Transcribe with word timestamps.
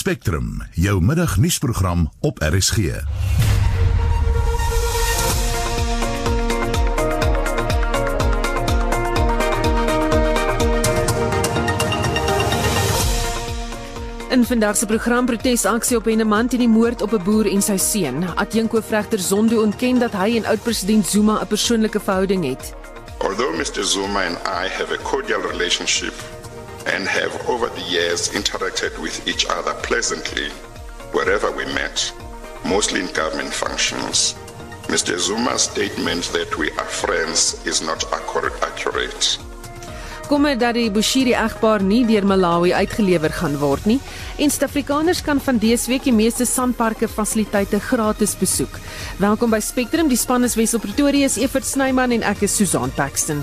Spectrum, 0.00 0.62
jou 0.72 1.02
middagnuusprogram 1.02 2.10
op 2.20 2.38
RSG. 2.38 2.76
In 2.76 3.02
vandag 14.44 14.76
se 14.76 14.86
program 14.86 15.26
protesaksie 15.26 15.96
op 15.96 16.04
Henneman 16.04 16.48
teen 16.48 16.58
die 16.58 16.68
moord 16.68 17.02
op 17.02 17.12
'n 17.12 17.22
boer 17.24 17.52
en 17.52 17.62
sy 17.62 17.76
seun. 17.76 18.34
Adjunkoofregter 18.34 19.18
Zondo 19.18 19.62
ontken 19.62 19.98
dat 19.98 20.12
hy 20.12 20.36
en 20.36 20.46
oud-president 20.46 21.06
Zuma 21.06 21.42
'n 21.42 21.46
persoonlike 21.46 22.00
verhouding 22.00 22.48
het. 22.48 22.74
Although 23.18 23.56
Mr. 23.56 23.84
Zuma 23.84 24.24
and 24.24 24.36
I 24.36 24.68
have 24.68 24.92
a 24.92 24.96
cordial 25.02 25.40
relationship 25.40 26.39
and 26.86 27.06
have 27.08 27.34
over 27.48 27.68
the 27.68 27.82
years 27.82 28.28
interacted 28.30 28.98
with 28.98 29.26
each 29.26 29.46
other 29.46 29.74
pleasantly 29.82 30.48
wherever 31.12 31.50
we 31.50 31.64
met, 31.74 32.12
mostly 32.64 33.00
in 33.00 33.06
government 33.12 33.52
functions, 33.52 34.34
Mr. 34.88 35.18
Zuma's 35.18 35.62
statement 35.62 36.24
that 36.32 36.56
we 36.58 36.70
are 36.72 36.90
friends 37.02 37.64
is 37.66 37.80
not 37.80 38.04
accurate. 38.12 39.38
Kommer 40.30 40.54
dat 40.54 40.76
die 40.78 40.90
Bushiri 40.94 41.32
egpaar 41.34 41.82
nie 41.82 42.04
deur 42.06 42.22
Malawi 42.22 42.70
uitgelewer 42.70 43.32
gaan 43.34 43.56
word 43.58 43.88
nie 43.90 43.98
en 44.38 44.50
Suid-Afrikaners 44.50 45.24
kan 45.26 45.42
van 45.42 45.58
dese 45.58 45.90
week 45.90 46.06
die 46.06 46.14
meeste 46.14 46.46
sandparke 46.46 47.08
fasiliteite 47.10 47.80
gratis 47.82 48.36
besoek. 48.38 48.78
Welkom 49.18 49.50
by 49.50 49.58
Spectrum, 49.58 50.06
die 50.06 50.18
span 50.18 50.46
is 50.46 50.54
Wessel 50.54 50.78
Pretorius, 50.78 51.34
Evert 51.42 51.66
Snyman 51.66 52.14
en 52.14 52.22
ek 52.30 52.46
is 52.46 52.54
Susan 52.54 52.94
Paxton. 52.94 53.42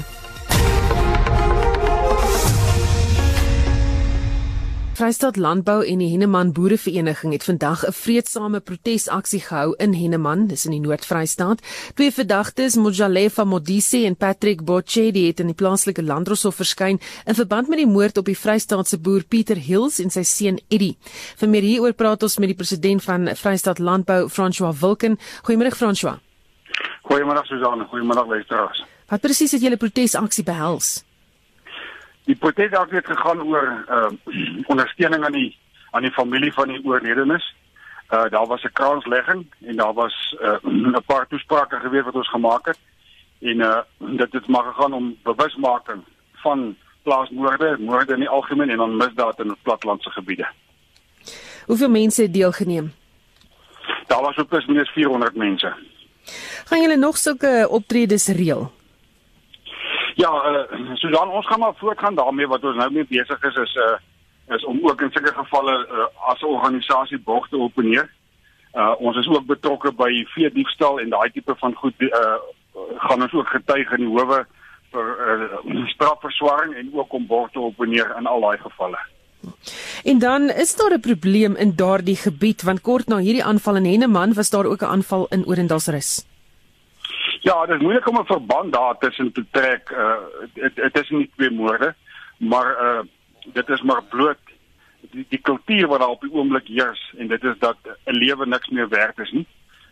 Vrystaat 4.98 5.36
Landbou 5.38 5.84
en 5.86 6.00
die 6.02 6.08
Henneman 6.10 6.50
Boerevereniging 6.58 7.34
het 7.36 7.44
vandag 7.44 7.86
'n 7.86 7.92
vreedsame 7.94 8.60
protesaksie 8.60 9.40
gehou 9.40 9.76
in 9.78 9.94
Henneman, 9.94 10.48
dis 10.48 10.66
in 10.66 10.72
die 10.72 10.80
Noord-Vrystaat. 10.80 11.62
Twee 11.94 12.12
verdagtes, 12.12 12.76
Mojalefa 12.76 13.44
Modise 13.44 14.06
en 14.06 14.16
Patrick 14.16 14.66
Bochedi 14.66 15.28
het 15.28 15.40
in 15.40 15.46
die 15.46 15.56
plaaslike 15.56 16.04
landdroshof 16.04 16.56
verskyn 16.56 17.00
in 17.26 17.36
verband 17.36 17.68
met 17.68 17.78
die 17.78 17.88
moord 17.88 18.18
op 18.18 18.26
die 18.26 18.38
Vrystaatse 18.38 18.98
boer 18.98 19.24
Pieter 19.24 19.58
Hills 19.58 20.00
en 20.00 20.10
sy 20.10 20.24
seun 20.24 20.60
Eddie. 20.68 20.98
Vir 21.36 21.50
meer 21.50 21.62
hieroor 21.62 21.94
praat 21.94 22.24
ons 22.24 22.38
met 22.38 22.48
die 22.48 22.58
president 22.58 23.04
van 23.04 23.28
Vrystaat 23.36 23.80
Landbou, 23.80 24.30
François 24.30 24.80
Wilken. 24.80 25.20
Goeiemôre 25.44 25.76
François. 25.76 26.20
Goeiemôre 27.04 27.46
Susan, 27.46 27.88
goeiemôre 27.92 28.28
luisteraars. 28.28 28.86
Wat 29.08 29.22
presies 29.22 29.52
het 29.52 29.62
julle 29.62 29.78
protesaksie 29.78 30.44
behels? 30.44 31.07
Die 32.28 32.36
protest 32.36 32.92
het 32.92 33.06
gegaan 33.06 33.42
oor 33.42 33.86
uh 33.90 34.10
ondersteuning 34.74 35.24
aan 35.26 35.32
die 35.32 35.58
aan 35.92 36.02
die 36.02 36.12
familie 36.12 36.54
van 36.54 36.68
die 36.68 36.84
oorledenes. 36.86 37.56
Uh 38.12 38.30
daar 38.30 38.48
was 38.48 38.64
'n 38.64 38.74
kranslegging 38.74 39.46
en 39.66 39.76
daar 39.76 39.94
was 39.94 40.36
uh 40.48 40.58
'n 40.64 41.04
paar 41.06 41.28
toesprake 41.28 41.80
gewees 41.80 42.04
wat 42.04 42.16
ons 42.16 42.30
gemaak 42.30 42.66
het. 42.66 42.80
En 43.42 43.58
uh 43.58 43.80
dit 43.98 44.34
het 44.34 44.48
maar 44.48 44.64
gegaan 44.64 44.94
om 44.94 45.18
bewusmaking 45.24 46.04
van 46.34 46.76
plaasmoorde, 47.04 47.78
moorde 47.80 48.14
in 48.14 48.20
die 48.20 48.30
algemeen 48.30 48.70
en 48.70 48.78
dan 48.78 48.98
misdaad 48.98 49.40
in 49.40 49.56
platlandse 49.62 50.10
gebiede. 50.10 50.48
Hoeveel 51.66 51.90
mense 51.90 52.22
het 52.22 52.34
deelgeneem? 52.34 52.94
Daar 54.08 54.22
was 54.22 54.36
op 54.36 54.50
plus 54.50 54.66
minus 54.66 54.90
400 54.90 55.36
mense. 55.36 55.74
Gaan 56.66 56.82
julle 56.82 56.98
nog 56.98 57.18
sulke 57.18 57.68
optredes 57.70 58.28
reël? 58.28 58.72
Ja, 60.18 60.30
uh, 60.50 60.96
Susan, 60.98 61.30
ons 61.30 61.48
gaan 61.48 61.60
maar 61.60 61.76
voortgaan 61.78 62.16
daarmee 62.16 62.48
wat 62.48 62.64
ons 62.64 62.76
nou 62.76 62.92
mee 62.92 63.06
besig 63.06 63.44
is 63.44 63.56
is 63.56 63.76
uh 63.76 63.98
is 64.56 64.64
om 64.66 64.80
ook 64.82 65.02
in 65.02 65.12
sulke 65.12 65.34
gevalle 65.36 65.74
uh, 65.92 66.06
as 66.32 66.42
'n 66.42 66.46
organisasie 66.46 67.20
borg 67.20 67.50
te 67.50 67.58
opneem. 67.58 68.08
Uh 68.74 68.94
ons 68.98 69.18
is 69.18 69.28
ook 69.28 69.46
betrokke 69.46 69.92
by 69.92 70.26
vee 70.34 70.52
diefstal 70.52 71.00
en 71.00 71.10
daai 71.10 71.30
tipe 71.32 71.56
van 71.56 71.74
goed 71.74 72.02
uh 72.02 72.38
gaan 72.98 73.22
ons 73.22 73.34
ook 73.34 73.48
getuig 73.48 73.92
in 73.92 74.06
die 74.06 74.14
howe 74.18 74.46
vir 74.92 75.06
uh, 75.28 75.88
strafverswaring 75.94 76.74
en 76.76 76.90
ook 76.94 77.14
om 77.14 77.28
borg 77.28 77.52
te 77.52 77.60
opneem 77.60 78.14
in 78.18 78.26
al 78.26 78.42
daai 78.42 78.58
gevalle. 78.58 78.98
En 80.04 80.20
dan 80.20 80.50
is 80.50 80.76
daar 80.76 80.94
'n 80.94 81.00
probleem 81.00 81.56
in 81.56 81.76
daardie 81.76 82.16
gebied 82.16 82.62
want 82.62 82.82
kort 82.82 83.08
na 83.08 83.18
hierdie 83.18 83.44
aanval 83.44 83.76
in 83.76 83.86
Henneman 83.86 84.34
was 84.34 84.50
daar 84.50 84.66
ook 84.66 84.82
'n 84.82 84.94
aanval 84.96 85.28
in 85.30 85.46
Orendalsrus. 85.46 86.26
Ja, 87.48 87.66
dit 87.66 87.76
is 87.76 87.82
moeilik 87.82 88.08
om 88.08 88.18
'n 88.20 88.26
verband 88.26 88.74
daar 88.74 88.98
tussen 88.98 89.32
te 89.32 89.46
trek. 89.52 89.90
Uh 89.90 90.16
dit 90.54 90.98
is 91.02 91.10
nie 91.10 91.30
twee 91.36 91.52
moorde, 91.52 91.96
maar 92.38 92.70
uh 92.82 93.00
dit 93.54 93.70
is 93.70 93.82
maar 93.82 94.04
bloot 94.04 94.44
die 95.12 95.26
die 95.30 95.42
kultuur 95.42 95.88
wat 95.88 96.00
daar 96.00 96.10
op 96.10 96.22
die 96.22 96.34
oomblik 96.34 96.68
heers 96.68 97.14
en 97.18 97.28
dit 97.28 97.44
is 97.44 97.58
dat 97.60 97.78
'n 97.84 98.18
lewe 98.24 98.46
niks 98.46 98.68
meer 98.68 98.90
werd 98.90 99.20
is 99.20 99.32
nie. 99.32 99.48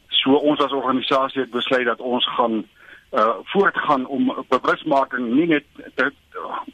So 0.07 0.33
ons 0.33 0.59
as 0.59 0.71
organisasie 0.71 1.41
het 1.41 1.51
besluit 1.51 1.85
dat 1.85 1.99
ons 1.99 2.27
gaan 2.35 2.67
uh 3.11 3.35
voortgaan 3.43 4.05
om 4.05 4.45
bewusmaking 4.47 5.33
nie 5.33 5.47
net 5.47 5.65
te, 5.95 6.11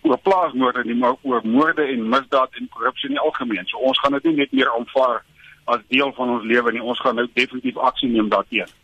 oor 0.01 0.17
plaasmoorde 0.17 0.83
nie, 0.83 0.95
maar 0.95 1.15
oor 1.21 1.41
moorde 1.43 1.83
en 1.83 2.09
misdaad 2.09 2.49
en 2.51 2.69
korrupsie 2.69 3.09
in 3.09 3.15
die 3.15 3.23
algemeen. 3.23 3.65
So 3.65 3.77
ons 3.77 3.99
gaan 3.99 4.11
dit 4.11 4.23
nie 4.23 4.35
net 4.35 4.51
meer 4.51 4.73
aanvaar 4.77 5.23
as 5.63 5.79
deel 5.87 6.13
van 6.13 6.29
ons 6.29 6.43
lewe 6.43 6.71
nie. 6.71 6.83
Ons 6.83 6.99
gaan 6.99 7.15
nou 7.15 7.27
definitief 7.33 7.77
aksie 7.77 8.09
neem 8.09 8.29
daarteenoor. 8.29 8.80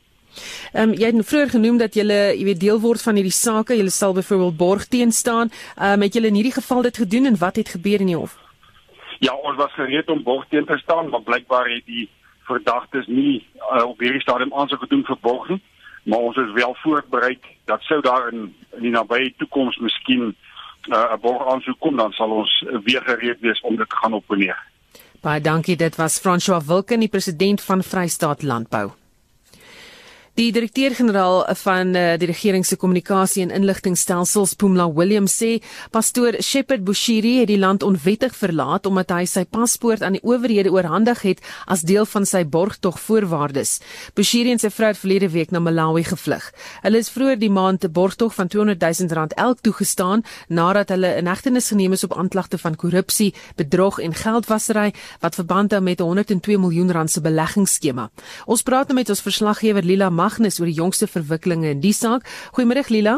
Ehm 0.74 0.90
um, 0.90 0.94
jy 0.94 1.12
het 1.12 1.28
vroeër 1.28 1.50
genoem 1.50 1.78
dat 1.78 1.96
jy 1.96 2.04
jy 2.08 2.44
weet 2.44 2.60
deel 2.60 2.80
word 2.80 3.02
van 3.02 3.16
hierdie 3.16 3.34
saak. 3.34 3.70
Jy 3.70 3.88
sal 3.90 4.14
byvoorbeeld 4.14 4.58
borg 4.58 4.86
teen 4.88 5.12
staan. 5.12 5.52
Ehm 5.76 5.94
um, 5.94 6.02
het 6.02 6.14
jy 6.14 6.26
in 6.26 6.40
hierdie 6.40 6.58
geval 6.60 6.82
dit 6.82 6.98
gedoen 6.98 7.26
en 7.26 7.38
wat 7.38 7.56
het 7.56 7.70
gebeur 7.70 8.00
in 8.00 8.12
die 8.12 8.16
hof? 8.16 8.38
Ja, 9.20 9.34
ons 9.34 9.58
was 9.58 9.74
gereed 9.74 10.10
om 10.10 10.24
borg 10.24 10.46
teen 10.50 10.66
te 10.66 10.78
staan, 10.78 11.10
maar 11.10 11.22
blykbaar 11.22 11.70
het 11.70 11.86
die 11.86 12.10
verdagtes 12.46 13.08
nie 13.08 13.48
uh, 13.74 13.84
op 13.84 14.00
hierdie 14.00 14.22
stadium 14.22 14.54
aansoek 14.54 14.80
gedoen 14.80 15.04
vir 15.06 15.18
borg 15.22 15.50
nie. 15.50 15.62
Maar 16.04 16.20
ons 16.20 16.38
is 16.38 16.52
wel 16.54 16.76
voorberei 16.84 17.38
dat 17.66 17.82
sou 17.82 18.02
daar 18.02 18.30
in, 18.32 18.54
in 18.78 18.82
die 18.82 18.92
nabye 18.92 19.34
toekoms 19.38 19.78
miskien 19.78 20.36
uh, 20.88 21.14
'n 21.14 21.20
borg 21.22 21.48
aansoek 21.54 21.80
kom, 21.80 21.98
dan 21.98 22.12
sal 22.12 22.32
ons 22.32 22.64
weer 22.84 23.02
gereed 23.02 23.40
wees 23.40 23.62
om 23.62 23.76
dit 23.76 23.90
te 23.90 23.96
gaan 23.96 24.14
opneem. 24.14 24.56
Baie 25.22 25.42
dankie. 25.42 25.76
Dit 25.76 25.96
was 25.96 26.20
François 26.20 26.66
Wilken, 26.68 27.00
die 27.00 27.10
president 27.10 27.62
van 27.62 27.84
Vrystaat 27.84 28.44
Landbou. 28.44 28.92
Die 30.38 30.52
direkteur-generaal 30.54 31.48
van 31.64 31.96
uh, 31.98 32.02
die 32.22 32.28
regering 32.30 32.62
se 32.66 32.76
kommunikasie 32.78 33.42
en 33.42 33.50
inligtingstelsels, 33.58 34.52
Pumla 34.62 34.84
Williams, 34.94 35.34
sê 35.34 35.64
pastoor 35.90 36.36
Shepherd 36.46 36.84
Bushiri 36.86 37.40
het 37.40 37.50
die 37.50 37.58
land 37.58 37.82
onwettig 37.82 38.36
verlaat 38.38 38.86
omdat 38.86 39.16
hy 39.16 39.24
sy 39.26 39.48
paspoort 39.50 40.06
aan 40.06 40.14
die 40.14 40.22
owerhede 40.22 40.70
oorhandig 40.70 41.24
het 41.26 41.42
as 41.66 41.82
deel 41.90 42.06
van 42.06 42.30
sy 42.30 42.44
borgtog 42.46 43.00
voorwaardes. 43.02 43.80
Bushiri 44.14 44.54
en 44.54 44.62
sy 44.62 44.70
vrou 44.76 44.92
het 44.92 45.00
verlede 45.02 45.32
week 45.34 45.50
na 45.50 45.58
Malawi 45.58 46.04
gevlug. 46.06 46.46
Hulle 46.86 47.02
is 47.02 47.10
vroeër 47.16 47.42
die 47.42 47.50
maand 47.50 47.90
'n 47.90 47.92
borgtog 47.98 48.38
van 48.38 48.48
200 48.48 48.78
000 48.86 49.18
rand 49.18 49.34
elk 49.34 49.66
toegestaan 49.66 50.22
nadat 50.50 50.94
hulle 50.94 51.16
in 51.18 51.26
hegtenis 51.26 51.72
geneem 51.74 51.98
is 51.98 52.04
op 52.04 52.14
aanklagte 52.14 52.62
van 52.62 52.76
korrupsie, 52.76 53.34
bedrog 53.56 53.98
en 53.98 54.14
geldwasery 54.14 54.94
wat 55.20 55.34
verband 55.34 55.72
hou 55.72 55.82
met 55.82 56.00
'n 56.00 56.04
102 56.04 56.60
miljoen 56.60 56.92
rand 56.92 57.12
se 57.12 57.22
beleggingsskema. 57.22 58.12
Ons 58.46 58.62
praat 58.62 58.88
nou 58.88 58.94
met 58.94 59.10
ons 59.10 59.22
verslaggewer 59.22 59.84
Lila 59.84 60.10
Magnus 60.28 60.60
oor 60.60 60.70
die 60.70 60.80
jongste 60.82 61.08
verwikkelinge 61.08 61.72
in 61.76 61.82
die 61.84 61.96
saak. 61.96 62.28
Goeiemôre 62.56 62.86
Lila. 62.92 63.18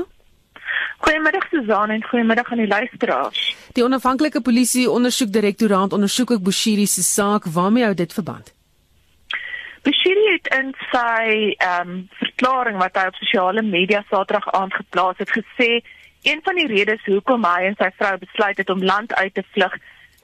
Goeiemôre 1.05 1.41
Susan 1.49 1.95
en 1.95 2.05
goeiemôre 2.11 2.45
aan 2.45 2.61
die 2.61 2.69
luisteraars. 2.69 3.41
Die 3.77 3.83
onafhanklike 3.85 4.41
polisie 4.45 4.89
ondersoekdirektoraat 4.91 5.95
ondersoek 5.97 6.35
ook 6.35 6.47
Bushiri 6.49 6.87
se 6.87 7.03
saak. 7.03 7.47
Waarmee 7.57 7.87
hou 7.87 7.95
dit 7.95 8.13
verband? 8.13 8.53
Bushiri 9.87 10.25
het 10.33 10.49
in 10.59 10.73
sy 10.91 11.55
ehm 11.55 11.93
um, 11.93 12.01
verklaring 12.19 12.77
wat 12.79 12.97
hy 12.99 13.07
op 13.09 13.17
sosiale 13.19 13.63
media 13.63 14.03
Saterdag 14.09 14.47
aand 14.59 14.75
geplaas 14.75 15.17
het 15.23 15.31
gesê 15.31 15.69
een 16.27 16.41
van 16.43 16.59
die 16.59 16.67
redes 16.67 17.05
hoekom 17.07 17.47
hy 17.47 17.69
en 17.69 17.77
sy 17.79 17.87
vrou 17.97 18.17
besluit 18.19 18.59
het 18.59 18.69
om 18.69 18.83
land 18.83 19.13
uit 19.13 19.33
te 19.33 19.43
vlug 19.55 19.75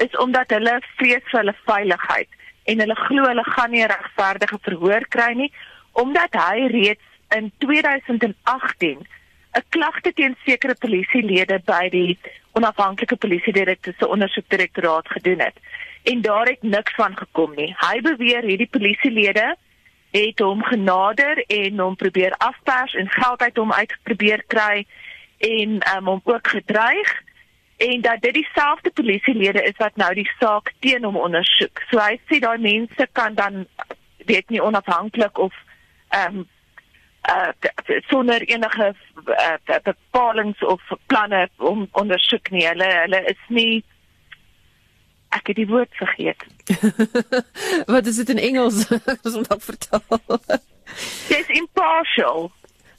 is 0.04 0.18
omdat 0.24 0.52
hulle 0.52 0.74
vrees 1.00 1.24
vir 1.32 1.40
hulle 1.40 1.56
veiligheid 1.68 2.30
en 2.72 2.84
hulle 2.84 2.98
glo 3.00 3.30
hulle 3.30 3.46
gaan 3.56 3.72
nie 3.72 3.88
regverdige 3.88 4.60
verhoor 4.68 5.08
kry 5.16 5.32
nie 5.42 5.52
omdat 5.96 6.36
hy 6.36 6.68
reeds 6.72 7.06
in 7.36 7.52
2018 7.64 9.00
'n 9.56 9.64
klagte 9.70 10.14
teen 10.14 10.36
sekere 10.46 10.76
polisielede 10.76 11.62
by 11.66 11.90
die 11.90 12.18
onafhanklike 12.60 13.16
polisiedirekteur 13.16 13.96
se 13.98 14.08
ondersoekdirektoraat 14.08 15.08
gedoen 15.08 15.40
het 15.40 15.58
en 16.04 16.22
daar 16.22 16.46
het 16.46 16.62
niks 16.62 16.96
van 16.96 17.18
gekom 17.18 17.56
nie. 17.56 17.76
Hy 17.80 18.02
beweer 18.02 18.44
hierdie 18.44 18.70
polisielede 18.72 19.56
het 20.12 20.40
hom 20.40 20.64
genader 20.64 21.44
en 21.48 21.80
hom 21.80 21.96
probeer 21.96 22.36
afpers 22.38 22.94
en 22.94 23.10
geld 23.10 23.42
uit 23.42 23.58
hom 23.58 23.72
uitprobeer 23.74 24.44
kry 24.48 24.86
en 25.38 25.80
um, 25.96 26.06
hom 26.06 26.22
ook 26.24 26.48
gedreig 26.48 27.14
en 27.78 28.02
dat 28.02 28.22
dit 28.22 28.34
dieselfde 28.34 28.90
polisielede 28.90 29.64
is 29.64 29.78
wat 29.78 29.96
nou 29.96 30.14
die 30.14 30.30
saak 30.40 30.72
teen 30.80 31.04
hom 31.04 31.18
ondersoek. 31.18 31.82
So 31.90 32.00
hy 32.00 32.20
sê 32.28 32.40
daai 32.40 32.60
mense 32.64 33.08
kan 33.12 33.36
dan 33.36 33.66
weet 34.26 34.50
nie 34.50 34.64
onafhanklik 34.64 35.38
of 35.38 35.54
ehm 36.20 36.38
um, 36.42 36.46
uh 37.30 37.52
sonder 38.08 38.42
enige 38.46 38.92
uh, 39.26 39.78
bepalings 39.84 40.60
of 40.64 40.82
planne 41.10 41.48
om 41.58 41.88
ondersoek 41.92 42.52
nie. 42.54 42.68
Hulle 42.68 42.90
hulle 43.02 43.22
is 43.34 43.42
nie 43.50 43.84
Ek 45.36 45.50
het 45.52 45.58
die 45.58 45.68
woord 45.68 45.92
vergeet. 46.00 46.44
Wat 47.96 48.06
is 48.08 48.16
dit 48.22 48.30
in 48.30 48.38
Engels? 48.40 48.86
Ons 49.26 49.36
moet 49.36 49.50
dalk 49.50 49.62
vertaal. 49.66 50.22
Dis 51.28 51.50
impartial. 51.58 52.52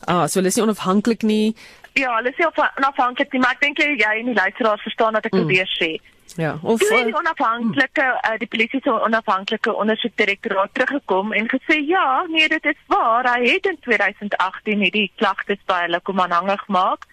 Ah, 0.04 0.26
so 0.26 0.38
hulle 0.40 0.50
is 0.52 0.58
nie 0.58 0.64
onafhanklik 0.66 1.22
nie. 1.24 1.54
Ja, 1.96 2.10
hulle 2.18 2.34
is 2.34 2.36
nie 2.42 2.48
onafhanklik 2.50 3.32
nie, 3.32 3.40
maar 3.40 3.56
ek 3.56 3.62
dink 3.64 3.80
jy 3.80 4.10
en 4.20 4.28
die 4.32 4.36
luisteraars 4.36 4.84
verstaan 4.84 5.16
wat 5.16 5.24
ek 5.30 5.32
Mm. 5.32 5.46
probeer 5.46 5.70
sê. 5.78 5.90
Ja, 6.36 6.58
of 6.62 6.78
Toe 6.78 6.88
het 6.90 6.98
uh, 6.98 7.04
die 7.04 7.16
onafhanklike 7.16 8.04
uh, 8.04 8.38
die 8.38 8.48
polisie 8.48 8.80
se 8.82 8.92
onafhanklike 8.92 9.74
ondersoekdirektoraat 9.74 10.74
teruggekom 10.74 11.32
en 11.32 11.48
gesê 11.48 11.78
ja, 11.88 12.24
nee, 12.28 12.48
dit 12.48 12.64
is 12.64 12.80
waar. 12.86 13.28
Hy 13.34 13.48
het 13.48 13.66
in 13.66 13.78
2018 13.80 14.82
hierdie 14.84 15.10
klagtes 15.16 15.62
by 15.64 15.80
hulle 15.86 16.00
kom 16.00 16.20
aanhangig 16.20 16.66
maak. 16.66 17.06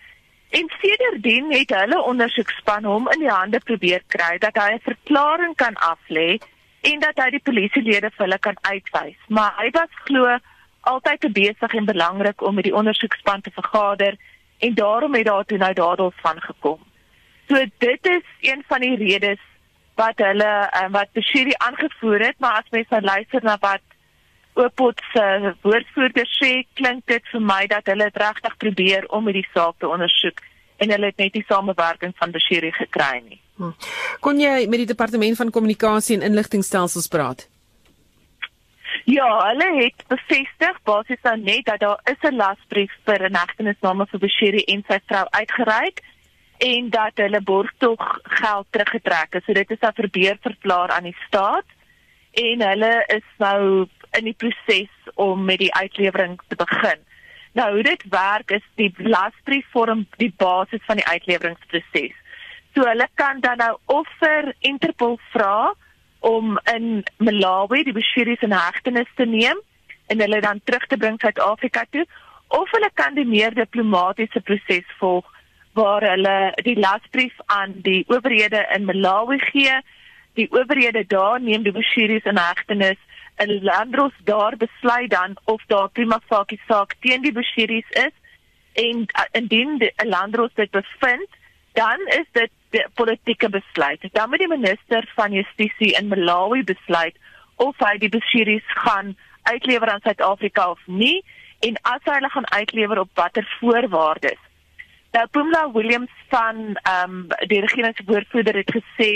En 0.49 0.69
sedertdien 0.81 1.51
het 1.53 1.71
hulle 1.73 2.01
ondersoekspan 2.03 2.83
hom 2.83 3.07
in 3.15 3.23
die 3.23 3.31
hande 3.31 3.59
probeer 3.63 4.03
kry 4.07 4.37
dat 4.43 4.59
hy 4.59 4.73
'n 4.73 4.87
verklaring 4.89 5.55
kan 5.55 5.75
aflê 5.91 6.37
en 6.81 6.99
dat 6.99 7.17
hy 7.23 7.29
die 7.29 7.45
polisielede 7.47 8.11
vir 8.11 8.25
hulle 8.25 8.39
kan 8.39 8.57
uitwys. 8.61 9.19
Maar 9.27 9.53
hy 9.57 9.69
was 9.71 10.01
glo 10.03 10.37
altyd 10.81 11.19
te 11.19 11.31
besig 11.31 11.73
en 11.73 11.85
belangrik 11.85 12.41
om 12.41 12.55
met 12.55 12.63
die 12.63 12.75
ondersoekspan 12.75 13.41
te 13.41 13.51
vergader 13.51 14.17
en 14.59 14.73
daarom 14.73 15.13
het 15.13 15.25
daar 15.25 15.45
toe 15.45 15.57
nou 15.57 15.73
dadels 15.73 16.19
van 16.21 16.41
gekom. 16.41 16.79
So 17.47 17.65
dit 17.77 18.05
is 18.07 18.23
een 18.41 18.63
van 18.67 18.79
die 18.85 18.95
redes 18.95 19.41
wat 19.95 20.17
hulle 20.17 20.51
um, 20.83 20.91
wat 20.91 21.11
Bashiri 21.13 21.53
aangevoer 21.57 22.19
het, 22.19 22.39
maar 22.39 22.61
as 22.61 22.71
mens 22.71 22.89
nou 22.89 23.01
luister 23.01 23.43
na 23.43 23.57
wat 23.61 23.81
Opot 24.53 24.99
se 25.13 25.53
woordvoerder 25.65 26.27
sê, 26.29 26.67
klink 26.77 27.07
dit 27.09 27.29
vir 27.31 27.41
my 27.41 27.63
dat 27.71 27.87
hulle 27.89 28.05
dit 28.05 28.19
regtig 28.21 28.57
probeer 28.61 29.07
om 29.09 29.25
hierdie 29.25 29.47
saak 29.49 29.79
te 29.81 29.89
ondersoek 29.89 30.43
en 30.77 30.93
hulle 30.93 31.09
het 31.09 31.21
net 31.21 31.33
nie 31.33 31.45
samewerking 31.47 32.13
van 32.19 32.33
Bashiri 32.35 32.69
gekry 32.77 33.23
nie. 33.23 33.39
kon 34.21 34.39
jy 34.41 34.67
met 34.69 34.83
die 34.83 34.91
departement 34.93 35.37
van 35.37 35.51
kommunikasie 35.53 36.17
en 36.19 36.27
inligtingstelsels 36.29 37.09
praat? 37.09 37.47
Ja, 39.09 39.27
hulle 39.49 39.69
het 39.81 40.05
bevestig 40.07 40.79
basies 40.87 41.21
dan 41.25 41.43
net 41.43 41.65
dat 41.65 41.79
daar 41.79 41.99
is 42.05 42.21
'n 42.21 42.35
lasbrief 42.35 42.91
vir 43.05 43.29
'n 43.29 43.35
hegtenisname 43.35 44.05
vir 44.05 44.19
Bashiri 44.19 44.63
en 44.67 44.83
sy 44.87 44.99
vrou 45.07 45.25
uitgereik 45.29 46.01
en 46.57 46.89
dat 46.89 47.11
hulle 47.15 47.41
borgtog 47.41 48.19
geld 48.23 48.65
teruggetrek 48.69 49.35
is. 49.35 49.45
So 49.45 49.53
dit 49.53 49.71
is 49.71 49.81
'n 49.81 49.93
verbeer 49.93 50.37
verklaar 50.41 50.89
aan 50.89 51.03
die 51.03 51.17
staat 51.27 51.65
en 52.31 52.61
hulle 52.61 53.03
is 53.07 53.27
nou 53.37 53.87
in 54.11 54.23
die 54.23 54.37
proses 54.37 54.93
om 55.13 55.45
met 55.45 55.59
die 55.59 55.73
uitlewering 55.73 56.39
te 56.47 56.55
begin. 56.55 56.99
Nou 57.53 57.73
hoe 57.73 57.83
dit 57.83 58.03
werk 58.09 58.51
is 58.51 58.65
die 58.75 58.93
lasbrief 58.97 59.65
vorm 59.71 60.07
die 60.17 60.33
basis 60.37 60.81
van 60.85 60.95
die 60.95 61.05
uitleweringsproses. 61.05 62.15
So 62.73 62.85
hulle 62.85 63.07
kan 63.13 63.39
dan 63.39 63.57
nou 63.57 63.77
of 63.85 64.07
vir 64.19 64.53
Interpol 64.59 65.19
vra 65.31 65.73
om 66.19 66.59
in 66.73 67.03
Malawi 67.17 67.83
die 67.83 67.93
beskuuries 67.93 68.41
in 68.41 68.55
hegtenis 68.55 69.09
te 69.15 69.25
neem 69.25 69.59
en 70.07 70.19
hulle 70.19 70.41
dan 70.41 70.61
terug 70.63 70.85
te 70.87 70.97
bring 70.97 71.19
Suid-Afrika 71.19 71.85
toe 71.89 72.05
of 72.47 72.71
hulle 72.71 72.89
kan 72.93 73.15
die 73.17 73.27
meer 73.27 73.53
diplomatisiese 73.53 74.41
proses 74.41 74.97
volg 74.99 75.29
waar 75.73 76.03
hulle 76.05 76.53
die 76.63 76.77
lasbrief 76.79 77.33
aan 77.45 77.73
die 77.85 78.03
owerhede 78.07 78.65
in 78.75 78.85
Malawi 78.85 79.39
gee. 79.39 79.77
Die 80.33 80.47
owerhede 80.51 81.05
daar 81.07 81.41
neem 81.41 81.63
die 81.63 81.75
beskuuries 81.75 82.25
in 82.29 82.37
hegtenis 82.37 82.99
en 83.35 83.63
Landros 83.63 84.13
daar 84.23 84.57
besluit 84.57 85.09
dan 85.09 85.37
of 85.45 85.61
daar 85.67 85.89
prima 85.89 86.19
facie 86.27 86.59
saak 86.67 86.93
teen 86.99 87.21
die 87.21 87.31
beskuuries 87.31 87.89
is 87.89 88.13
en 88.73 89.05
uh, 89.05 89.25
indien 89.31 89.77
die 89.77 89.91
Landros 90.05 90.53
dit 90.53 90.71
bevind 90.71 91.41
dan 91.73 91.99
is 92.05 92.27
dit 92.31 92.51
die 92.69 92.85
politieke 92.93 93.49
besluit. 93.49 94.05
Dan 94.11 94.29
moet 94.29 94.39
die 94.39 94.47
minister 94.47 95.11
van 95.15 95.31
Justisie 95.31 95.93
in 95.97 96.07
Malawi 96.07 96.63
besluit 96.63 97.17
of 97.55 97.77
hy 97.77 97.97
die 97.97 98.09
beskuuries 98.09 98.65
gaan 98.85 99.15
uitlewer 99.43 99.89
aan 99.89 100.01
Suid-Afrika 100.05 100.69
of 100.69 100.81
nie 100.85 101.23
en 101.65 101.77
as 101.81 102.01
hy 102.05 102.17
hulle 102.17 102.29
gaan 102.29 102.49
uitlewer 102.53 102.99
op 102.99 103.09
watter 103.17 103.47
voorwaardes. 103.59 104.39
Nou 105.13 105.27
Pumla 105.27 105.71
Williams 105.71 106.11
van 106.29 106.55
ehm 106.81 107.09
um, 107.09 107.27
die 107.47 107.59
regeringswoordvoerder 107.61 108.55
het 108.55 108.71
gesê 108.77 109.11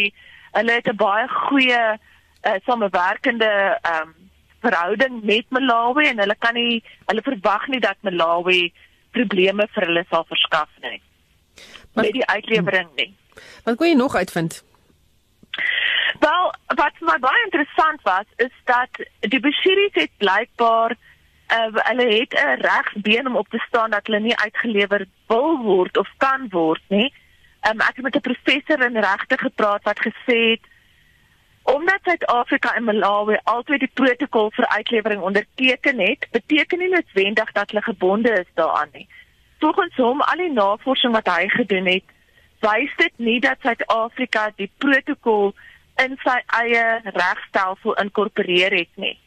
hulle 0.51 0.71
het 0.71 0.87
'n 0.87 0.95
baie 0.95 1.27
goeie 1.27 1.81
uh, 1.97 2.53
samewerkende 2.65 3.79
ehm 3.81 4.01
um, 4.01 4.13
verhouding 4.61 5.23
met 5.23 5.45
Malawi 5.49 6.05
en 6.07 6.19
hulle 6.19 6.35
kan 6.39 6.53
nie 6.53 6.83
hulle 7.05 7.21
verwag 7.21 7.67
nie 7.67 7.79
dat 7.79 7.97
Malawi 8.01 8.73
probleme 9.11 9.67
vir 9.73 9.85
hulle 9.85 10.05
sal 10.09 10.25
verskaf 10.25 10.69
nie. 10.81 11.01
Maar- 11.93 12.03
met 12.03 12.13
die 12.13 12.25
uitlewering 12.25 12.89
nie. 12.95 13.15
Wat 13.63 13.77
kon 13.77 13.87
jy 13.87 13.95
nog 13.95 14.15
uitvind? 14.15 14.63
Wel, 16.19 16.53
wat 16.65 16.93
my 16.99 17.17
baie 17.19 17.43
interessant 17.43 18.01
was, 18.01 18.25
is 18.35 18.53
dat 18.63 18.89
die 19.19 19.39
Bashiris 19.39 19.93
het 19.93 20.11
blykbaar 20.17 20.95
uh, 21.51 21.83
hulle 21.89 22.07
het 22.19 22.33
'n 22.33 22.61
regsbeen 22.61 23.27
om 23.27 23.35
op 23.35 23.49
te 23.49 23.63
staan 23.67 23.89
dat 23.89 24.05
hulle 24.05 24.19
nie 24.19 24.37
uitgelewer 24.37 25.05
wil 25.27 25.57
word 25.57 25.97
of 25.97 26.09
kan 26.17 26.47
word 26.49 26.81
nie. 26.87 27.13
Um, 27.69 27.79
ek 27.79 27.95
het 27.95 28.01
met 28.01 28.15
'n 28.15 28.29
professor 28.29 28.85
in 28.85 28.97
regte 28.97 29.37
gepraat 29.37 29.83
wat 29.83 29.99
gesê 29.99 30.39
het 30.51 30.65
omdat 31.63 31.99
Suid-Afrika 32.03 32.73
en 32.75 32.83
Malawi 32.83 33.37
altyd 33.43 33.79
die 33.79 33.91
protokol 33.93 34.51
vir 34.55 34.67
uitlewering 34.67 35.21
onderteken 35.21 35.99
het, 35.99 36.27
beteken 36.31 36.79
nie 36.79 36.89
noodwendig 36.89 37.51
dat 37.51 37.69
hulle 37.69 37.83
gebonde 37.83 38.31
is 38.31 38.51
daaraan 38.53 38.89
nie. 38.91 39.07
Volgens 39.59 39.95
hom 39.95 40.21
al 40.21 40.37
die 40.37 40.51
navorsing 40.51 41.13
wat 41.13 41.27
hy 41.27 41.49
gedoen 41.49 41.85
het, 41.85 42.03
wys 42.59 42.95
dit 42.95 43.11
nie 43.17 43.39
dat 43.39 43.59
Suid-Afrika 43.61 44.51
die 44.55 44.71
protokol 44.77 45.53
in 45.95 46.15
sy 46.23 46.37
eie 46.61 46.85
regstelsel 47.03 47.93
inkorporeer 47.93 48.71
het 48.71 48.93
nie. 48.95 49.17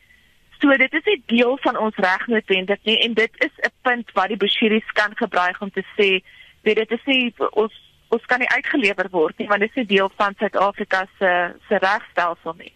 So 0.61 0.77
dit 0.77 0.93
is 0.93 1.05
nie 1.05 1.23
deel 1.27 1.59
van 1.65 1.77
ons 1.79 1.97
reg 1.97 2.27
noodwendig 2.27 2.79
nie 2.85 2.99
en 3.05 3.15
dit 3.15 3.45
is 3.45 3.55
'n 3.65 3.73
punt 3.83 4.13
wat 4.13 4.29
die 4.29 4.37
Bashiris 4.37 4.93
kan 4.93 5.17
gebruik 5.17 5.61
om 5.61 5.71
te 5.71 5.85
sê 5.97 6.23
weet 6.63 6.77
dit 6.77 6.91
is 6.91 7.05
nie 7.05 7.35
ons 7.51 7.73
ons 8.09 8.27
kan 8.27 8.39
nie 8.39 8.49
uitgelewer 8.49 9.09
word 9.11 9.39
nie 9.39 9.49
want 9.49 9.61
dit 9.61 9.71
is 9.71 9.77
nie 9.77 9.97
deel 9.97 10.11
van 10.17 10.35
Suid-Afrika 10.39 11.07
se 11.19 11.55
se 11.69 11.77
regstelsel 11.77 12.55
nie. 12.59 12.73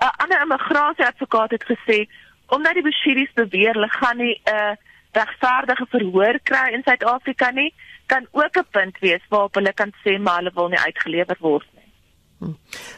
'n 0.00 0.10
Ander 0.22 0.40
immigrasieadvokaat 0.40 1.50
het 1.50 1.64
gesê 1.64 2.06
omdat 2.46 2.74
die 2.74 2.82
Bashiris 2.82 3.32
beweer 3.34 3.72
hulle 3.72 3.90
gaan 3.90 4.16
nie 4.16 4.40
'n 4.44 4.54
uh, 4.54 4.74
regverdige 5.14 5.86
verhoor 5.88 6.38
kry 6.42 6.72
in 6.72 6.82
Suid-Afrika 6.84 7.50
nie, 7.50 7.72
kan 8.06 8.26
ook 8.30 8.56
'n 8.58 8.66
punt 8.70 8.98
wees 8.98 9.24
waarop 9.28 9.54
hulle 9.54 9.72
kan 9.72 9.92
sê 10.04 10.18
maar 10.18 10.36
hulle 10.36 10.54
wil 10.54 10.68
nie 10.68 10.78
uitgelewer 10.78 11.36
word. 11.40 11.66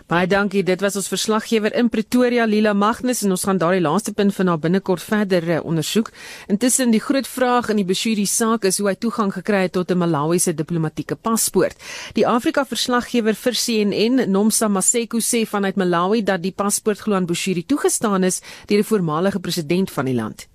Baie 0.06 0.26
dankie. 0.30 0.62
Dit 0.62 0.80
was 0.80 0.96
ons 0.96 1.08
verslaggewer 1.10 1.74
in 1.74 1.88
Pretoria, 1.90 2.44
Lila 2.46 2.72
Magnus 2.72 3.24
en 3.26 3.34
ons 3.34 3.44
gaan 3.48 3.58
daardie 3.58 3.82
laaste 3.82 4.12
punt 4.14 4.34
van 4.34 4.50
haar 4.52 4.60
binnekort 4.62 5.02
verder 5.02 5.42
uh, 5.48 5.58
ondersoek. 5.66 6.12
Intussen 6.52 6.94
die 6.94 7.02
groot 7.02 7.26
vraag 7.26 7.72
in 7.74 7.80
die 7.80 7.86
Bashiri 7.88 8.26
saak 8.30 8.64
is 8.70 8.78
hoe 8.78 8.88
hy 8.90 8.94
toegang 9.02 9.32
gekry 9.34 9.64
het 9.66 9.74
tot 9.74 9.90
'n 9.90 9.98
Malawiese 9.98 10.54
diplomatieke 10.54 11.16
paspoort. 11.16 11.76
Die 12.14 12.26
Afrika 12.26 12.64
verslaggewer 12.64 13.34
vir 13.34 13.54
CNN, 13.54 14.30
Nomsa 14.30 14.68
Maseko 14.68 15.18
sê 15.18 15.46
vanuit 15.46 15.76
Malawi 15.76 16.22
dat 16.22 16.42
die 16.42 16.52
paspoort 16.52 17.00
glo 17.00 17.14
aan 17.14 17.26
Bashiri 17.26 17.66
toegestaan 17.66 18.24
is 18.24 18.40
deur 18.66 18.82
die 18.82 18.90
voormalige 18.92 19.40
president 19.40 19.90
van 19.90 20.04
die 20.04 20.14
land. 20.14 20.48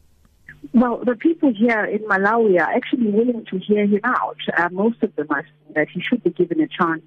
Well, 0.74 1.02
the 1.04 1.16
people 1.16 1.52
here 1.54 1.86
in 1.86 2.02
Malawi 2.08 2.60
are 2.62 2.72
actually 2.74 3.12
willing 3.12 3.46
to 3.46 3.58
hear 3.58 3.86
him 3.88 4.04
out. 4.04 4.40
Uh, 4.58 4.70
most 4.72 5.04
of 5.04 5.10
them 5.16 5.28
are 5.30 5.44
saying 5.44 5.74
that 5.74 5.90
he 5.90 6.00
should 6.02 6.24
be 6.24 6.30
given 6.30 6.62
a 6.62 6.68
chance 6.68 7.04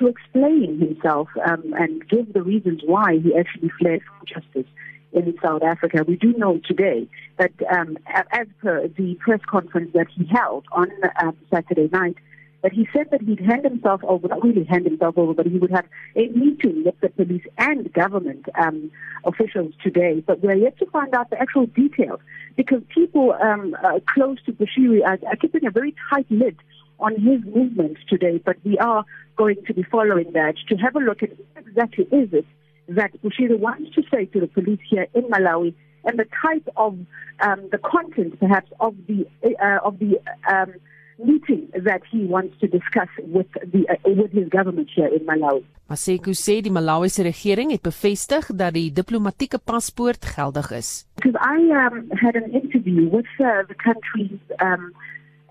to 0.00 0.08
explain 0.08 0.78
himself 0.80 1.28
um, 1.46 1.74
and 1.78 2.06
give 2.08 2.32
the 2.32 2.42
reasons 2.42 2.80
why 2.84 3.18
he 3.18 3.34
actually 3.36 3.70
fled 3.78 4.00
from 4.02 4.26
justice 4.26 4.70
in 5.12 5.34
South 5.42 5.62
Africa. 5.62 6.04
We 6.06 6.16
do 6.16 6.32
know 6.32 6.60
today 6.64 7.06
that, 7.38 7.52
um, 7.70 7.98
as 8.32 8.46
per 8.62 8.88
the 8.88 9.14
press 9.16 9.40
conference 9.46 9.90
that 9.94 10.06
he 10.14 10.24
held 10.26 10.64
on 10.72 10.90
um, 11.22 11.36
Saturday 11.52 11.88
night, 11.92 12.16
that 12.62 12.72
he 12.72 12.86
said 12.92 13.08
that 13.10 13.22
he'd 13.22 13.40
hand 13.40 13.64
himself 13.64 14.02
over, 14.04 14.28
not 14.28 14.42
really 14.42 14.64
hand 14.64 14.84
himself 14.84 15.16
over, 15.16 15.34
but 15.34 15.46
he 15.46 15.58
would 15.58 15.70
have 15.70 15.86
a 16.14 16.28
meeting 16.28 16.84
with 16.84 16.98
the 17.00 17.08
police 17.08 17.44
and 17.58 17.92
government 17.92 18.46
um, 18.58 18.90
officials 19.24 19.72
today. 19.82 20.22
But 20.26 20.42
we're 20.42 20.56
yet 20.56 20.78
to 20.78 20.86
find 20.86 21.14
out 21.14 21.30
the 21.30 21.40
actual 21.40 21.66
details 21.66 22.20
because 22.56 22.82
people 22.94 23.32
um, 23.42 23.76
uh, 23.82 24.00
close 24.14 24.38
to 24.44 24.52
Bashiri 24.52 25.02
are, 25.04 25.18
are 25.26 25.36
keeping 25.36 25.66
a 25.66 25.70
very 25.70 25.94
tight 26.10 26.26
lid 26.28 26.56
on 27.00 27.14
his 27.14 27.44
movement 27.54 27.98
today. 28.08 28.40
But 28.44 28.56
we 28.64 28.78
are 28.78 29.04
going 29.36 29.64
to 29.66 29.74
be 29.74 29.82
following 29.82 30.32
that 30.32 30.54
to 30.68 30.76
have 30.76 30.96
a 30.96 31.00
look 31.00 31.22
at 31.22 31.30
what 31.30 31.66
exactly 31.66 32.04
is 32.04 32.32
it 32.32 32.46
that 32.88 33.10
Bushiri 33.22 33.58
wants 33.58 33.94
to 33.94 34.02
say 34.12 34.26
to 34.26 34.40
the 34.40 34.46
police 34.46 34.80
here 34.88 35.06
in 35.14 35.22
Malawi 35.24 35.74
and 36.04 36.18
the 36.18 36.26
type 36.46 36.68
of 36.76 36.98
um, 37.40 37.68
the 37.70 37.78
content 37.78 38.38
perhaps 38.38 38.70
of 38.80 38.94
the 39.06 39.26
uh, 39.44 39.78
of 39.84 39.98
the 39.98 40.18
um, 40.50 40.72
meeting 41.18 41.68
that 41.84 42.02
he 42.10 42.24
wants 42.24 42.58
to 42.60 42.66
discuss 42.66 43.08
with 43.18 43.46
the 43.72 43.86
uh, 43.88 43.94
with 44.04 44.32
his 44.32 44.48
government 44.48 44.88
here 44.94 45.06
in 45.06 45.24
Malawi. 45.26 45.64
Maseko 45.88 46.34
sê 46.34 46.60
die 46.62 46.70
Malawiese 46.70 47.22
regering 47.22 47.70
het 47.74 47.82
bevestig 47.82 48.50
dat 48.54 48.74
die 48.74 48.90
diplomatieke 48.92 49.58
paspoort 49.58 50.24
geldig 50.36 50.70
is. 50.70 50.90
Because 51.16 51.38
I 51.42 51.58
um, 51.82 52.10
had 52.14 52.36
an 52.36 52.50
interview 52.52 53.08
with 53.08 53.30
uh, 53.38 53.66
the 53.68 53.74
country's 53.74 54.40
um, 54.60 54.92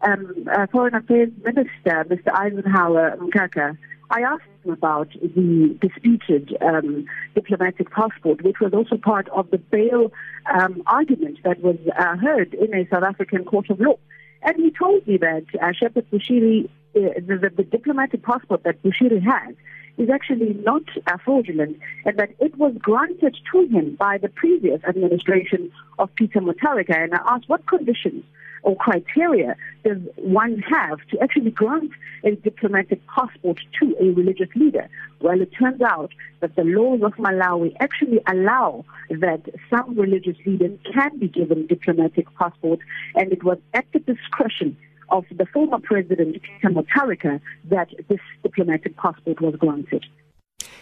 um, 0.01 0.48
uh, 0.51 0.68
foreign 0.68 0.96
affairs 0.96 1.29
minister, 1.44 2.06
Mr. 2.06 2.34
Eisenhower 2.34 3.18
Mkaka. 3.18 3.77
I 4.12 4.22
asked 4.22 4.44
him 4.63 4.74
about 4.74 5.10
the 5.13 5.77
disputed 5.79 6.58
um, 6.62 7.06
diplomatic 7.36 7.91
passport, 7.91 8.41
which 8.44 8.60
was 8.60 8.74
also 8.74 8.98
part 8.98 9.29
of 9.29 9.51
the 9.51 9.60
bail 9.60 10.12
um, 10.51 10.82
argument 10.88 11.38
that 11.44 11.62
was 11.62 11.77
uh, 11.98 12.18
heard 12.18 12.56
in 12.56 12.74
a 12.74 12.88
South 12.89 13.03
African 13.03 13.46
court 13.46 13.70
of 13.70 13.79
law. 13.79 13.98
And 14.41 14.56
he 14.56 14.72
told 14.72 15.06
me 15.08 15.18
that 15.18 15.46
uh, 15.62 16.01
Bushiri, 16.12 16.65
uh, 16.65 16.70
the, 16.96 17.38
the, 17.38 17.50
the 17.58 17.63
diplomatic 17.63 18.24
passport 18.24 18.63
that 18.63 18.82
Bushiri 18.82 19.22
has, 19.22 19.56
is 20.00 20.10
actually 20.10 20.53
not 20.65 20.84
uh, 21.08 21.18
fraudulent 21.24 21.77
and 22.06 22.18
that 22.18 22.29
it 22.39 22.58
was 22.58 22.74
granted 22.79 23.38
to 23.51 23.68
him 23.68 23.96
by 23.96 24.18
the 24.18 24.29
previous 24.29 24.82
administration 24.86 25.72
of 26.00 26.10
Peter 26.15 26.39
Mutharika. 26.39 26.96
And 26.96 27.13
I 27.13 27.20
asked 27.27 27.50
what 27.50 27.68
conditions 27.68 28.24
or 28.63 28.75
criteria 28.75 29.56
does 29.84 29.98
one 30.18 30.60
have 30.60 31.00
to 31.12 31.20
actually 31.22 31.51
grant 31.51 31.92
a 32.24 32.36
diplomatic 32.36 33.01
passport 33.08 33.60
to 33.80 33.96
a 34.00 34.12
religious 34.12 34.50
leader? 34.56 34.89
Well, 35.22 35.42
it 35.42 35.51
turns 35.58 35.82
out 35.82 36.12
that 36.42 36.56
the 36.56 36.63
laws 36.63 37.01
of 37.04 37.13
Malawi 37.13 37.75
actually 37.80 38.20
allow 38.28 38.86
that 39.10 39.42
some 39.70 39.98
religious 39.98 40.38
leaders 40.46 40.78
can 40.94 41.18
be 41.20 41.28
given 41.28 41.68
diplomatic 41.68 42.28
passports, 42.38 42.84
and 43.16 43.32
it 43.32 43.44
was 43.44 43.58
at 43.74 43.86
the 43.94 44.00
discretion 44.00 44.78
of 45.12 45.25
the 45.36 45.46
former 45.48 45.80
president, 45.80 46.38
Peter 46.42 46.74
Mutharika, 46.74 47.42
that 47.70 47.89
this 48.08 48.20
diplomatic 48.44 48.96
passport 48.98 49.42
was 49.42 49.56
granted. 49.56 50.06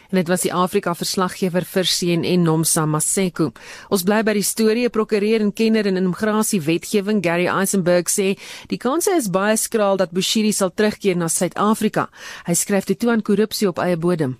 En 0.09 0.15
dit 0.15 0.27
was 0.27 0.41
die 0.41 0.53
Afrika 0.53 0.93
verslaggewer 0.95 1.65
vir 1.67 1.83
CNN 1.83 2.45
Nomsa 2.47 2.85
Maseko. 2.87 3.49
Ons 3.91 4.05
bly 4.07 4.21
by 4.23 4.37
die 4.37 4.45
storie. 4.45 4.87
Prokureur 4.89 5.43
en 5.43 5.51
kenner 5.51 5.89
in 5.89 5.99
immigrasiewetgewing 5.99 7.19
Gary 7.25 7.49
Eisenberg 7.51 8.07
sê 8.07 8.35
die 8.71 8.79
kanse 8.79 9.11
is 9.17 9.27
baie 9.27 9.57
skraal 9.59 9.99
dat 9.99 10.15
Bushiri 10.15 10.53
sal 10.55 10.71
terugkeer 10.71 11.19
na 11.19 11.27
Suid-Afrika. 11.27 12.07
Hy 12.47 12.55
skryf 12.55 12.87
dit 12.87 12.99
toe 12.99 13.11
aan 13.11 13.25
korrupsie 13.25 13.67
op 13.67 13.83
eie 13.83 13.97
bodem. 13.99 14.37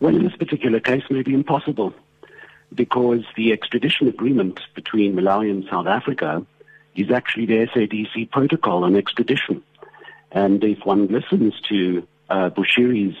Well, 0.00 0.16
in 0.16 0.24
this 0.24 0.36
particular 0.36 0.80
case, 0.80 1.04
may 1.10 1.22
be 1.22 1.34
impossible 1.34 1.92
because 2.74 3.24
the 3.36 3.52
extradition 3.52 4.08
agreement 4.08 4.60
between 4.74 5.14
Malawi 5.14 5.50
and 5.50 5.64
South 5.70 5.86
Africa 5.86 6.42
is 6.94 7.10
actually 7.10 7.46
the 7.46 7.66
SADC 7.68 8.30
protocol 8.30 8.84
on 8.84 8.96
extradition. 8.96 9.62
And 10.32 10.64
if 10.64 10.84
one 10.84 11.06
listens 11.08 11.54
to 11.68 12.06
uh, 12.28 12.50
Bushiri's 12.50 13.16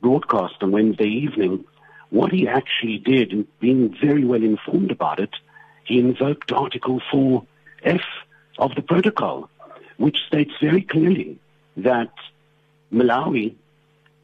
broadcast 0.00 0.54
on 0.60 0.70
Wednesday 0.70 1.08
evening, 1.08 1.64
what 2.10 2.32
he 2.32 2.48
actually 2.48 2.98
did, 2.98 3.32
and 3.32 3.46
being 3.60 3.94
very 4.00 4.24
well 4.24 4.42
informed 4.42 4.90
about 4.90 5.18
it, 5.20 5.34
he 5.84 5.98
invoked 5.98 6.52
Article 6.52 7.00
4F 7.12 8.02
of 8.58 8.74
the 8.74 8.82
protocol, 8.82 9.50
which 9.96 10.18
states 10.26 10.52
very 10.60 10.82
clearly 10.82 11.38
that 11.76 12.12
Malawi 12.92 13.54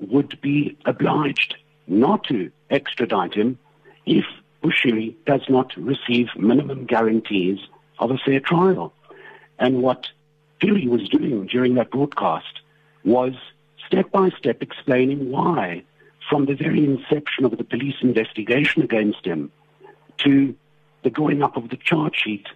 would 0.00 0.40
be 0.40 0.76
obliged 0.84 1.56
not 1.86 2.24
to 2.24 2.50
extradite 2.70 3.34
him 3.34 3.58
if 4.06 4.24
Bushiri 4.62 5.14
does 5.26 5.42
not 5.48 5.76
receive 5.76 6.28
minimum 6.36 6.86
guarantees 6.86 7.58
of 7.98 8.10
a 8.10 8.18
fair 8.18 8.40
trial. 8.40 8.92
And 9.58 9.82
what 9.82 10.06
Fury 10.60 10.88
was 10.88 11.08
doing 11.08 11.46
during 11.46 11.74
that 11.74 11.90
broadcast 11.90 12.60
was 13.04 13.34
step 13.86 14.10
by 14.10 14.30
step 14.30 14.62
explaining 14.62 15.30
why, 15.30 15.82
from 16.28 16.46
the 16.46 16.54
very 16.54 16.84
inception 16.84 17.44
of 17.44 17.56
the 17.56 17.64
police 17.64 17.96
investigation 18.00 18.82
against 18.82 19.24
him 19.24 19.50
to 20.18 20.54
the 21.02 21.10
drawing 21.10 21.42
up 21.42 21.56
of 21.56 21.68
the 21.68 21.76
charge 21.76 22.16
sheet, 22.16 22.46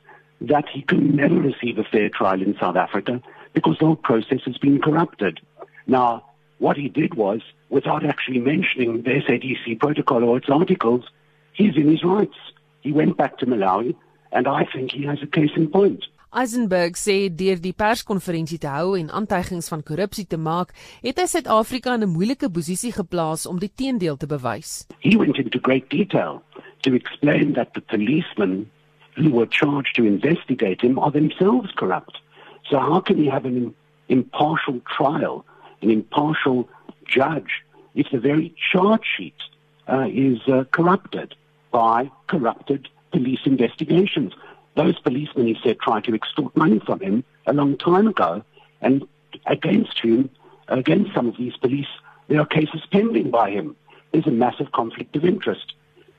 that 0.40 0.68
he 0.68 0.82
can 0.82 1.14
never 1.16 1.35
receive 1.35 1.78
a 1.78 1.85
fair 1.85 2.08
trial 2.08 2.40
in 2.40 2.56
South 2.58 2.76
Africa 2.76 3.20
because 3.52 3.76
the 3.78 3.87
whole 3.87 3.97
process 3.97 4.40
has 4.44 4.56
been 4.58 4.80
corrupted. 4.80 5.40
Now, 5.87 6.25
what 6.58 6.76
he 6.76 6.88
did 6.88 7.14
was, 7.14 7.40
without 7.68 8.04
actually 8.04 8.38
mentioning 8.40 9.02
the 9.02 9.11
SADC 9.11 9.78
protocol 9.78 10.25
or 10.25 10.38
its 10.38 10.49
articles, 10.49 11.04
he's 11.52 11.76
in 11.76 11.90
his 11.90 12.04
rights. 12.04 12.37
He 12.80 12.92
went 12.92 13.16
back 13.16 13.38
to 13.38 13.47
Malawi, 13.47 13.94
and 14.32 14.47
I 14.47 14.64
think 14.64 14.92
he 14.92 15.04
has 15.04 15.18
a 15.23 15.26
case 15.26 15.50
in 15.56 15.70
point. 15.70 16.04
Eisenberg 16.30 16.99
sê 17.00 17.30
deur 17.32 17.56
die 17.56 17.73
perskonferensie 17.73 18.58
te 18.61 18.68
hou 18.68 18.92
en 18.99 19.08
aantuigings 19.08 19.70
van 19.73 19.80
korrupsie 19.80 20.26
te 20.28 20.37
maak, 20.37 20.75
het 21.00 21.16
hy 21.16 21.25
Suid-Afrika 21.25 21.94
in 21.97 22.04
'n 22.04 22.12
moeilike 22.12 22.50
posisie 22.52 22.92
geplaas 22.92 23.47
om 23.47 23.58
die 23.58 23.73
teendeel 23.73 24.16
te 24.16 24.26
bewys. 24.26 24.87
He 25.00 25.16
went 25.16 25.38
into 25.38 25.58
great 25.58 25.88
detail 25.88 26.42
to 26.82 26.92
explain 26.92 27.54
that 27.54 27.73
the 27.73 27.80
policemen 27.80 28.68
who 29.16 29.30
were 29.30 29.49
charged 29.49 29.94
to 29.97 30.04
investigate 30.04 30.82
him 30.82 30.99
are 30.99 31.11
themselves 31.11 31.73
corrupt. 31.73 32.20
So 32.68 32.78
how 32.78 33.00
can 33.00 33.16
you 33.16 33.30
have 33.30 33.47
an 33.47 33.75
impartial 34.08 34.80
trial, 34.97 35.44
an 35.80 35.90
impartial 35.90 36.68
judge, 37.06 37.64
if 37.94 38.06
the 38.11 38.20
very 38.20 38.54
charge 38.70 39.06
sheet 39.16 39.40
uh, 39.88 40.06
is 40.12 40.47
uh, 40.47 40.64
corrupted 40.73 41.35
by 41.70 42.11
corrupted 42.26 42.88
police 43.12 43.40
investigations? 43.47 44.35
Those 44.78 44.97
policemen, 45.00 45.49
he 45.49 45.58
said, 45.61 45.80
tried 45.80 46.04
to 46.04 46.14
extort 46.14 46.56
money 46.56 46.78
from 46.78 47.00
him 47.00 47.25
a 47.49 47.52
long 47.52 47.76
time 47.78 48.06
ago, 48.06 48.44
and 48.80 49.02
against 49.47 49.99
whom, 49.99 50.30
against 50.68 51.12
some 51.12 51.26
of 51.26 51.37
these 51.37 51.56
police, 51.56 51.88
there 52.28 52.38
are 52.40 52.47
cases 52.47 52.82
pending 52.92 53.32
by 53.32 53.50
him. 53.50 53.75
There's 54.12 54.28
a 54.28 54.30
massive 54.30 54.70
conflict 54.70 55.16
of 55.16 55.25
interest. 55.25 55.75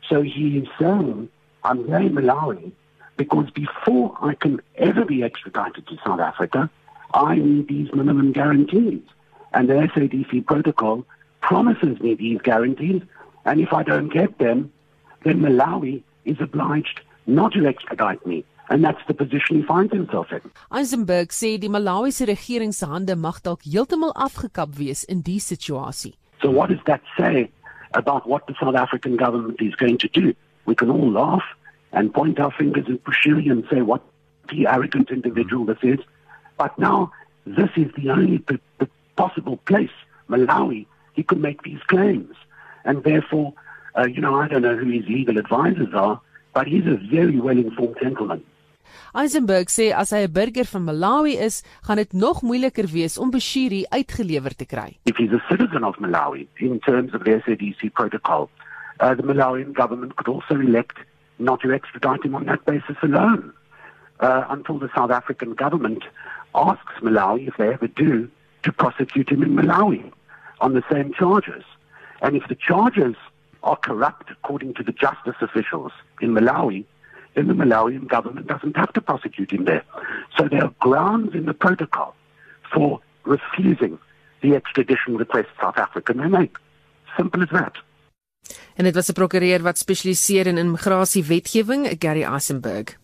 So 0.09 0.21
he 0.21 0.57
is 0.57 0.67
saying, 0.77 1.29
I'm 1.63 1.87
very 1.87 2.09
Malawi 2.09 2.73
because 3.15 3.49
before 3.51 4.17
I 4.21 4.33
can 4.33 4.59
ever 4.75 5.05
be 5.05 5.23
extradited 5.23 5.87
to 5.87 5.97
South 6.05 6.19
Africa, 6.19 6.69
I 7.13 7.35
need 7.35 7.69
these 7.69 7.93
minimum 7.93 8.33
guarantees. 8.33 9.03
And 9.53 9.69
the 9.69 9.75
SADC 9.75 10.45
protocol 10.45 11.05
promises 11.39 11.97
me 12.01 12.13
these 12.15 12.41
guarantees, 12.41 13.03
and 13.45 13.61
if 13.61 13.71
I 13.71 13.83
don't 13.83 14.09
get 14.09 14.37
them, 14.37 14.73
then 15.23 15.39
Malawi 15.39 16.03
is 16.25 16.41
obliged 16.41 16.99
not 17.35 17.53
to 17.53 17.65
extradite 17.65 18.25
me. 18.25 18.43
And 18.69 18.83
that's 18.83 19.01
the 19.07 19.13
position 19.13 19.57
he 19.57 19.63
finds 19.63 19.91
himself 19.91 20.31
in. 20.31 20.41
Eisenberg 20.71 21.31
sê 21.33 21.57
die 21.59 21.69
Malawiese 21.69 22.27
regering 22.27 22.71
se 22.71 22.85
hande 22.85 23.15
mag 23.15 23.41
dalk 23.41 23.63
heeltemal 23.65 24.13
afgekap 24.15 24.77
wees 24.77 25.03
in 25.03 25.21
die 25.21 25.39
situasie. 25.39 26.13
So 26.41 26.51
what 26.51 26.69
does 26.69 26.83
that 26.85 27.01
say 27.17 27.49
about 27.93 28.27
what 28.27 28.45
the 28.47 28.53
South 28.61 28.75
African 28.75 29.17
government 29.17 29.59
is 29.61 29.75
going 29.75 29.97
to 29.97 30.07
do? 30.07 30.35
We 30.65 30.75
can 30.75 30.91
all 30.91 31.11
laugh 31.11 31.43
and 31.91 32.13
point 32.13 32.39
our 32.39 32.51
fingers 32.51 32.85
at 32.87 33.03
Bushiri 33.03 33.51
and 33.51 33.65
say 33.71 33.81
what 33.81 34.03
the 34.49 34.67
arrogant 34.67 35.09
individual 35.09 35.65
this 35.65 35.79
is. 35.81 35.99
But 36.57 36.77
now 36.77 37.11
this 37.45 37.69
is 37.75 37.91
the 37.97 38.11
only 38.11 38.43
possible 39.15 39.57
place, 39.65 39.97
Malawi, 40.29 40.85
he 41.13 41.23
could 41.23 41.39
make 41.39 41.63
these 41.63 41.81
claims. 41.87 42.35
And 42.85 43.03
therefore, 43.03 43.53
uh, 43.97 44.05
you 44.05 44.21
know, 44.21 44.35
I 44.35 44.47
don't 44.47 44.61
know 44.61 44.77
who 44.77 44.91
his 44.91 45.07
legal 45.07 45.37
advisors 45.37 45.93
are, 45.93 46.21
but 46.53 46.67
he's 46.67 46.85
a 46.85 46.97
very 47.11 47.39
well-informed 47.39 47.97
gentleman. 48.01 48.43
Eisenberg 49.13 49.69
sê 49.69 49.91
as 49.93 50.11
hy 50.11 50.25
'n 50.25 50.31
burger 50.31 50.65
van 50.65 50.83
Malawi 50.83 51.37
is, 51.37 51.63
gaan 51.81 51.97
dit 51.97 52.13
nog 52.13 52.41
moeiliker 52.41 52.87
wees 52.87 53.17
om 53.17 53.31
Bashiri 53.31 53.85
uitgelewer 53.89 54.55
te 54.55 54.65
kry. 54.65 54.97
If 55.05 55.17
he's 55.17 55.33
a 55.33 55.43
citizen 55.49 55.83
of 55.83 55.97
Malawi, 55.99 56.47
in 56.57 56.79
terms 56.79 57.13
of 57.13 57.23
the 57.23 57.41
SADC 57.41 57.93
protocol, 57.93 58.49
uh, 58.99 59.15
the 59.15 59.23
Malawian 59.23 59.73
government 59.73 60.15
could 60.15 60.27
also 60.27 60.59
elect 60.59 60.97
not 61.37 61.61
to 61.61 61.71
extradite 61.71 62.23
him 62.23 62.35
on 62.35 62.45
that 62.45 62.65
basis 62.65 62.97
alone 63.01 63.53
uh, 64.19 64.45
until 64.49 64.77
the 64.77 64.89
South 64.95 65.11
African 65.11 65.53
government 65.53 66.03
asks 66.53 66.93
Malawi, 67.01 67.47
if 67.47 67.57
they 67.57 67.69
ever 67.73 67.87
do, 67.87 68.29
to 68.63 68.71
prosecute 68.71 69.29
him 69.29 69.43
in 69.43 69.55
Malawi 69.55 70.11
on 70.59 70.73
the 70.73 70.83
same 70.91 71.13
charges. 71.13 71.63
And 72.21 72.35
if 72.35 72.47
the 72.47 72.55
charges 72.55 73.15
are 73.63 73.77
corrupt 73.77 74.29
according 74.31 74.73
to 74.75 74.83
the 74.83 74.91
justice 74.91 75.35
officials 75.41 75.91
in 76.21 76.33
Malawi, 76.33 76.85
then 77.35 77.47
the 77.47 77.53
Malawian 77.53 78.07
government 78.07 78.47
doesn't 78.47 78.75
have 78.75 78.91
to 78.93 79.01
prosecute 79.01 79.51
him 79.51 79.65
there. 79.65 79.83
So 80.37 80.47
there 80.47 80.63
are 80.63 80.73
grounds 80.79 81.33
in 81.33 81.45
the 81.45 81.53
protocol 81.53 82.15
for 82.73 82.99
refusing 83.25 83.99
the 84.41 84.55
extradition 84.55 85.17
request 85.17 85.49
South 85.61 85.77
Africa 85.77 86.13
may 86.13 86.27
make. 86.27 86.57
Simple 87.17 87.43
as 87.43 87.49
that. 87.49 87.75
En 88.75 88.83
dit 88.83 88.95
was 88.95 89.09
'n 89.09 89.13
prokureur 89.13 89.61
wat 89.61 89.77
spesialiseer 89.77 90.47
in 90.47 90.57
immigrasiewetgewing, 90.57 91.97
Gary 91.97 92.23
Eisenberg. 92.23 92.97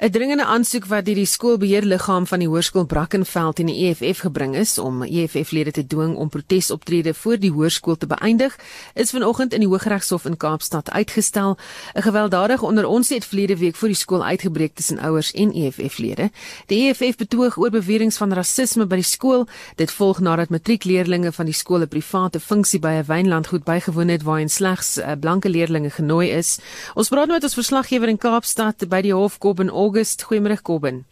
'n 0.00 0.10
Dringende 0.10 0.44
aansoek 0.44 0.86
wat 0.88 1.04
deur 1.04 1.14
die 1.14 1.28
skoolbeheerliggaam 1.28 2.24
van 2.26 2.40
die 2.40 2.48
hoërskool 2.48 2.86
Brackenfell 2.88 3.50
in 3.60 3.66
die 3.68 3.88
EFF 3.88 4.22
gebring 4.24 4.54
is 4.56 4.78
om 4.78 5.02
EFF-lede 5.04 5.74
te 5.76 5.86
dwing 5.86 6.14
om 6.16 6.28
protesoptrede 6.28 7.12
voor 7.14 7.36
die 7.36 7.50
hoërskool 7.52 7.96
te 8.00 8.06
beëindig, 8.06 8.56
is 8.94 9.10
vanoggend 9.10 9.52
in 9.52 9.60
die 9.60 9.68
Hooggeregshof 9.68 10.24
in 10.24 10.36
Kaapstad 10.36 10.90
uitgestel. 10.90 11.58
'n 11.94 12.02
Gewelddadige 12.02 12.64
onder 12.64 12.86
ons 12.86 13.08
het 13.08 13.24
verlede 13.24 13.56
week 13.56 13.76
voor 13.76 13.88
die 13.88 13.96
skool 13.96 14.24
uitgebreek 14.24 14.74
tussen 14.74 14.98
ouers 14.98 15.32
en 15.32 15.52
EFF-lede. 15.52 16.30
Die 16.66 16.88
EFF 16.88 17.16
betoog 17.16 17.58
oor 17.58 17.70
beweringe 17.70 18.12
van 18.12 18.32
rasisme 18.32 18.86
by 18.86 18.94
die 18.94 19.04
skool. 19.04 19.46
Dit 19.76 19.90
volg 19.90 20.20
nadat 20.20 20.48
matriekleerlinge 20.48 21.32
van 21.32 21.44
die 21.44 21.54
skool 21.54 21.80
'n 21.80 21.88
private 21.88 22.40
funksie 22.40 22.80
by 22.80 22.88
'n 22.88 23.04
wynlandgoed 23.06 23.64
bygewoon 23.64 24.08
het 24.08 24.22
waarin 24.22 24.48
slegs 24.48 24.98
uh, 24.98 25.12
blanke 25.20 25.48
leerders 25.48 25.94
genooi 25.94 26.30
is. 26.30 26.58
Ons 26.94 27.08
praat 27.08 27.26
nou 27.26 27.34
met 27.36 27.44
ons 27.44 27.54
verslaggewer 27.54 28.08
in 28.08 28.18
Kaapstad 28.18 28.88
by 28.88 29.00
die 29.00 29.12
Hof 29.12 29.38
Kobben 29.38 29.70
August. 29.90 30.22
Goeiemôre 30.22 30.62
Kobben. 30.62 31.04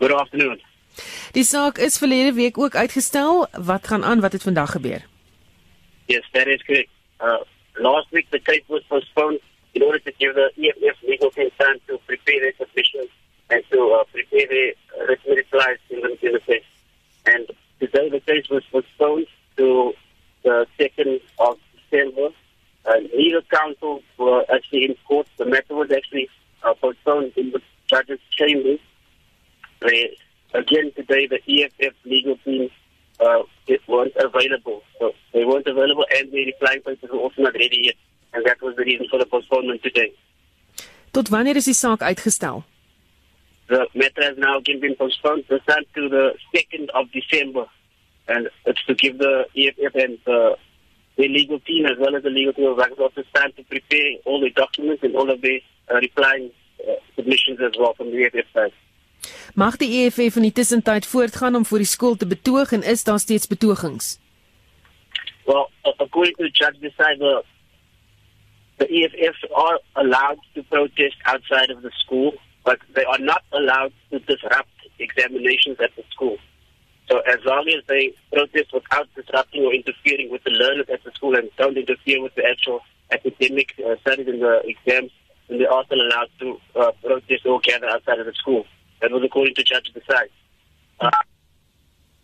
Good 0.00 0.12
afternoon. 0.12 0.58
Die 1.32 1.44
saak 1.44 1.78
is 1.78 1.98
verlede 1.98 2.32
week 2.34 2.58
ook 2.58 2.74
uitgestel. 2.74 3.46
Wat 3.52 3.86
gaan 3.86 4.04
aan? 4.04 4.20
Wat 4.20 4.32
het 4.32 4.42
vandag 4.42 4.70
gebeur? 4.70 5.06
Yes, 6.06 6.28
that 6.32 6.46
is 6.46 6.62
correct. 6.64 6.90
Uh, 7.20 7.40
last 7.72 8.10
week, 8.10 8.26
the 8.30 8.42
case 8.42 8.64
was 8.66 8.82
postponed 8.88 9.40
in 9.72 9.82
order 9.82 10.02
to 10.02 10.12
give 10.18 10.34
the 10.34 10.48
EFF 10.58 10.98
legal 11.02 11.30
team 11.30 11.50
time 11.56 11.78
to 11.86 12.00
prepare 12.06 12.40
their 12.40 12.54
submission 12.58 13.06
and 13.46 13.62
to 13.70 13.78
uh, 13.78 14.04
prepare 14.10 14.46
their 14.48 14.74
written 15.06 15.34
replies 15.34 15.78
in 15.88 16.00
the, 16.00 16.10
in 16.26 16.32
the 16.32 16.40
case. 16.40 16.68
And 17.26 17.46
today, 17.78 18.08
the 18.10 18.20
case 18.20 18.50
was 18.50 18.64
postponed 18.72 19.26
to 19.56 19.94
the 20.42 20.66
2nd 20.78 21.20
of 21.38 21.58
December. 21.78 22.28
Uh, 22.84 22.98
legal 23.16 23.42
counsel 23.42 24.02
were 24.18 24.44
actually 24.52 24.84
in 24.84 24.96
court. 25.06 25.28
The 25.38 25.46
matter 25.46 25.74
was 25.74 25.92
actually 25.92 26.28
uh, 26.64 26.74
postponed 26.74 27.32
in 27.36 27.50
the 27.50 27.60
judge's 27.88 28.20
chambers. 28.30 28.80
They, 29.80 30.16
again, 30.54 30.92
today, 30.94 31.26
the 31.26 31.40
EFF 31.48 31.94
legal 32.04 32.36
team 32.44 32.70
uh, 33.20 33.42
it 33.66 33.80
weren't 33.88 34.14
available. 34.16 34.82
So 34.98 35.12
they 35.32 35.44
weren't 35.44 35.66
available, 35.66 36.06
and 36.16 36.30
the 36.32 36.46
replying 36.46 36.82
papers 36.82 37.10
were 37.10 37.18
also 37.18 37.42
not 37.42 37.54
ready 37.54 37.80
yet. 37.82 37.94
And 38.34 38.44
that 38.46 38.60
was 38.62 38.76
the 38.76 38.84
reason 38.84 39.06
for 39.10 39.18
the 39.18 39.26
postponement 39.26 39.82
today. 39.82 40.12
Tot 41.12 41.28
wanneer 41.28 41.56
is 41.56 41.66
die 41.66 41.76
saak 41.76 42.00
uitgestel? 42.00 42.64
The 43.68 43.86
matter 43.94 44.22
has 44.24 44.38
now 44.38 44.58
again 44.58 44.80
been 44.80 44.96
postponed 44.96 45.44
this 45.48 45.60
time 45.68 45.84
to 45.94 46.08
the 46.08 46.34
2nd 46.54 46.88
of 46.94 47.12
December. 47.12 47.66
And 48.28 48.48
it's 48.64 48.82
to 48.86 48.94
give 48.94 49.18
the 49.18 49.44
EFF 49.56 49.94
and 49.94 50.18
the, 50.24 50.56
the 51.16 51.28
legal 51.28 51.60
team 51.60 51.86
as 51.86 51.98
well 51.98 52.16
as 52.16 52.22
the 52.22 52.30
legal 52.30 52.54
team 52.54 52.66
of 52.66 52.78
Rugby 52.78 53.02
Office 53.02 53.26
time 53.34 53.52
to 53.56 53.62
prepare 53.64 54.16
all 54.24 54.40
the 54.40 54.50
documents 54.50 55.02
and 55.02 55.14
all 55.14 55.30
of 55.30 55.40
the 55.42 55.60
uh, 55.90 55.98
replying 55.98 56.50
uh, 56.80 56.92
submissions 57.16 57.60
as 57.60 57.72
well 57.78 57.94
from 57.94 58.10
the 58.10 58.24
EFF 58.24 58.46
side. 58.52 58.72
Mag 59.54 59.76
die 59.76 59.90
EFF 60.02 60.36
in 60.36 60.48
die 60.48 60.52
tussentyd 60.52 61.06
voortgaan 61.06 61.54
om 61.54 61.64
voor 61.64 61.78
die 61.78 61.86
skool 61.86 62.16
te 62.16 62.26
betoog 62.26 62.72
en 62.72 62.82
is 62.82 63.04
daar 63.04 63.18
steeds 63.18 63.46
betogings? 63.46 64.18
Well, 65.46 65.70
according 65.98 66.36
to 66.36 66.44
the 66.44 66.50
judge 66.52 66.78
beside 66.80 67.18
the 67.18 67.44
the 68.78 68.86
EFF 68.88 69.36
are 69.54 69.78
allowed 69.94 70.40
to 70.54 70.62
protest 70.62 71.16
outside 71.24 71.70
of 71.70 71.82
the 71.82 71.90
school, 71.90 72.32
but 72.64 72.78
they 72.94 73.04
are 73.04 73.18
not 73.18 73.42
allowed 73.52 73.92
to 74.10 74.18
disrupt 74.18 74.74
examinations 74.98 75.78
at 75.78 75.94
the 75.96 76.02
school. 76.10 76.38
So 77.08 77.18
as 77.20 77.38
long 77.44 77.68
as 77.68 77.84
they 77.86 78.14
protest 78.32 78.72
without 78.72 79.08
disrupting 79.14 79.64
or 79.64 79.74
interfering 79.74 80.30
with 80.30 80.42
the 80.44 80.50
learners 80.50 80.86
at 80.92 81.04
the 81.04 81.10
school 81.12 81.36
and 81.36 81.50
don't 81.58 81.76
interfere 81.76 82.22
with 82.22 82.34
the 82.34 82.44
actual 82.46 82.80
academic 83.10 83.74
uh, 83.84 83.96
studies 84.00 84.28
and 84.28 84.42
the 84.42 84.62
exams, 84.64 85.10
then 85.48 85.58
they 85.58 85.64
still 85.64 86.00
allowed 86.00 86.30
to 86.40 86.58
uh, 86.76 86.92
protest 87.02 87.46
or 87.46 87.60
gather 87.60 87.88
outside 87.88 88.18
of 88.18 88.26
the 88.26 88.32
school. 88.34 88.64
That 89.00 89.10
was 89.10 89.22
according 89.24 89.54
to 89.56 89.64
Judge 89.64 89.92
Desai. 89.94 90.28
Uh, 91.00 91.10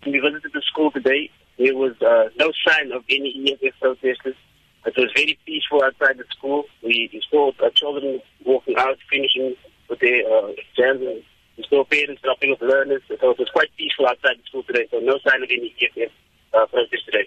we 0.06 0.20
visited 0.20 0.52
the 0.52 0.62
school 0.70 0.90
today, 0.90 1.30
there 1.58 1.74
was 1.74 1.94
uh, 2.00 2.30
no 2.38 2.52
sign 2.66 2.92
of 2.92 3.02
any 3.10 3.34
EFF 3.50 3.74
protesters. 3.80 4.38
It 4.86 4.94
was 4.96 5.10
very 5.14 5.36
peaceful 5.44 5.82
outside 5.82 6.16
the 6.16 6.24
school. 6.30 6.64
We, 6.82 7.10
we 7.12 7.20
saw 7.30 7.50
uh, 7.58 7.70
children 7.74 8.20
walking 8.46 8.76
out, 8.78 8.96
finishing 9.10 9.56
with 9.90 9.98
their 9.98 10.22
uh, 10.22 10.54
exams, 10.54 11.02
and 11.02 11.22
we 11.58 11.66
saw 11.68 11.84
parents 11.84 12.22
dropping 12.22 12.52
off 12.52 12.62
learners. 12.62 13.02
So 13.08 13.30
it 13.30 13.38
was 13.38 13.50
quite 13.52 13.74
peaceful 13.76 14.06
outside 14.06 14.38
the 14.38 14.46
school 14.46 14.62
today. 14.62 14.86
So 14.90 15.00
no 15.00 15.18
sign 15.26 15.42
of 15.42 15.50
any 15.50 15.74
EFF 15.82 16.12
uh, 16.54 16.66
protest 16.66 17.04
today. 17.04 17.26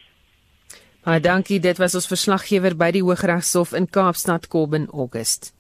Baie 1.04 1.20
dankie. 1.20 1.60
Dit 1.60 1.80
was 1.82 1.96
ons 1.98 2.08
verslaggewer 2.08 2.76
by 2.78 2.92
die 2.94 3.02
Hooggeregshof 3.02 3.74
in 3.74 3.90
Kaapstad, 3.90 4.48
Kobben 4.48 4.86
August. 4.94 5.52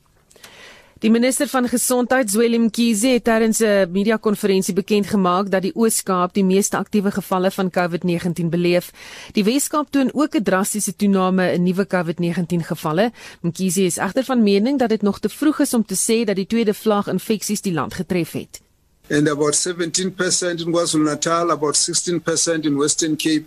Die 1.01 1.10
minister 1.10 1.48
van 1.50 1.65
Gesondheid, 1.65 2.29
Zweli 2.29 2.60
Mkhize, 2.62 3.08
het 3.08 3.24
tydens 3.24 3.60
'n 3.60 3.89
media-konferensie 3.91 4.74
bekend 4.74 5.08
gemaak 5.08 5.50
dat 5.50 5.62
die 5.62 5.75
Oos-Kaap 5.75 6.34
die 6.34 6.43
meeste 6.43 6.77
aktiewe 6.77 7.12
gevalle 7.12 7.51
van 7.51 7.70
COVID-19 7.70 8.50
beleef. 8.50 8.91
Die 9.31 9.43
Wes-Kaap 9.43 9.91
toon 9.91 10.13
ook 10.13 10.36
'n 10.36 10.43
drastiese 10.43 10.96
toename 10.96 11.51
in 11.51 11.63
nuwe 11.63 11.88
COVID-19 11.88 12.63
gevalle. 12.63 13.12
Mkhize 13.41 13.84
is 13.84 13.98
egter 13.98 14.24
van 14.24 14.43
mening 14.43 14.79
dat 14.79 14.89
dit 14.89 15.01
nog 15.01 15.20
te 15.20 15.29
vroeg 15.29 15.60
is 15.60 15.74
om 15.74 15.86
te 15.86 15.96
sê 15.96 16.25
dat 16.25 16.36
die 16.36 16.48
tweede 16.48 16.74
vlaag 16.74 17.08
infeksies 17.08 17.62
die 17.62 17.74
land 17.74 17.93
getref 17.93 18.31
het. 18.31 18.62
And 19.10 19.30
about 19.30 19.56
17% 19.56 20.60
in 20.60 20.71
KwaZulu-Natal, 20.71 21.49
about 21.49 21.78
16% 21.78 22.65
in 22.65 22.78
Western 22.78 23.15
Cape, 23.15 23.43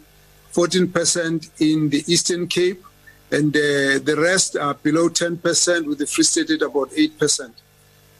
14% 0.51 1.51
in 1.57 1.91
the 1.91 2.03
Eastern 2.07 2.49
Cape. 2.49 2.79
And 3.35 3.57
uh, 3.57 3.99
the 4.09 4.15
rest 4.17 4.57
are 4.57 4.75
below 4.75 5.09
10%, 5.09 5.87
with 5.87 5.99
the 5.99 6.07
Free 6.07 6.23
State 6.23 6.51
at 6.51 6.63
about 6.63 6.91
8%. 6.91 7.51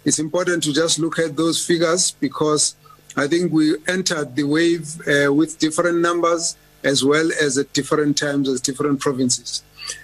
It's 0.05 0.19
important 0.19 0.65
to 0.65 0.73
just 0.73 0.99
look 0.99 1.21
at 1.21 1.37
those 1.37 1.65
figures 1.65 2.11
because 2.11 2.75
I 3.17 3.29
think 3.29 3.53
we 3.53 3.77
entered 3.87 4.35
the 4.35 4.43
wave 4.43 4.87
uh, 5.07 5.33
with 5.33 5.61
different 5.61 6.01
numbers 6.01 6.57
as 6.83 7.05
well 7.05 7.31
as 7.41 7.57
at 7.59 7.73
different 7.73 8.19
times 8.19 8.49
as 8.49 8.61
different 8.61 8.99
provinces. 8.99 9.63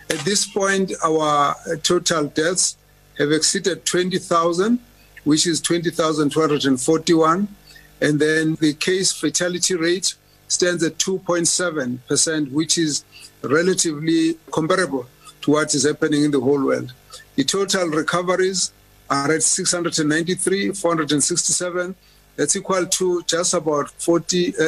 At 0.08 0.20
this 0.20 0.46
point, 0.46 0.92
our 1.04 1.56
total 1.82 2.26
deaths 2.28 2.76
have 3.18 3.32
exceeded 3.32 3.84
20,000, 3.84 4.78
which 5.24 5.44
is 5.44 5.60
20,241. 5.60 7.48
And 8.00 8.20
then 8.20 8.54
the 8.60 8.74
case 8.74 9.12
fatality 9.12 9.74
rate 9.74 10.14
stands 10.46 10.84
at 10.84 10.98
2.7%, 10.98 12.52
which 12.52 12.78
is 12.78 13.04
relatively 13.42 14.36
comparable 14.50 15.06
to 15.42 15.50
what 15.52 15.74
is 15.74 15.84
happening 15.86 16.24
in 16.24 16.30
the 16.30 16.40
whole 16.40 16.64
world. 16.64 16.92
The 17.36 17.44
total 17.44 17.88
recoveries 17.88 18.72
are 19.08 19.32
at 19.32 19.42
693, 19.42 20.72
467. 20.72 21.94
That's 22.36 22.56
equal 22.56 22.86
to 22.86 23.22
just 23.26 23.54
about 23.54 23.90
40, 23.90 24.48
uh, 24.48 24.60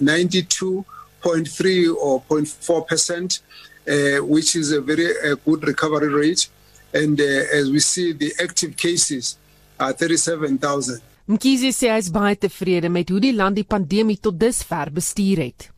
92.3 0.00 1.94
or 1.96 2.22
0.4 2.22 2.86
percent, 2.86 3.40
uh, 3.88 4.18
which 4.24 4.56
is 4.56 4.72
a 4.72 4.80
very 4.80 5.10
uh, 5.10 5.36
good 5.44 5.64
recovery 5.64 6.08
rate. 6.08 6.48
And 6.92 7.20
uh, 7.20 7.24
as 7.52 7.70
we 7.70 7.80
see, 7.80 8.12
the 8.12 8.32
active 8.40 8.76
cases 8.76 9.36
are 9.78 9.92
37,000. 9.92 11.00
Mkhize 11.26 11.70
sê 11.72 11.88
hy 11.88 12.00
is 12.02 12.10
baie 12.12 12.36
tevrede 12.36 12.90
met 12.92 13.08
hoe 13.08 13.20
die 13.24 13.32
land 13.32 13.56
die 13.56 13.64
pandemie 13.64 14.18
tot 14.20 14.36
dusver 14.36 14.90
bestuur 14.92 15.40
het. 15.40 15.73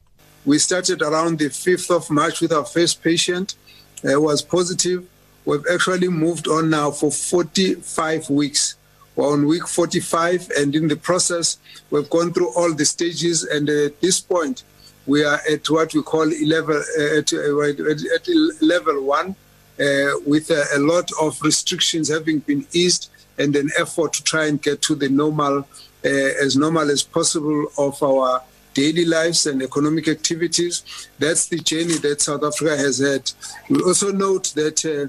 We 0.47 0.61
started 0.61 1.03
around 1.03 1.41
the 1.41 1.47
5th 1.47 1.91
of 1.91 2.09
March 2.09 2.41
with 2.41 2.53
our 2.53 2.65
first 2.65 3.03
patient. 3.03 3.57
It 4.05 4.15
uh, 4.15 4.21
was 4.21 4.43
positive. 4.43 5.05
We've 5.45 5.65
actually 5.73 6.07
moved 6.07 6.47
on 6.47 6.71
now 6.71 6.93
for 6.93 7.11
45 7.11 8.31
weeks. 8.31 8.77
We're 9.17 9.33
on 9.33 9.49
week 9.49 9.67
45, 9.67 10.53
and 10.57 10.73
in 10.77 10.87
the 10.87 10.95
process, 10.95 11.59
we've 11.91 12.09
gone 12.09 12.33
through 12.33 12.55
all 12.55 12.73
the 12.73 12.85
stages. 12.85 13.43
And 13.43 13.69
at 13.69 14.01
this 14.01 14.21
point, 14.21 14.63
we 15.05 15.25
are 15.25 15.41
at 15.51 15.69
what 15.69 15.93
we 15.95 16.03
call 16.03 16.27
level 16.27 16.77
uh, 16.77 17.19
at, 17.19 17.33
uh, 17.33 18.15
at, 18.15 18.29
level 18.63 19.03
one, 19.03 19.35
uh, 19.81 20.13
with 20.25 20.51
a, 20.51 20.65
a, 20.77 20.79
lot 20.79 21.11
of 21.21 21.43
restrictions 21.43 22.09
having 22.09 22.39
been 22.39 22.65
eased, 22.73 23.11
and 23.37 23.57
an 23.57 23.71
effort 23.77 24.13
to 24.13 24.23
try 24.23 24.47
and 24.47 24.63
get 24.63 24.81
to 24.83 24.95
the 24.95 25.09
normal, 25.09 25.67
uh, 26.05 26.09
as 26.09 26.57
normal 26.57 26.89
as 26.89 27.03
possible 27.03 27.67
of 27.79 28.01
our 28.01 28.43
daily 28.77 29.07
lives 29.07 29.47
and 29.47 29.63
economic 29.63 30.07
activities. 30.07 30.75
That's 31.19 31.47
the 31.49 31.59
journey 31.59 31.97
that 32.07 32.21
South 32.21 32.45
Africa 32.45 32.77
has 32.77 32.99
had. 32.99 33.33
We 33.71 33.81
also 33.83 34.13
note 34.13 34.53
that 34.55 34.79
uh, 34.85 35.09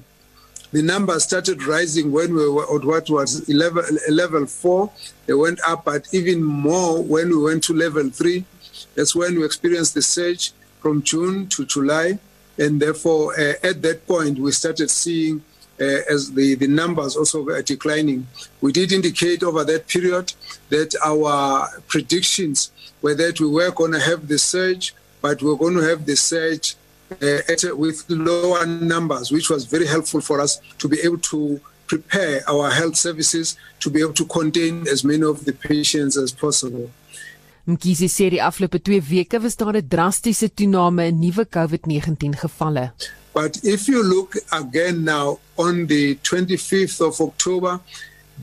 the 0.71 0.81
numbers 0.81 1.23
started 1.25 1.63
rising 1.63 2.11
when 2.13 2.33
we 2.33 2.49
were 2.49 2.63
at 2.75 2.85
what 2.85 3.09
was 3.09 3.47
level, 3.49 3.83
level 4.09 4.45
four. 4.45 4.89
They 5.25 5.33
went 5.33 5.59
up, 5.67 5.83
but 5.83 6.07
even 6.13 6.41
more 6.43 7.03
when 7.03 7.29
we 7.29 7.39
went 7.49 7.63
to 7.65 7.73
level 7.73 8.09
three. 8.09 8.45
That's 8.95 9.13
when 9.13 9.37
we 9.37 9.45
experienced 9.45 9.93
the 9.95 10.01
surge 10.01 10.53
from 10.79 11.03
June 11.03 11.47
to 11.49 11.65
July. 11.65 12.19
And 12.57 12.81
therefore, 12.81 13.37
uh, 13.37 13.53
at 13.63 13.81
that 13.81 14.07
point, 14.07 14.39
we 14.39 14.51
started 14.51 14.89
seeing 14.89 15.43
uh, 15.79 16.13
as 16.13 16.31
the, 16.31 16.55
the 16.55 16.67
numbers 16.67 17.15
also 17.15 17.43
were 17.43 17.61
declining. 17.61 18.27
We 18.61 18.71
did 18.71 18.91
indicate 18.91 19.43
over 19.43 19.63
that 19.65 19.87
period 19.87 20.33
that 20.69 20.95
our 21.03 21.67
predictions 21.87 22.71
were 23.01 23.15
that 23.15 23.39
we 23.39 23.47
were 23.47 23.71
going 23.71 23.93
to 23.93 23.99
have 23.99 24.27
the 24.27 24.37
surge, 24.37 24.93
but 25.21 25.41
we 25.41 25.49
we're 25.49 25.57
going 25.57 25.75
to 25.75 25.83
have 25.83 26.05
the 26.05 26.15
surge 26.15 26.75
uh, 27.11 27.39
at, 27.47 27.77
with 27.77 28.05
lower 28.09 28.65
numbers, 28.65 29.31
which 29.31 29.49
was 29.49 29.65
very 29.65 29.87
helpful 29.87 30.21
for 30.21 30.41
us 30.41 30.59
to 30.77 30.87
be 30.87 30.99
able 31.01 31.19
to 31.19 31.59
prepare 31.87 32.41
our 32.49 32.69
health 32.69 32.95
services 32.95 33.55
to 33.79 33.89
be 33.89 34.01
able 34.01 34.13
to 34.13 34.25
contain 34.25 34.87
as 34.87 35.03
many 35.03 35.23
of 35.23 35.45
the 35.45 35.53
patients 35.53 36.17
as 36.17 36.31
possible. 36.31 36.89
Mkhize 37.67 38.07
sê 38.07 38.29
die 38.29 38.39
afgelope 38.39 38.79
2 38.79 39.01
weke 39.09 39.39
was 39.43 39.55
daar 39.59 39.75
'n 39.75 39.87
drastiese 39.87 40.47
toename 40.53 41.07
in 41.07 41.19
nuwe 41.19 41.45
COVID-19 41.45 42.35
gevalle. 42.39 42.93
But 43.33 43.59
if 43.63 43.87
you 43.87 44.01
look 44.03 44.37
again 44.51 45.03
now 45.03 45.39
on 45.57 45.85
the 45.87 46.15
25th 46.23 47.01
of 47.01 47.19
October, 47.19 47.79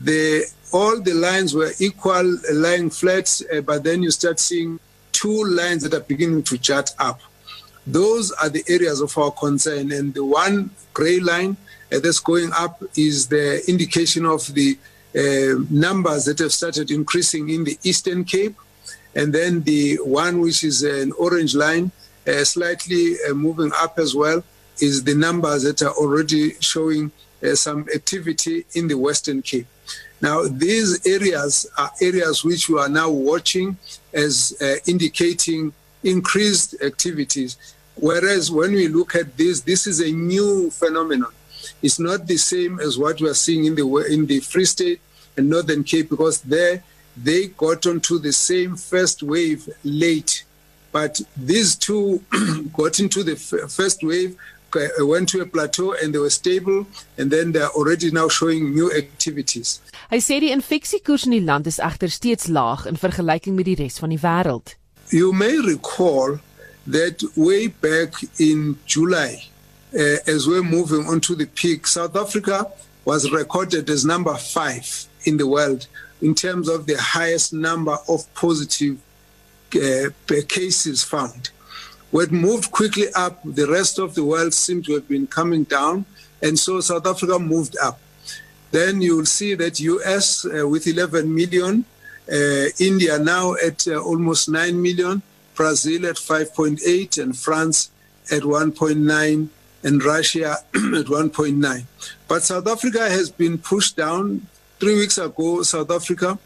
the 0.03 0.45
all 0.75 0.99
the 0.99 1.13
lines 1.13 1.53
were 1.53 1.71
equal, 1.79 2.37
lying 2.51 2.89
flat, 2.89 3.41
uh, 3.53 3.61
but 3.61 3.81
then 3.85 4.03
you 4.03 4.11
start 4.11 4.41
seeing 4.41 4.77
two 5.13 5.45
lines 5.45 5.83
that 5.83 5.93
are 5.93 6.05
beginning 6.13 6.43
to 6.43 6.57
jut 6.57 6.93
up. 6.99 7.21
Those 7.87 8.33
are 8.33 8.49
the 8.49 8.61
areas 8.67 8.99
of 8.99 9.17
our 9.17 9.31
concern. 9.31 9.93
And 9.93 10.13
the 10.13 10.25
one 10.25 10.71
gray 10.93 11.21
line 11.21 11.55
uh, 11.93 11.99
that's 11.99 12.19
going 12.19 12.51
up 12.51 12.83
is 12.97 13.27
the 13.27 13.63
indication 13.69 14.25
of 14.25 14.53
the 14.53 14.77
uh, 15.17 15.63
numbers 15.69 16.25
that 16.25 16.39
have 16.39 16.51
started 16.51 16.91
increasing 16.91 17.47
in 17.47 17.63
the 17.63 17.77
Eastern 17.83 18.25
Cape. 18.25 18.57
And 19.15 19.33
then 19.33 19.63
the 19.63 19.95
one 20.03 20.41
which 20.41 20.61
is 20.65 20.83
an 20.83 21.13
orange 21.13 21.55
line, 21.55 21.89
uh, 22.27 22.43
slightly 22.43 23.15
uh, 23.29 23.33
moving 23.33 23.71
up 23.77 23.97
as 23.97 24.13
well, 24.13 24.43
is 24.81 25.05
the 25.05 25.15
numbers 25.15 25.63
that 25.63 25.81
are 25.81 25.93
already 25.93 26.55
showing 26.59 27.13
some 27.53 27.87
activity 27.93 28.65
in 28.73 28.87
the 28.87 28.95
Western 28.95 29.41
Cape. 29.41 29.67
Now, 30.21 30.43
these 30.43 31.05
areas 31.05 31.67
are 31.77 31.91
areas 32.01 32.43
which 32.43 32.69
we 32.69 32.79
are 32.79 32.89
now 32.89 33.09
watching 33.09 33.77
as 34.13 34.55
uh, 34.61 34.75
indicating 34.85 35.73
increased 36.03 36.75
activities. 36.81 37.57
Whereas 37.95 38.51
when 38.51 38.73
we 38.73 38.87
look 38.87 39.15
at 39.15 39.37
this, 39.37 39.61
this 39.61 39.87
is 39.87 39.99
a 39.99 40.11
new 40.11 40.69
phenomenon. 40.71 41.31
It's 41.81 41.99
not 41.99 42.27
the 42.27 42.37
same 42.37 42.79
as 42.79 42.97
what 42.97 43.21
we 43.21 43.29
are 43.29 43.33
seeing 43.33 43.65
in 43.65 43.75
the 43.75 43.85
in 44.09 44.25
the 44.25 44.39
Free 44.39 44.65
State 44.65 45.01
and 45.37 45.49
Northern 45.49 45.83
Cape 45.83 46.09
because 46.09 46.41
there 46.41 46.83
they 47.17 47.47
got 47.47 47.85
onto 47.85 48.19
the 48.19 48.33
same 48.33 48.75
first 48.75 49.23
wave 49.23 49.69
late. 49.83 50.43
But 50.91 51.21
these 51.35 51.75
two 51.75 52.23
got 52.73 52.99
into 52.99 53.23
the 53.23 53.33
f- 53.33 53.71
first 53.71 54.03
wave, 54.03 54.37
went 54.99 55.29
to 55.29 55.41
a 55.41 55.45
plateau 55.45 55.93
and 55.93 56.13
they 56.13 56.19
were 56.19 56.29
stable, 56.29 56.85
and 57.17 57.31
then 57.31 57.51
they're 57.51 57.69
already 57.69 58.11
now 58.11 58.27
showing 58.27 58.73
new 58.73 58.91
activities. 58.91 59.79
Hy 60.09 60.19
sê 60.21 60.39
die 60.39 60.53
infeksiekoers 60.53 61.25
in 61.25 61.31
die 61.31 61.43
land 61.43 61.67
is 61.67 61.79
egter 61.79 62.11
steeds 62.11 62.47
laag 62.47 62.85
in 62.85 62.99
vergelyking 62.99 63.55
met 63.57 63.65
die 63.65 63.77
res 63.79 63.97
van 63.99 64.13
die 64.13 64.21
wêreld. 64.21 64.75
You 65.09 65.33
may 65.33 65.57
recall 65.59 66.39
that 66.87 67.23
way 67.35 67.67
back 67.67 68.13
in 68.37 68.77
July, 68.85 69.47
uh, 69.93 70.17
as 70.27 70.47
we're 70.47 70.63
moving 70.63 71.07
on 71.07 71.19
to 71.21 71.35
the 71.35 71.47
peak, 71.47 71.87
South 71.87 72.15
Africa 72.15 72.67
was 73.05 73.31
recorded 73.31 73.89
as 73.89 74.05
number 74.05 74.35
five 74.35 75.07
in 75.23 75.37
the 75.37 75.47
world 75.47 75.87
in 76.21 76.33
terms 76.33 76.67
of 76.69 76.85
the 76.85 76.97
highest 76.97 77.53
number 77.53 77.97
of 78.07 78.31
positive 78.33 78.97
uh, 79.75 80.09
cases 80.47 81.03
found. 81.03 81.49
We 82.15 82.25
moved 82.27 82.71
quickly 82.71 83.07
up. 83.13 83.41
The 83.43 83.67
rest 83.67 83.99
of 83.99 84.15
the 84.15 84.23
world 84.23 84.53
seemed 84.53 84.85
to 84.85 84.93
have 84.93 85.05
been 85.05 85.27
coming 85.27 85.65
down, 85.65 86.05
and 86.41 86.57
so 86.57 86.79
South 86.79 87.05
Africa 87.05 87.37
moved 87.37 87.75
up. 87.83 87.99
Then 88.71 89.01
you 89.01 89.17
will 89.17 89.25
see 89.25 89.53
that 89.55 89.81
US 89.81 90.45
uh, 90.45 90.65
with 90.65 90.87
11 90.87 91.35
million, 91.35 91.83
uh, 92.31 92.67
India 92.79 93.19
now 93.19 93.55
at 93.55 93.85
uh, 93.89 94.01
almost 94.01 94.47
9 94.47 94.81
million, 94.81 95.23
Brazil 95.55 96.05
at 96.05 96.15
5.8, 96.15 97.21
and 97.21 97.37
France 97.37 97.91
at 98.31 98.43
1.9, 98.43 99.49
and 99.83 100.03
Russia 100.05 100.51
at 100.73 101.07
1.9. 101.11 101.83
But 102.29 102.43
South 102.43 102.67
Africa 102.67 103.09
has 103.09 103.29
been 103.29 103.57
pushed 103.57 103.97
down. 103.97 104.47
Three 104.79 104.95
weeks 104.95 105.17
ago, 105.17 105.63
South 105.63 105.91
Africa, 105.91 106.39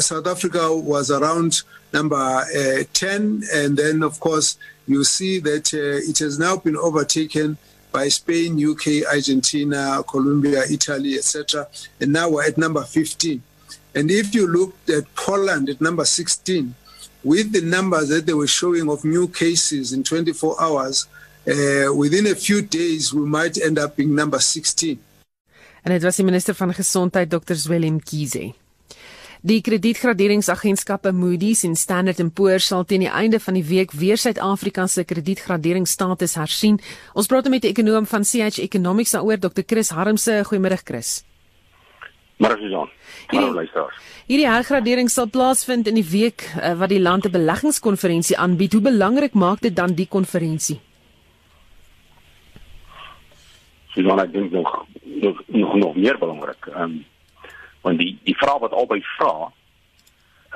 South 0.00 0.26
Africa 0.26 0.74
was 0.74 1.12
around 1.12 1.62
number 1.98 2.26
uh, 2.60 2.84
10, 2.92 3.42
and 3.54 3.76
then 3.76 4.02
of 4.02 4.14
course 4.20 4.58
you 4.86 5.04
see 5.04 5.40
that 5.40 5.66
uh, 5.74 6.10
it 6.10 6.18
has 6.18 6.38
now 6.38 6.54
been 6.56 6.76
overtaken 6.76 7.56
by 7.92 8.08
Spain, 8.08 8.50
UK, 8.70 8.86
Argentina, 9.16 10.02
Colombia, 10.06 10.62
Italy, 10.70 11.12
etc. 11.16 11.66
And 12.00 12.12
now 12.12 12.26
we're 12.28 12.46
at 12.46 12.58
number 12.58 12.82
15. 12.84 13.42
And 13.94 14.10
if 14.10 14.34
you 14.34 14.46
look 14.46 14.74
at 14.88 15.04
Poland 15.14 15.70
at 15.70 15.80
number 15.80 16.04
16, 16.04 16.74
with 17.24 17.52
the 17.52 17.62
numbers 17.62 18.08
that 18.08 18.26
they 18.26 18.34
were 18.34 18.52
showing 18.60 18.90
of 18.90 19.04
new 19.04 19.26
cases 19.28 19.92
in 19.92 20.02
24 20.02 20.60
hours, 20.60 21.06
uh, 21.48 21.94
within 21.94 22.26
a 22.26 22.34
few 22.34 22.60
days 22.60 23.14
we 23.14 23.24
might 23.26 23.56
end 23.58 23.78
up 23.78 23.96
being 23.96 24.14
number 24.14 24.38
16. 24.38 24.98
En 25.82 25.92
dit 25.92 26.02
was 26.02 26.16
die 26.16 26.24
minister 26.24 26.54
van 26.54 26.74
gesondheid 26.74 27.30
Dr. 27.30 27.54
Zwelin 27.54 28.02
Kize. 28.02 28.54
Die 29.46 29.60
kredietgraderingsagentskappe 29.62 31.12
Moody's 31.14 31.60
en 31.62 31.76
Standard 31.78 32.18
& 32.26 32.34
Poor's 32.34 32.66
sal 32.66 32.82
teen 32.82 33.04
die 33.04 33.10
einde 33.14 33.38
van 33.38 33.54
die 33.54 33.62
week 33.62 33.92
weer 33.94 34.18
Suid-Afrika 34.18 34.88
se 34.90 35.04
kredietgraderingsstatus 35.06 36.34
hersien. 36.34 36.80
Ons 37.14 37.30
praat 37.30 37.46
met 37.52 37.62
die 37.62 37.70
ekonom 37.70 38.08
van 38.10 38.26
CH 38.26 38.58
Economics 38.64 39.14
daaroor, 39.14 39.38
Dr. 39.38 39.62
Chris 39.62 39.92
Harmse. 39.94 40.40
Goeiemôre 40.50 40.80
Chris. 40.82 41.22
Môre 42.42 42.58
Susan. 42.58 42.90
Hallo 43.30 43.54
luisteraars. 43.54 44.02
Hierdie 44.26 44.50
hergradering 44.50 45.14
sal 45.14 45.30
plaasvind 45.30 45.86
in 45.86 46.02
die 46.02 46.08
week 46.10 46.50
uh, 46.58 46.74
wat 46.82 46.90
die 46.90 47.00
land 47.00 47.30
'n 47.30 47.38
beleggingskonferensie 47.38 48.34
aanbied. 48.36 48.72
Hoe 48.72 48.82
belangrik 48.82 49.38
maak 49.38 49.62
dit 49.62 49.76
dan 49.76 49.94
die 49.94 50.10
konferensie? 50.10 50.80
Susan, 53.94 54.18
ek 54.18 54.32
dink 54.32 54.50
nog 54.50 54.86
nog 55.04 55.42
nog, 55.46 55.74
nog 55.74 55.94
meer 55.94 56.18
belangrik. 56.18 56.66
Ehm 56.66 56.82
um, 56.82 57.04
want 57.86 57.98
die 58.02 58.18
die 58.26 58.36
vraag 58.36 58.58
wat 58.64 58.74
albei 58.74 59.00
vra 59.14 59.52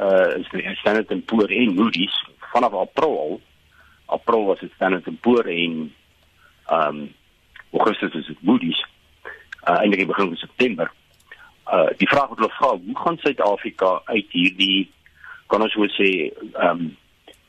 uh 0.00 0.30
is 0.40 0.48
die 0.50 0.74
Standard 0.82 1.12
& 1.20 1.30
Poor 1.30 1.50
en 1.50 1.74
Moody's 1.74 2.16
vanaf 2.52 2.74
April 2.74 3.40
April 4.06 4.44
was 4.50 4.58
dit 4.60 4.72
Standard 4.74 5.06
& 5.14 5.22
Poor 5.24 5.46
en 5.46 5.76
ehm 6.66 6.96
um, 6.96 7.14
Augustus 7.72 8.14
is 8.18 8.26
dit 8.26 8.42
Moody's 8.42 8.80
uh 9.68 9.78
eintlik 9.78 10.06
begin 10.06 10.32
in 10.34 10.42
September. 10.42 10.90
Uh 11.72 11.90
die 12.02 12.08
vraag 12.08 12.32
wat 12.32 12.42
hulle 12.42 12.56
vra 12.58 12.70
hoe 12.74 12.98
gaan 13.02 13.18
Suid-Afrika 13.22 13.90
uit 14.04 14.34
hierdie 14.34 14.90
kan 15.46 15.62
ons 15.62 15.74
so 15.78 15.86
sê 15.98 16.10
ehm 16.30 16.66
um, 16.70 16.96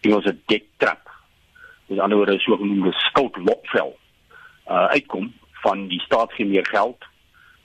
dit 0.01 0.13
was 0.13 0.29
'n 0.29 0.41
debt 0.45 0.67
trap? 0.77 1.09
Met 1.87 1.99
ander 1.99 2.17
woorde 2.17 2.39
so 2.39 2.57
genoemde 2.57 2.93
skuldlokvel 3.09 3.97
uh 4.69 4.87
uitkom 4.97 5.33
van 5.65 5.87
die 5.87 6.01
staat 6.05 6.33
gee 6.33 6.45
meer 6.45 6.65
geld 6.65 7.10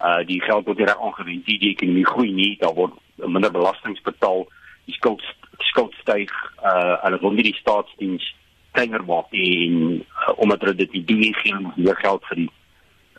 uh 0.01 0.21
die 0.27 0.41
geld 0.43 0.67
word 0.67 0.79
reg 0.79 1.01
aangewend 1.01 1.47
die, 1.47 1.59
die 1.59 1.73
ekonomie 1.75 2.07
groei 2.07 2.33
nie 2.33 2.57
daar 2.61 2.75
word 2.75 2.93
minder 3.17 3.53
belasting 3.53 3.97
betaal 4.05 4.47
die 4.85 4.95
skuld 4.95 5.23
skuld 5.71 5.95
styg 6.03 6.33
uh 6.63 6.97
hulle 7.05 7.21
wil 7.23 7.37
nie 7.37 7.49
die 7.49 7.61
staatsdiens 7.61 8.35
kleiner 8.77 9.05
maak 9.05 9.33
en 9.33 9.81
uh, 10.03 10.33
omdat 10.37 10.61
hulle 10.61 10.77
dit 10.83 10.93
nie 10.93 11.05
doen 11.05 11.23
nie 11.25 11.35
gee 11.41 11.73
meer 11.77 11.97
geld 12.05 12.25
vir 12.31 12.43
die 12.43 12.51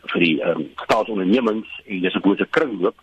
vir 0.08 0.24
die 0.24 0.36
um, 0.46 0.64
staatsondernemings 0.84 1.70
en 1.86 2.02
dis 2.02 2.14
'n 2.14 2.26
bose 2.26 2.46
kringloop 2.56 2.98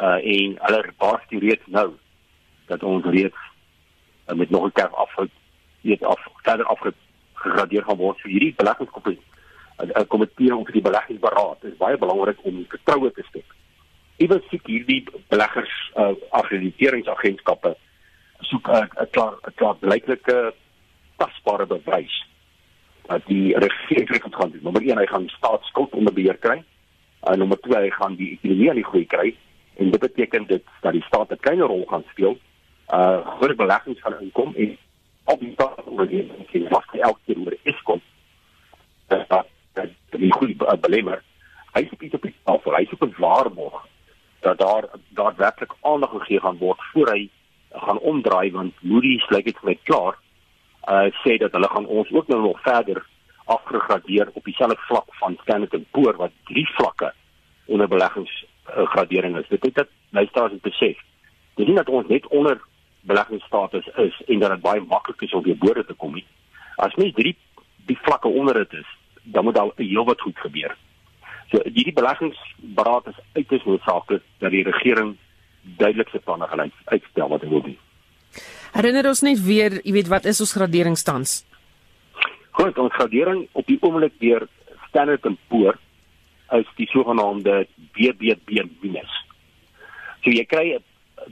uh 0.00 0.18
en 0.36 0.58
hulle 0.64 0.82
die 1.28 1.42
reeds 1.46 1.66
nou 1.66 1.92
dat 2.66 2.82
ons 2.82 3.04
reeds 3.04 3.40
uh, 4.28 4.34
met 4.34 4.50
nog 4.50 4.66
'n 4.66 4.72
kerf 4.72 4.94
af 4.94 5.14
weet 5.82 6.04
af 6.04 6.20
verder 6.42 6.66
afgegradeer 6.66 7.84
gaan 7.84 7.96
word. 7.96 8.20
Vir 8.20 8.30
hierdie 8.30 8.54
beleggingskoppe 8.56 9.16
'n 9.82 10.06
komitee 10.06 10.54
oor 10.56 10.72
die 10.72 10.82
beleggingsberaad. 10.82 11.64
Is 11.64 11.76
baie 11.76 11.98
belangrik 11.98 12.38
om 12.42 12.64
vertroue 12.68 13.12
te 13.12 13.22
skep. 13.28 13.54
Iewers 14.16 14.44
soek 14.50 14.66
hierdie 14.66 15.04
beleggers 15.28 15.72
uh, 15.96 16.14
akkrediteringsagentskappe 16.30 17.76
soek 18.40 18.68
'n 18.68 18.74
uh, 18.74 19.08
klaar 19.10 19.34
'n 19.48 19.54
klaar 19.54 19.76
blyklike 19.76 20.54
tasbare 21.16 21.66
bewys 21.66 22.26
dat 23.06 23.26
die 23.26 23.58
regering 23.58 24.34
gaan 24.34 24.50
doen. 24.50 24.62
Nommer 24.62 24.82
1, 24.82 24.98
hy 24.98 25.06
gaan 25.06 25.28
staatsskuld 25.28 25.92
onder 25.92 26.14
beheer 26.14 26.38
kry. 26.38 26.62
En 27.20 27.32
uh, 27.32 27.38
nommer 27.38 27.60
2, 27.60 27.82
hy 27.82 27.90
gaan 27.90 28.14
die 28.16 28.30
ekonomie 28.38 28.70
aan 28.70 28.80
die 28.80 28.90
groei 28.90 29.06
kry 29.06 29.34
en 29.80 29.90
dit 29.90 30.00
beteken 30.00 30.46
dit 30.46 30.64
dat 30.80 30.92
die 30.92 31.02
staat 31.02 31.30
'n 31.30 31.40
kleiner 31.40 31.66
rol 31.66 31.86
gaan 31.86 32.04
speel. 32.10 32.38
Uh 32.92 33.26
groot 33.36 33.56
beleggings 33.56 34.00
gaan 34.00 34.20
inkom 34.20 34.54
en 34.54 34.78
op 35.24 35.40
die 35.40 35.52
staat 35.52 35.86
oor 35.86 36.08
die 36.08 36.30
en 36.52 36.68
wat 36.68 36.84
elke 36.92 37.20
keer 37.26 37.38
oor 37.38 37.56
is 37.62 37.82
kom. 37.82 38.00
Dat 39.06 39.46
dat 39.72 39.90
die 40.10 40.32
goeie 40.32 40.56
belemmer 40.80 41.22
hy 41.72 41.84
sê 41.88 41.96
iets 41.98 42.14
op 42.18 42.26
die 42.26 42.34
tafel. 42.44 42.74
Hy 42.76 42.84
sê 42.84 42.96
op 42.98 43.04
'n 43.06 43.14
waarborg 43.18 43.86
dat 44.40 44.58
daar 44.58 44.84
daadwerklik 45.08 45.72
aandag 45.80 46.10
gegee 46.10 46.40
gaan 46.40 46.58
word 46.58 46.80
voor 46.92 47.08
hy 47.08 47.28
gaan 47.70 47.98
omdraai 47.98 48.52
want 48.52 48.74
Moody's 48.80 49.28
lyk 49.30 49.44
dit 49.44 49.58
vir 49.58 49.70
my 49.70 49.78
klaar 49.82 50.18
uh 50.88 51.08
sê 51.22 51.38
dat 51.38 51.52
hulle 51.52 51.68
gaan 51.68 51.86
ons 51.86 52.10
ook 52.12 52.28
nou 52.28 52.40
nog 52.40 52.62
verder 52.62 53.06
afgegradeer 53.44 54.30
op 54.32 54.44
dieselfde 54.44 54.76
vlak 54.78 55.14
van 55.14 55.38
Standard 55.42 55.90
& 55.90 55.90
Poor 55.90 56.16
wat 56.16 56.32
drie 56.44 56.68
vlakke 56.74 57.12
onder 57.66 57.88
beleggingsgradering 57.88 59.36
is. 59.38 59.48
Dit 59.48 59.62
het 59.62 59.74
dat 59.74 59.88
luisteraars 60.10 60.52
het 60.52 60.62
besef 60.62 60.98
dis 61.54 61.66
nie 61.66 61.76
dat 61.76 61.88
ons 61.88 62.08
net 62.08 62.26
onder 62.26 62.60
beleggingsstatus 63.00 63.86
is 63.96 64.22
en 64.26 64.38
dat 64.38 64.50
dit 64.50 64.60
baie 64.60 64.80
maklik 64.80 65.20
is 65.22 65.32
om 65.32 65.42
weer 65.42 65.58
bo 65.58 65.72
te 65.72 65.94
kom 65.94 66.14
nie. 66.14 66.26
As 66.76 66.94
mens 66.94 67.14
drie 67.14 67.36
die 67.86 67.98
vlakke 68.02 68.28
onder 68.28 68.54
dit 68.54 68.72
is 68.72 68.88
dan 69.22 69.44
moet 69.44 69.54
daar 69.54 69.70
heel 69.76 70.04
wat 70.04 70.20
goed 70.20 70.38
gebeur. 70.38 70.76
So 71.50 71.60
hierdie 71.64 71.92
beleggingsberaad 71.92 73.06
is 73.06 73.18
uiters 73.32 73.64
noodsaaklik 73.64 74.22
dat 74.38 74.50
die 74.50 74.64
regering 74.64 75.16
duidelik 75.78 76.08
se 76.08 76.18
planne 76.18 76.46
gaan 76.48 76.72
uitstel 76.84 77.28
wat 77.28 77.40
hulle 77.40 77.52
wil 77.52 77.62
doen. 77.62 77.78
Herinner 78.72 79.06
ons 79.06 79.20
net 79.20 79.40
weer, 79.44 79.80
jy 79.84 79.92
weet 79.92 80.08
wat 80.08 80.24
is 80.24 80.40
ons 80.40 80.54
graderingstans? 80.56 81.42
Goed, 82.56 82.78
ons 82.78 82.94
gradering 82.96 83.44
op 83.52 83.66
die 83.68 83.78
oomblik 83.80 84.16
deur 84.20 84.46
Standard 84.88 85.26
& 85.38 85.48
Poor 85.48 85.76
is 86.52 86.68
die 86.76 86.88
sogenaamde 86.92 87.66
BBB-. 87.96 89.04
So 90.24 90.32
jy 90.32 90.44
kry 90.48 90.66
'n 90.76 90.82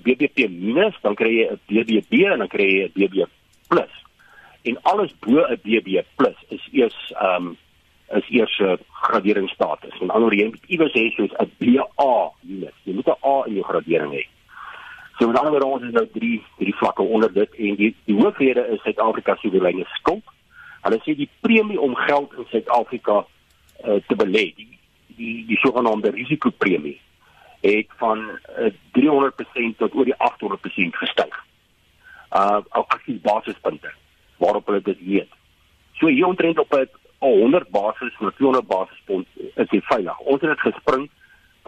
BBB-, 0.05 1.01
dan 1.03 1.17
kry 1.17 1.33
jy 1.33 1.49
'n 1.49 1.61
BBB 1.69 2.25
en 2.29 2.39
dan 2.45 2.49
kry 2.49 2.69
jy 2.69 2.85
'n 2.85 2.93
BB+. 2.95 3.27
En 4.69 4.77
alles 4.83 5.13
bo 5.21 5.41
'n 5.41 5.61
BB+ 5.65 6.05
is 6.49 6.69
eers 6.73 7.13
ehm 7.17 7.47
um, 7.47 7.57
is 8.11 8.29
eers 8.29 8.59
'n 8.59 8.79
graderingsstatus. 8.91 10.01
En 10.01 10.11
anders 10.11 10.39
jy 10.39 10.47
moet 10.47 10.65
iewers 10.67 10.93
hê 10.93 11.11
soos 11.15 11.33
'n 11.39 11.51
BA 11.59 12.33
unit. 12.49 12.75
Jy 12.85 12.95
moet 12.95 13.07
'n 13.07 13.25
A 13.25 13.43
in 13.47 13.55
jou 13.55 13.65
gradering 13.65 14.13
hê. 14.13 14.27
So 15.19 15.27
met 15.27 15.39
ander 15.39 15.51
woorde 15.51 15.67
ons 15.67 15.83
is 15.83 15.93
nou 15.93 16.09
drie 16.13 16.43
drie 16.59 16.75
vlakke 16.75 17.03
onder 17.03 17.33
dit 17.33 17.55
en 17.55 17.75
die 17.77 17.95
die 18.05 18.17
hoofrede 18.17 18.67
is 18.69 18.83
Suid-Afrika 18.83 19.35
se 19.35 19.41
soewereine 19.41 19.85
skuld 19.85 20.25
Hulle 20.81 21.01
sê 21.05 21.15
die 21.17 21.29
premie 21.45 21.81
om 21.81 21.95
geld 22.07 22.33
in 22.39 22.47
Suid-Afrika 22.49 23.21
uh, 23.21 23.99
te 24.09 24.17
belê, 24.17 24.51
die 24.57 24.69
die 25.19 25.45
die 25.51 25.59
sogenaamde 25.61 26.13
risikopremie 26.15 26.97
het 27.61 27.91
van 28.01 28.23
uh, 28.57 28.71
300% 28.97 29.77
tot 29.83 29.97
oor 29.99 30.09
die 30.09 30.17
800% 30.17 31.01
gestyg. 31.03 31.37
Uh 32.31 32.63
die 33.05 33.19
basispunte 33.21 33.91
waarop 34.39 34.67
hulle 34.71 34.81
dit 34.87 35.01
weet. 35.05 35.33
So 35.99 36.07
hier 36.07 36.27
omtrent 36.27 36.59
op 36.59 36.73
'n 36.73 36.89
100 37.21 37.69
basis 37.71 38.15
na 38.21 38.31
200 38.37 38.67
basispunt 38.67 39.27
is 39.37 39.69
dit 39.69 39.85
veilig. 39.85 40.19
Ons 40.19 40.41
het 40.41 40.51
dit 40.51 40.61
gespring 40.61 41.09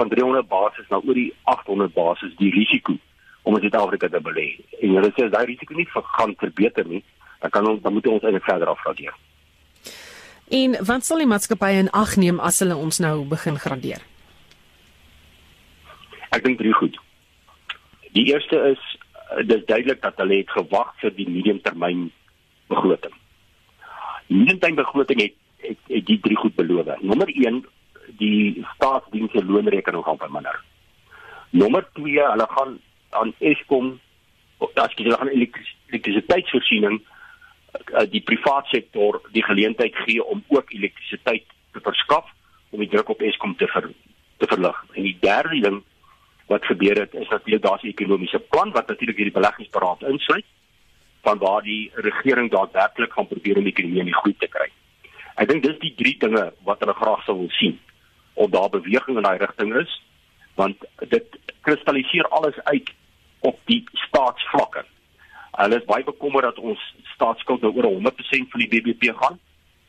van 0.01 0.09
300 0.09 0.49
basis 0.49 0.89
na 0.89 1.01
oor 1.05 1.15
die 1.15 1.33
800 1.43 1.93
basis 1.95 2.33
die 2.39 2.53
risiko 2.55 2.97
om 3.43 3.57
in 3.57 3.65
Suid-Afrika 3.67 4.09
te 4.09 4.21
belê. 4.23 4.47
En 4.81 4.97
hulle 4.97 5.11
sê 5.13 5.27
as 5.27 5.35
daai 5.35 5.51
risiko 5.51 5.77
nie 5.77 5.89
gaan 5.93 6.35
verbeter 6.41 6.89
nie, 6.89 7.03
dan 7.43 7.51
kan 7.51 7.69
ons 7.69 7.83
dan 7.83 7.93
moet 7.93 8.07
ons 8.07 8.25
eintlik 8.25 8.47
verder 8.47 8.71
afgradeer. 8.73 9.15
En 10.53 10.77
wat 10.87 11.05
sal 11.05 11.23
die 11.23 11.29
maatskappye 11.29 11.85
in 11.85 11.93
ag 11.97 12.17
neem 12.21 12.41
as 12.41 12.61
hulle 12.63 12.77
ons 12.77 13.01
nou 13.03 13.15
begin 13.29 13.59
gradeer? 13.61 14.03
Ek 16.33 16.45
dink 16.45 16.61
drie 16.61 16.73
goed. 16.77 16.97
Die 18.17 18.27
eerste 18.31 18.61
is 18.73 18.83
eh, 19.33 19.45
dis 19.49 19.65
duidelik 19.69 20.01
dat 20.05 20.17
hulle 20.21 20.43
het 20.43 20.53
gewag 20.53 20.93
vir 21.01 21.15
die 21.17 21.29
mediumtermyn 21.29 22.07
begroting. 22.73 23.15
Die 24.29 24.39
mediumtermynbegroting 24.39 25.25
het, 25.27 25.37
het 25.63 25.79
het 25.89 26.07
die 26.07 26.21
drie 26.21 26.37
goed 26.37 26.55
beloof. 26.55 27.01
Nommer 27.01 27.29
1 27.29 27.65
die 28.19 28.67
staatsdienste 28.75 29.45
loonrekening 29.45 30.05
gaan 30.05 30.19
verminder. 30.19 30.63
Nommer 31.51 31.87
2 31.93 32.19
hulle 32.21 32.49
gaan 32.49 32.79
aan 33.11 33.35
Eskom 33.39 33.99
as 34.75 34.95
jy 34.97 35.11
gaan 35.11 35.29
elektrisiteitsvoorsiening 35.33 37.01
uh, 37.01 38.07
die 38.11 38.23
private 38.23 38.69
sektor 38.71 39.21
die 39.35 39.45
geleentheid 39.45 39.97
gee 40.07 40.25
om 40.25 40.45
ook 40.49 40.71
elektrisiteit 40.73 41.47
te 41.73 41.81
verskaf 41.81 42.29
om 42.71 42.81
die 42.81 42.89
druk 42.89 43.09
op 43.13 43.21
Eskom 43.21 43.57
te 43.57 43.67
ver, 43.69 43.91
te 44.39 44.47
verlig. 44.49 44.79
En 44.95 45.03
die 45.03 45.17
derde 45.21 45.61
ding 45.61 45.83
wat 46.49 46.65
gebeur 46.65 47.01
het 47.01 47.15
is 47.15 47.29
natuurlik 47.29 47.63
daar's 47.63 47.83
'n 47.83 47.95
ekonomiese 47.95 48.39
plan 48.39 48.73
wat 48.73 48.89
natuurlik 48.89 49.17
hierdie 49.17 49.39
beleggingsberaad 49.39 50.03
insluit 50.03 50.45
van 51.23 51.39
waar 51.39 51.63
die 51.63 51.91
regering 51.95 52.51
daadwerklik 52.51 53.13
gaan 53.13 53.27
probeer 53.27 53.57
om 53.57 53.65
die 53.65 53.73
ekonomie 53.73 53.99
in 53.99 54.11
die 54.11 54.21
groei 54.21 54.35
te 54.39 54.49
kry. 54.49 54.71
Ek 55.41 55.49
dink 55.49 55.65
dis 55.65 55.79
die 55.81 55.95
drie 55.97 56.17
dinge 56.21 56.51
wat 56.67 56.83
hulle 56.85 56.95
graag 56.99 57.25
sou 57.25 57.37
wil 57.39 57.53
sien 57.59 57.79
of 58.35 58.51
daar 58.51 58.71
beweging 58.73 59.17
in 59.17 59.29
daai 59.29 59.39
rigting 59.41 59.75
is 59.81 60.01
want 60.61 60.85
dit 61.09 61.39
kristalliseer 61.65 62.29
alles 62.29 62.59
uit 62.65 62.91
op 63.41 63.59
die 63.65 63.85
staatsvlakke. 64.07 64.85
Hulle 65.57 65.79
is 65.81 65.89
baie 65.89 66.05
bekommerd 66.05 66.45
dat 66.45 66.59
ons 66.59 66.83
staatsskuld 67.15 67.65
nou 67.65 67.73
oor 67.77 67.89
100% 67.89 68.53
van 68.53 68.65
die 68.65 68.69
BBP 68.69 69.13
gaan 69.17 69.39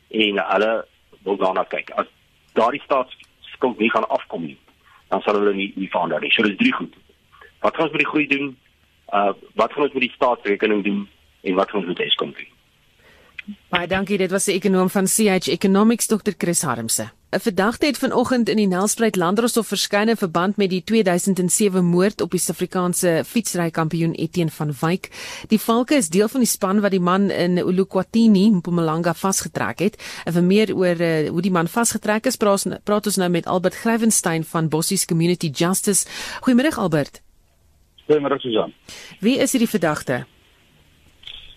en 0.08 0.40
hulle 0.52 0.72
wil 1.26 1.36
daarna 1.40 1.64
kyk. 1.68 1.92
As 2.00 2.08
daardie 2.58 2.82
staatsskuld 2.84 3.78
nie 3.78 3.90
gaan 3.90 4.08
afkom 4.08 4.46
nie, 4.48 4.58
dan 5.12 5.22
sal 5.24 5.38
hulle 5.40 5.54
nie 5.56 5.72
nie 5.76 5.90
verander 5.90 6.20
nie. 6.20 6.32
So 6.32 6.46
dis 6.46 6.58
drie 6.60 6.72
goed. 6.72 6.96
Wat 7.64 7.76
gaan 7.76 7.88
ons 7.88 7.96
met 7.96 8.04
die 8.04 8.10
groei 8.12 8.26
doen? 8.32 8.56
Uh 9.12 9.32
wat 9.60 9.72
gaan 9.72 9.88
ons 9.88 9.96
met 9.96 10.06
die 10.08 10.16
staatsrekening 10.16 10.84
doen 10.84 11.08
en 11.42 11.60
wat 11.60 11.70
gaan 11.70 11.84
ons 11.84 11.92
met 11.92 12.06
Eskom 12.06 12.32
doen? 12.36 12.53
Baie 13.68 13.86
dankie. 13.86 14.16
Dit 14.18 14.32
was 14.32 14.46
die 14.48 14.54
ekonom 14.56 14.88
van 14.88 15.04
CH 15.10 15.50
Economics 15.52 16.06
Dr. 16.08 16.32
Chris 16.38 16.62
Harmse. 16.62 17.10
'n 17.34 17.40
Verdagte 17.40 17.86
het 17.86 17.98
vanoggend 17.98 18.48
in 18.48 18.56
die 18.56 18.66
Nelspruit 18.66 19.16
Landdroshof 19.16 19.66
verskyn 19.66 20.08
in 20.08 20.16
verband 20.16 20.56
met 20.56 20.70
die 20.70 20.84
2007 20.84 21.84
moord 21.84 22.20
op 22.20 22.30
die 22.30 22.38
Suid-Afrikaanse 22.38 23.22
fietsrykampioen 23.26 24.14
Etienne 24.14 24.50
van 24.50 24.70
Wyk. 24.80 25.10
Die 25.48 25.60
valke 25.60 25.94
is 25.94 26.08
deel 26.08 26.28
van 26.28 26.40
die 26.40 26.48
span 26.48 26.80
wat 26.80 26.90
die 26.90 27.00
man 27.00 27.30
in 27.30 27.58
Ulukwatini, 27.58 28.50
Mpumalanga 28.50 29.14
vasgetrek 29.14 29.78
het. 29.78 30.02
En 30.24 30.32
vir 30.32 30.42
meer 30.42 30.74
oor 30.74 31.00
uh, 31.00 31.28
hoe 31.28 31.42
die 31.42 31.50
man 31.50 31.68
vasgetrek 31.68 32.26
is, 32.26 32.36
praat, 32.36 32.84
praat 32.84 33.06
ons 33.06 33.16
nou 33.16 33.28
met 33.28 33.46
Albert 33.46 33.74
Grywenstein 33.74 34.44
van 34.44 34.68
Bossies 34.68 35.04
Community 35.04 35.50
Justice. 35.50 36.06
Goeiemôre 36.40 36.76
Albert. 36.76 37.20
Goeiemôre 38.06 38.38
Susan. 38.38 38.72
Wie 39.20 39.38
is 39.38 39.52
hierdie 39.52 39.68
verdagte? 39.68 40.24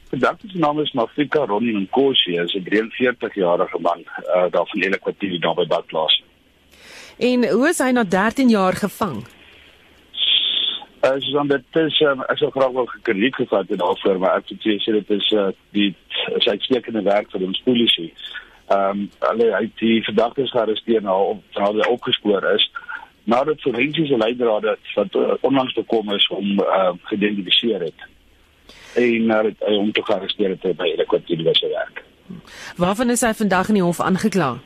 Vandag 0.09 0.35
se 0.39 0.57
naam 0.57 0.79
is 0.79 0.91
Mafika 0.91 1.45
Ronnie 1.45 1.73
Nkosi, 1.73 2.37
is 2.37 2.53
'n 2.55 2.63
43-jarige 2.63 3.79
man 3.79 3.99
uh, 3.99 4.45
daar 4.49 4.67
van 4.67 4.81
Hele 4.81 4.99
Kwartier 4.99 5.39
daar 5.39 5.55
by 5.55 5.67
Badplaas. 5.67 6.23
En 7.17 7.49
hoe 7.49 7.67
is 7.67 7.79
hy 7.79 7.91
na 7.91 8.03
13 8.03 8.49
jaar 8.49 8.73
gevang? 8.73 9.25
Uh, 11.03 11.11
so 11.17 11.31
dan 11.31 11.47
dit 11.47 11.63
is 11.71 11.99
um, 11.99 12.21
ek 12.21 12.37
sou 12.37 12.51
graag 12.51 12.71
wil 12.71 12.85
gekeniet 12.85 13.35
gevat 13.35 13.67
het 13.69 13.79
daarvoor 13.79 14.19
maar 14.19 14.37
ek 14.37 14.49
het 14.49 14.81
sê 14.81 14.91
dit 14.91 15.09
is 15.09 15.31
uh, 15.31 15.47
die 15.71 15.95
is 16.35 16.47
uitstekende 16.47 17.01
werk 17.01 17.31
vir 17.31 17.43
ons 17.43 17.61
polisie. 17.61 18.13
Ehm 18.67 18.89
um, 18.89 19.09
hulle 19.19 19.51
het 19.59 19.77
die 19.79 20.03
verdagtes 20.03 20.51
gearresteer 20.51 21.01
na 21.01 21.19
op 21.19 21.43
na 21.55 21.65
hulle 21.65 21.89
opgespoor 21.89 22.53
is 22.55 22.71
nadat 23.23 23.61
forensiese 23.61 24.17
leidrade 24.17 24.77
wat 24.95 25.15
uh, 25.15 25.33
onlangs 25.41 25.73
gekom 25.73 26.13
is 26.13 26.27
om 26.27 26.59
uh, 26.59 26.93
geïdentifiseer 27.11 27.91
het 27.91 28.07
en 28.95 29.25
na 29.25 29.41
dit 29.41 29.59
hy 29.59 29.75
om 29.75 29.91
te 29.91 30.03
gearresteer 30.03 30.49
het 30.55 30.77
by 30.77 30.95
die 30.95 31.05
kwartier 31.05 31.55
se 31.55 31.67
werk. 31.67 32.03
Waarvan 32.77 33.09
is 33.09 33.21
hy 33.21 33.33
vandag 33.33 33.69
in 33.69 33.79
die 33.79 33.83
hof 33.83 34.01
aangekla? 34.01 34.57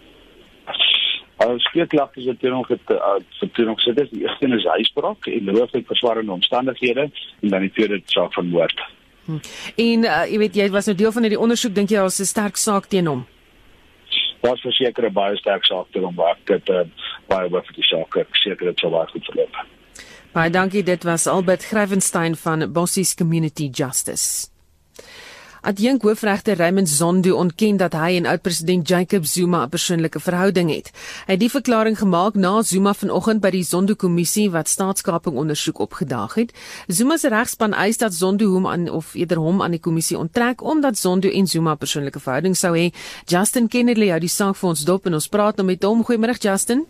Ons 1.41 1.63
spreekklagte 1.63 2.19
is 2.19 2.25
natuurlik 2.29 2.67
het 2.67 2.93
vertoon 3.39 3.69
ook 3.69 3.79
sit 3.79 3.99
is 4.01 4.09
die 4.09 4.21
eerste 4.21 4.47
is 4.47 4.65
huisbraak 4.65 5.25
en 5.25 5.51
looflik 5.51 5.87
verswarende 5.87 6.31
omstandighede 6.31 7.09
en 7.41 7.49
dan 7.49 7.61
die 7.61 7.71
tweede 7.71 8.01
saak 8.05 8.33
van 8.33 8.47
moord. 8.47 8.81
Hm. 9.25 9.39
En 9.75 10.05
uh, 10.05 10.23
jy 10.29 10.37
weet 10.37 10.55
jy 10.55 10.69
was 10.73 10.89
nou 10.89 10.97
deel 10.97 11.11
van 11.11 11.25
hierdie 11.25 11.41
ondersoek 11.41 11.75
dink 11.75 11.89
jy 11.89 11.97
daar's 11.97 12.19
'n 12.19 12.29
sterk 12.29 12.57
saak 12.57 12.85
teen 12.85 13.07
hom? 13.07 13.25
Daar's 14.41 14.61
verseker 14.61 15.05
'n 15.09 15.13
baie 15.13 15.37
sterk 15.37 15.65
saak 15.65 15.87
teen 15.91 16.03
hom 16.03 16.15
waar 16.15 16.37
dit 16.45 16.69
uh, 16.69 16.85
baie 17.27 17.49
wat 17.49 17.65
vir 17.65 17.75
die 17.75 17.89
saak 17.89 18.25
seker 18.31 18.65
dit 18.65 18.79
sou 18.79 18.91
baie 18.91 19.07
goed 19.07 19.25
verloop. 19.25 19.55
Baie 20.31 20.47
dankie, 20.47 20.79
dit 20.83 21.03
was 21.03 21.25
Albert 21.27 21.65
Grywenstein 21.67 22.37
van 22.39 22.71
Bossies 22.71 23.15
Community 23.19 23.67
Justice. 23.67 24.47
Adjunk 25.61 26.01
hoofregter 26.01 26.55
Raymond 26.55 26.89
Zondo 26.89 27.35
ontken 27.35 27.77
dat 27.77 27.93
hy 27.93 28.15
en 28.15 28.25
oud-president 28.25 28.87
Jacob 28.87 29.25
Zuma 29.25 29.65
'n 29.65 29.69
persoonlike 29.69 30.19
verhouding 30.19 30.71
het. 30.71 30.91
Hy 31.27 31.31
het 31.31 31.39
die 31.39 31.49
verklaring 31.49 31.97
gemaak 31.97 32.33
na 32.33 32.61
Zuma 32.61 32.93
vanoggend 32.93 33.41
by 33.41 33.49
die 33.49 33.63
Zondo-kommissie 33.63 34.49
wat 34.51 34.67
staatskaping 34.67 35.35
ondersoek 35.35 35.79
opgedaag 35.79 36.33
het. 36.33 36.53
Zuma 36.87 37.17
se 37.17 37.27
regspan 37.27 37.73
eis 37.73 37.97
dat 37.97 38.13
Zondo 38.13 38.45
hom 38.45 38.67
aan 38.67 38.89
of 38.89 39.13
eerder 39.13 39.37
hom 39.37 39.61
aan 39.61 39.71
die 39.71 39.79
kommissie 39.79 40.17
onttrek 40.17 40.63
omdat 40.63 40.97
Zondo 40.97 41.29
en 41.29 41.47
Zuma 41.47 41.75
persoonlike 41.75 42.19
verhouding 42.19 42.57
sou 42.57 42.77
hê. 42.77 42.93
Justin 43.25 43.67
Kennedy 43.67 44.09
hou 44.09 44.19
die 44.19 44.29
saak 44.29 44.55
vir 44.55 44.69
ons 44.69 44.83
dop 44.83 45.05
en 45.05 45.13
ons 45.13 45.27
praat 45.27 45.55
nou 45.55 45.65
met 45.65 45.83
hom. 45.83 46.05
Goeiemôre 46.05 46.37
Justin. 46.39 46.85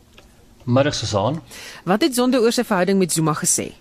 Middag 0.64 0.96
Susan. 0.96 1.42
Wat 1.84 2.02
het 2.02 2.16
Zondo 2.16 2.40
oor 2.42 2.52
sy 2.52 2.64
verhouding 2.64 3.00
met 3.00 3.12
Zuma 3.12 3.34
gesê? 3.34 3.72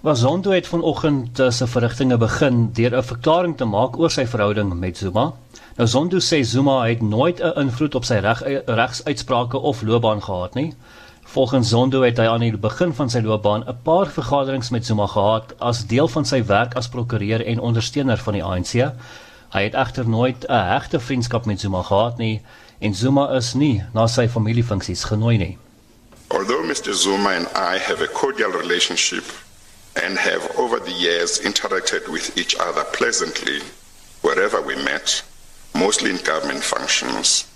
Was 0.00 0.20
Zondo 0.20 0.50
het 0.50 0.66
vanoggend 0.68 1.40
uh, 1.40 1.50
sy 1.50 1.66
verrigtinge 1.66 2.16
begin 2.16 2.68
deur 2.72 2.96
'n 2.96 3.02
verklaring 3.02 3.56
te 3.56 3.64
maak 3.64 3.98
oor 3.98 4.10
sy 4.10 4.26
verhouding 4.26 4.74
met 4.74 4.98
Zuma. 4.98 5.32
Nou 5.76 5.88
Zondo 5.88 6.18
sê 6.18 6.40
Zuma 6.44 6.84
het 6.86 7.02
nooit 7.02 7.40
'n 7.40 7.60
invloed 7.60 7.94
op 7.94 8.04
sy 8.04 8.14
reg 8.14 8.42
regsuitsprake 8.66 9.58
of 9.58 9.82
loopbaan 9.82 10.22
gehad 10.22 10.54
nie. 10.54 10.74
Volgens 11.22 11.68
Zondo 11.68 12.02
het 12.02 12.18
hy 12.18 12.26
aan 12.26 12.40
die 12.40 12.56
begin 12.56 12.94
van 12.94 13.10
sy 13.10 13.20
loopbaan 13.20 13.64
'n 13.66 13.78
paar 13.82 14.06
vergaderings 14.06 14.70
met 14.70 14.86
Zuma 14.86 15.06
gehad 15.06 15.54
as 15.58 15.86
deel 15.86 16.08
van 16.08 16.24
sy 16.24 16.44
werk 16.44 16.74
as 16.74 16.88
prokureur 16.88 17.46
en 17.46 17.60
ondersteuner 17.60 18.18
van 18.18 18.32
die 18.32 18.44
ANC. 18.44 18.92
Hy 19.52 19.62
het 19.62 19.74
egter 19.74 20.08
nooit 20.08 20.44
'n 20.48 20.52
hegte 20.52 21.00
vriendskap 21.00 21.46
met 21.46 21.60
Zuma 21.60 21.82
gehad 21.82 22.18
nie 22.18 22.42
en 22.78 22.94
Zuma 22.94 23.30
is 23.34 23.54
nie 23.54 23.82
na 23.94 24.06
sy 24.06 24.28
familiefunksies 24.28 25.04
genooi 25.04 25.38
nie. 25.38 25.58
Although 26.30 26.62
Mr. 26.62 26.92
Zuma 26.92 27.30
and 27.30 27.48
I 27.48 27.78
have 27.78 28.00
a 28.00 28.08
cordial 28.08 28.50
relationship 28.50 29.24
and 30.02 30.18
have 30.18 30.58
over 30.58 30.78
the 30.80 30.92
years 30.92 31.40
interacted 31.40 32.08
with 32.08 32.36
each 32.36 32.56
other 32.58 32.84
pleasantly 32.84 33.60
wherever 34.22 34.60
we 34.60 34.74
met, 34.82 35.22
mostly 35.74 36.10
in 36.10 36.16
government 36.18 36.62
functions, 36.62 37.46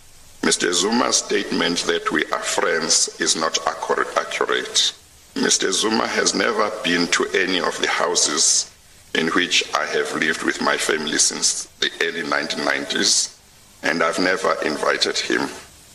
Mr. 0.43 0.73
Zuma's 0.73 1.17
statement 1.17 1.79
that 1.81 2.11
we 2.13 2.25
are 2.33 2.41
friends 2.43 3.09
is 3.21 3.37
not 3.37 3.59
accurate. 3.67 4.95
Mr. 5.35 5.71
Zuma 5.71 6.07
has 6.07 6.35
never 6.35 6.71
been 6.83 7.07
to 7.09 7.27
any 7.35 7.61
of 7.61 7.79
the 7.81 7.89
houses 7.89 8.71
in 9.15 9.29
which 9.29 9.63
I 9.75 9.85
have 9.87 10.15
lived 10.15 10.43
with 10.45 10.63
my 10.63 10.77
family 10.77 11.19
since 11.19 11.65
the 11.81 11.91
early 12.03 12.23
1990s, 12.23 13.37
and 13.83 14.03
I've 14.03 14.19
never 14.19 14.55
invited 14.65 15.19
him. 15.19 15.49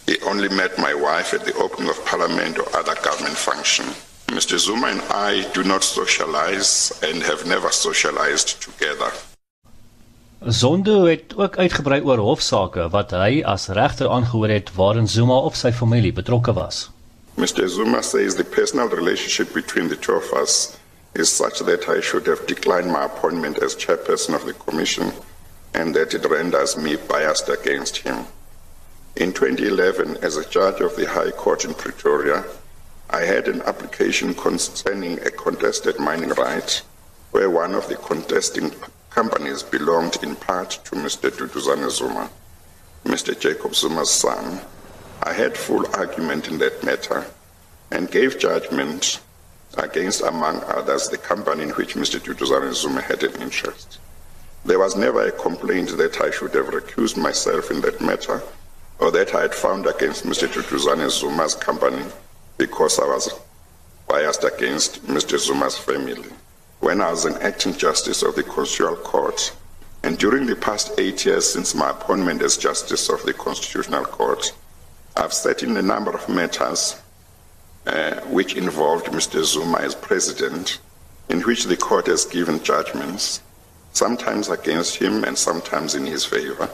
He 0.05 0.17
only 0.21 0.49
met 0.49 0.77
my 0.77 0.93
wife 0.93 1.33
at 1.33 1.45
the 1.45 1.53
opening 1.55 1.89
of 1.89 2.05
parliament 2.05 2.59
or 2.59 2.67
other 2.77 2.95
government 3.01 3.37
function. 3.37 3.85
Mr. 4.27 4.57
Zuma 4.57 4.87
and 4.87 5.01
I 5.09 5.49
do 5.53 5.63
not 5.63 5.83
socialize 5.83 6.91
and 7.01 7.23
have 7.23 7.45
never 7.45 7.71
socialized 7.71 8.61
together. 8.61 9.11
Zondo 10.47 11.05
het 11.05 11.33
ook 11.37 11.57
uitgebrei 11.57 12.01
oor 12.01 12.17
hofsaake 12.17 12.89
wat 12.89 13.11
hy 13.11 13.41
as 13.45 13.67
regter 13.67 14.09
aangehoor 14.09 14.49
het 14.49 14.69
waarin 14.75 15.07
Zuma 15.07 15.33
of 15.33 15.55
sy 15.55 15.71
familie 15.71 16.13
betrokke 16.13 16.53
was. 16.53 16.89
Mr. 17.35 17.67
Zuma 17.67 18.01
says 18.01 18.35
the 18.35 18.43
personal 18.43 18.87
relationship 18.89 19.53
between 19.53 19.87
the 19.87 19.97
two 19.97 20.15
of 20.15 20.33
us 20.33 20.77
is 21.13 21.35
such 21.35 21.59
that 21.59 21.89
I 21.89 22.01
should 22.01 22.27
have 22.27 22.45
declined 22.45 22.91
my 22.91 23.05
appointment 23.05 23.63
as 23.63 23.75
chairperson 23.75 24.35
of 24.35 24.45
the 24.45 24.53
commission 24.53 25.11
and 25.73 25.95
that 25.95 26.13
it 26.13 26.29
renders 26.29 26.77
me 26.77 26.95
biased 26.95 27.49
against 27.49 27.97
him. 27.97 28.25
In 29.17 29.31
2011, 29.31 30.17
as 30.17 30.35
a 30.35 30.49
judge 30.49 30.81
of 30.81 30.97
the 30.97 31.07
High 31.07 31.31
Court 31.31 31.63
in 31.63 31.73
Pretoria, 31.73 32.43
I 33.09 33.21
had 33.21 33.47
an 33.47 33.61
application 33.61 34.33
concerning 34.33 35.19
a 35.21 35.31
contested 35.31 36.01
mining 36.01 36.31
right 36.31 36.81
where 37.31 37.49
one 37.49 37.75
of 37.75 37.87
the 37.87 37.95
contesting 37.95 38.73
companies 39.09 39.63
belonged 39.63 40.21
in 40.21 40.35
part 40.35 40.71
to 40.83 40.97
Mr. 40.97 41.31
Duduzane 41.31 41.89
Zuma, 41.89 42.29
Mr. 43.05 43.39
Jacob 43.39 43.73
Zuma's 43.73 44.09
son. 44.09 44.59
I 45.23 45.31
had 45.31 45.55
full 45.55 45.87
argument 45.95 46.49
in 46.49 46.57
that 46.57 46.83
matter 46.83 47.25
and 47.91 48.11
gave 48.11 48.37
judgment 48.37 49.21
against, 49.77 50.23
among 50.23 50.61
others, 50.65 51.07
the 51.07 51.17
company 51.17 51.63
in 51.63 51.69
which 51.69 51.95
Mr. 51.95 52.19
Duduzane 52.19 52.73
Zuma 52.73 52.99
had 52.99 53.23
an 53.23 53.41
interest. 53.41 53.97
There 54.65 54.79
was 54.79 54.97
never 54.97 55.25
a 55.25 55.31
complaint 55.31 55.95
that 55.95 56.19
I 56.19 56.31
should 56.31 56.53
have 56.53 56.67
recused 56.67 57.15
myself 57.15 57.71
in 57.71 57.79
that 57.79 58.01
matter 58.01 58.43
or 58.99 59.11
that 59.11 59.33
I 59.35 59.41
had 59.43 59.55
found 59.55 59.85
against 59.85 60.25
Mr. 60.25 60.47
Duduzane 60.47 61.09
Zuma's 61.09 61.55
company 61.55 62.03
because 62.57 62.99
I 62.99 63.05
was 63.05 63.29
biased 64.07 64.43
against 64.43 65.05
Mr. 65.05 65.37
Zuma's 65.37 65.77
family. 65.77 66.29
When 66.79 67.01
I 67.01 67.11
was 67.11 67.25
an 67.25 67.37
acting 67.41 67.73
justice 67.73 68.21
of 68.21 68.35
the 68.35 68.43
Constitutional 68.43 68.95
Court, 68.97 69.53
and 70.03 70.17
during 70.17 70.45
the 70.45 70.55
past 70.55 70.91
eight 70.99 71.25
years 71.25 71.51
since 71.51 71.73
my 71.73 71.89
appointment 71.89 72.41
as 72.41 72.57
justice 72.57 73.09
of 73.09 73.23
the 73.23 73.33
Constitutional 73.33 74.05
Court, 74.05 74.53
I've 75.17 75.33
sat 75.33 75.63
in 75.63 75.75
a 75.77 75.81
number 75.81 76.11
of 76.11 76.29
matters 76.29 77.01
uh, 77.87 78.15
which 78.21 78.55
involved 78.55 79.07
Mr. 79.07 79.43
Zuma 79.43 79.77
as 79.79 79.95
president, 79.95 80.79
in 81.29 81.41
which 81.41 81.65
the 81.65 81.77
court 81.77 82.07
has 82.07 82.25
given 82.25 82.61
judgments, 82.63 83.41
sometimes 83.93 84.49
against 84.49 84.97
him 84.97 85.23
and 85.23 85.37
sometimes 85.37 85.95
in 85.95 86.05
his 86.05 86.25
favor. 86.25 86.69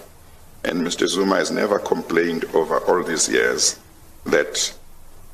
And 0.64 0.82
Mr. 0.82 1.08
Zuma 1.08 1.36
has 1.36 1.52
never 1.52 1.80
complained 1.80 2.46
over 2.54 2.78
all 2.80 3.04
these 3.04 3.28
years 3.30 3.80
that 4.26 4.74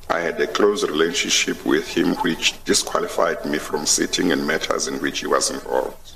I 0.09 0.19
had 0.21 0.39
a 0.39 0.47
close 0.47 0.83
relationship 0.83 1.65
with 1.65 1.87
him 1.87 2.15
which 2.23 2.63
disqualified 2.63 3.43
me 3.45 3.57
from 3.57 3.85
sitting 3.85 4.31
in 4.31 4.45
matters 4.45 4.87
in 4.87 4.99
which 5.01 5.19
he 5.19 5.27
was 5.27 5.49
involved. 5.49 6.13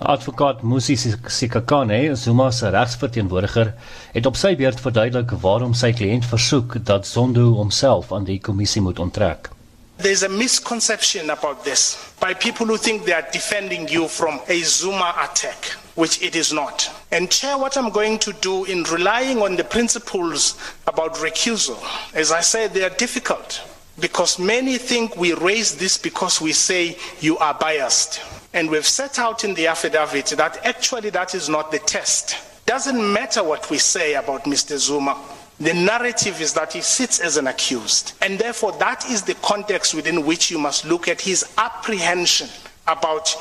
Advokaat 0.00 0.62
Musi 0.62 0.96
Sikakane, 0.96 2.16
Zuma 2.16 2.50
se 2.52 2.68
regsverteenwoordiger, 2.68 3.74
het 4.12 4.26
op 4.26 4.36
sy 4.36 4.54
beurt 4.56 4.80
verduidelik 4.80 5.30
waarom 5.40 5.74
sy 5.74 5.92
kliënt 5.96 6.26
versoek 6.28 6.80
dat 6.84 7.06
Zondo 7.06 7.52
homself 7.60 8.12
aan 8.12 8.26
die 8.28 8.40
kommissie 8.40 8.82
moet 8.82 8.98
onttrek. 8.98 9.48
There's 9.96 10.24
a 10.24 10.28
misconception 10.28 11.30
about 11.30 11.64
this 11.64 11.96
by 12.20 12.34
people 12.34 12.66
who 12.66 12.76
think 12.76 13.04
they 13.04 13.14
are 13.14 13.28
defending 13.30 13.88
you 13.88 14.08
from 14.08 14.40
a 14.48 14.58
Zuma 14.62 15.14
attack, 15.22 15.76
which 15.94 16.22
it 16.22 16.34
is 16.36 16.52
not. 16.52 16.90
And, 17.10 17.30
Chair, 17.30 17.56
what 17.58 17.76
I'm 17.76 17.90
going 17.90 18.18
to 18.20 18.32
do 18.34 18.64
in 18.64 18.82
relying 18.84 19.42
on 19.42 19.56
the 19.56 19.64
principles 19.64 20.58
about 20.86 21.14
recusal, 21.14 21.78
as 22.14 22.32
I 22.32 22.40
said, 22.40 22.72
they 22.72 22.84
are 22.84 22.90
difficult 22.90 23.62
because 24.00 24.38
many 24.38 24.78
think 24.78 25.16
we 25.16 25.34
raise 25.34 25.76
this 25.76 25.96
because 25.98 26.40
we 26.40 26.52
say 26.52 26.98
you 27.20 27.38
are 27.38 27.54
biased. 27.54 28.20
And 28.52 28.70
we've 28.70 28.86
set 28.86 29.18
out 29.18 29.44
in 29.44 29.54
the 29.54 29.66
affidavit 29.66 30.26
that 30.36 30.64
actually 30.64 31.10
that 31.10 31.34
is 31.34 31.48
not 31.48 31.70
the 31.70 31.78
test. 31.80 32.36
Doesn't 32.66 33.12
matter 33.12 33.42
what 33.42 33.68
we 33.70 33.78
say 33.78 34.14
about 34.14 34.44
Mr. 34.44 34.78
Zuma. 34.78 35.20
The 35.60 35.74
narrative 35.74 36.40
is 36.40 36.52
that 36.54 36.72
he 36.72 36.80
sits 36.80 37.20
as 37.20 37.36
an 37.36 37.46
accused. 37.46 38.14
And 38.22 38.38
therefore, 38.38 38.72
that 38.72 39.08
is 39.08 39.22
the 39.22 39.34
context 39.34 39.94
within 39.94 40.24
which 40.24 40.50
you 40.50 40.58
must 40.58 40.84
look 40.84 41.06
at 41.06 41.20
his 41.20 41.44
apprehension 41.58 42.48
about 42.86 43.34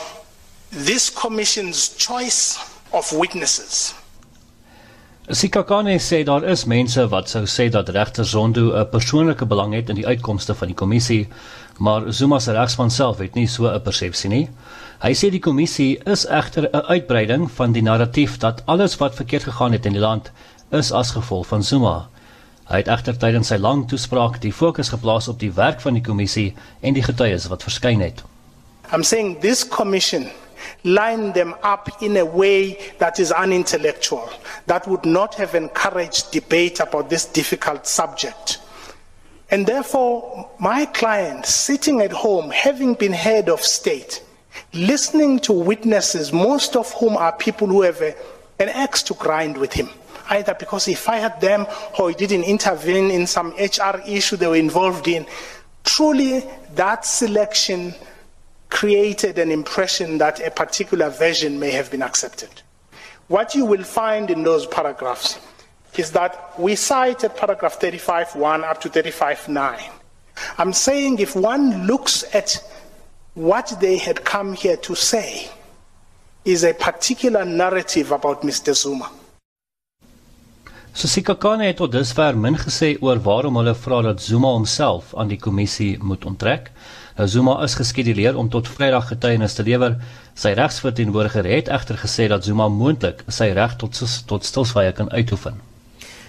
this 0.73 1.13
commission's 1.13 1.95
choice 1.97 2.57
of 2.91 3.11
witnesses. 3.11 3.93
Sikakane 5.29 5.99
sê 5.99 6.23
daar 6.25 6.43
is 6.43 6.65
mense 6.65 7.05
wat 7.07 7.29
sou 7.29 7.45
sê 7.45 7.69
dat 7.69 7.89
regter 7.89 8.25
Zondo 8.25 8.73
'n 8.73 8.89
persoonlike 8.89 9.45
belang 9.45 9.73
het 9.73 9.89
in 9.89 9.95
die 9.95 10.07
uitkomste 10.07 10.55
van 10.55 10.67
die 10.67 10.75
kommissie, 10.75 11.27
maar 11.77 12.11
Zuma 12.13 12.39
se 12.39 12.51
regspan 12.51 12.91
self 12.91 13.17
het 13.17 13.35
nie 13.35 13.47
so 13.47 13.67
'n 13.67 13.81
persepsie 13.81 14.29
nie. 14.29 14.49
Hy 14.99 15.13
sê 15.13 15.29
die 15.29 15.39
kommissie 15.39 15.99
is 16.05 16.25
egter 16.25 16.69
'n 16.73 16.85
uitbreiding 16.89 17.51
van 17.51 17.71
die 17.71 17.83
narratief 17.83 18.37
dat 18.37 18.63
alles 18.65 18.97
wat 18.97 19.15
verkeerd 19.15 19.43
gegaan 19.43 19.71
het 19.71 19.85
in 19.85 19.93
die 19.93 20.01
land 20.01 20.31
is 20.71 20.91
as 20.91 21.11
gevolg 21.11 21.47
van 21.47 21.63
Zuma. 21.63 22.09
Hy 22.65 22.77
het 22.77 22.87
egter 22.87 23.17
tydens 23.17 23.47
sy 23.47 23.57
lang 23.57 23.87
toespraak 23.87 24.41
die 24.41 24.53
fokus 24.53 24.89
geplaas 24.89 25.27
op 25.27 25.39
die 25.39 25.51
werk 25.51 25.81
van 25.81 25.93
die 25.93 26.03
kommissie 26.03 26.55
en 26.81 26.93
die 26.93 27.03
getuies 27.03 27.47
wat 27.47 27.63
verskyn 27.63 28.01
het. 28.01 28.23
I'm 28.91 29.03
saying 29.03 29.39
this 29.39 29.67
commission 29.67 30.27
line 30.83 31.31
them 31.33 31.55
up 31.63 32.01
in 32.01 32.17
a 32.17 32.25
way 32.25 32.93
that 32.99 33.19
is 33.19 33.31
unintellectual, 33.31 34.29
that 34.67 34.87
would 34.87 35.05
not 35.05 35.35
have 35.35 35.55
encouraged 35.55 36.31
debate 36.31 36.79
about 36.79 37.09
this 37.09 37.25
difficult 37.25 37.87
subject. 37.87 38.59
And 39.49 39.67
therefore, 39.67 40.49
my 40.59 40.85
client 40.85 41.45
sitting 41.45 42.01
at 42.01 42.11
home, 42.11 42.49
having 42.49 42.95
been 42.95 43.13
head 43.13 43.49
of 43.49 43.61
state, 43.61 44.23
listening 44.73 45.39
to 45.39 45.53
witnesses, 45.53 46.33
most 46.33 46.75
of 46.75 46.91
whom 46.93 47.15
are 47.17 47.31
people 47.33 47.67
who 47.67 47.83
have 47.83 48.01
a, 48.01 48.15
an 48.59 48.69
axe 48.69 49.03
to 49.03 49.13
grind 49.13 49.57
with 49.57 49.73
him 49.73 49.89
either 50.29 50.55
because 50.57 50.85
he 50.85 50.93
fired 50.93 51.39
them 51.41 51.65
or 51.99 52.09
he 52.09 52.15
didn't 52.15 52.43
intervene 52.43 53.11
in 53.11 53.27
some 53.27 53.51
HR 53.57 54.01
issue 54.07 54.37
they 54.37 54.47
were 54.47 54.55
involved 54.55 55.07
in. 55.07 55.25
Truly, 55.83 56.43
that 56.75 57.05
selection 57.05 57.93
created 58.73 59.39
an 59.39 59.51
impression 59.51 60.17
that 60.17 60.45
a 60.45 60.51
particular 60.51 61.09
version 61.09 61.59
may 61.59 61.71
have 61.71 61.89
been 61.89 62.01
accepted. 62.01 62.49
What 63.27 63.55
you 63.55 63.65
will 63.65 63.83
find 63.83 64.29
in 64.29 64.43
those 64.43 64.65
paragraphs 64.65 65.39
is 65.95 66.11
that 66.11 66.59
we 66.59 66.75
cite 66.75 67.23
at 67.23 67.37
paragraph 67.37 67.79
35.1 67.79 68.63
up 68.63 68.81
to 68.81 68.89
35.9. 68.89 69.79
I'm 70.57 70.73
saying 70.73 71.19
if 71.19 71.35
one 71.35 71.87
looks 71.87 72.25
at 72.33 72.49
what 73.35 73.73
they 73.79 73.97
had 73.97 74.25
come 74.25 74.53
here 74.53 74.77
to 74.77 74.95
say, 74.95 75.49
is 76.45 76.63
a 76.63 76.73
particular 76.73 77.45
narrative 77.45 78.11
about 78.11 78.41
Mr. 78.41 78.75
Zuma. 78.75 79.09
So 80.93 81.07
Sikakane 81.07 81.65
het 81.65 81.77
tot 81.77 81.91
dusver 81.91 82.35
min 82.37 82.57
gesê 82.59 82.97
oor 83.01 83.21
waarom 83.23 83.55
hulle 83.57 83.73
vra 83.73 84.01
dat 84.05 84.21
Zuma 84.21 84.51
homself 84.53 85.15
aan 85.15 85.31
die 85.31 85.39
kommissie 85.39 85.97
moet 86.03 86.25
onttrek. 86.25 86.69
Nou 87.17 87.27
Zuma 87.29 87.59
is 87.63 87.75
geskeduleer 87.77 88.37
om 88.37 88.49
tot 88.49 88.67
Vrydag 88.67 89.07
getuienis 89.07 89.53
te 89.53 89.63
lewer. 89.63 89.99
Sy 90.33 90.55
regsverteenwoordiger 90.57 91.45
het 91.45 91.69
egter 91.69 91.99
gesê 92.01 92.25
dat 92.27 92.45
Zuma 92.45 92.67
moontlik 92.67 93.21
sy 93.27 93.51
reg 93.53 93.75
tot 93.77 94.01
tot 94.25 94.45
stilswye 94.45 94.91
kan 94.97 95.11
uitoefen. 95.11 95.61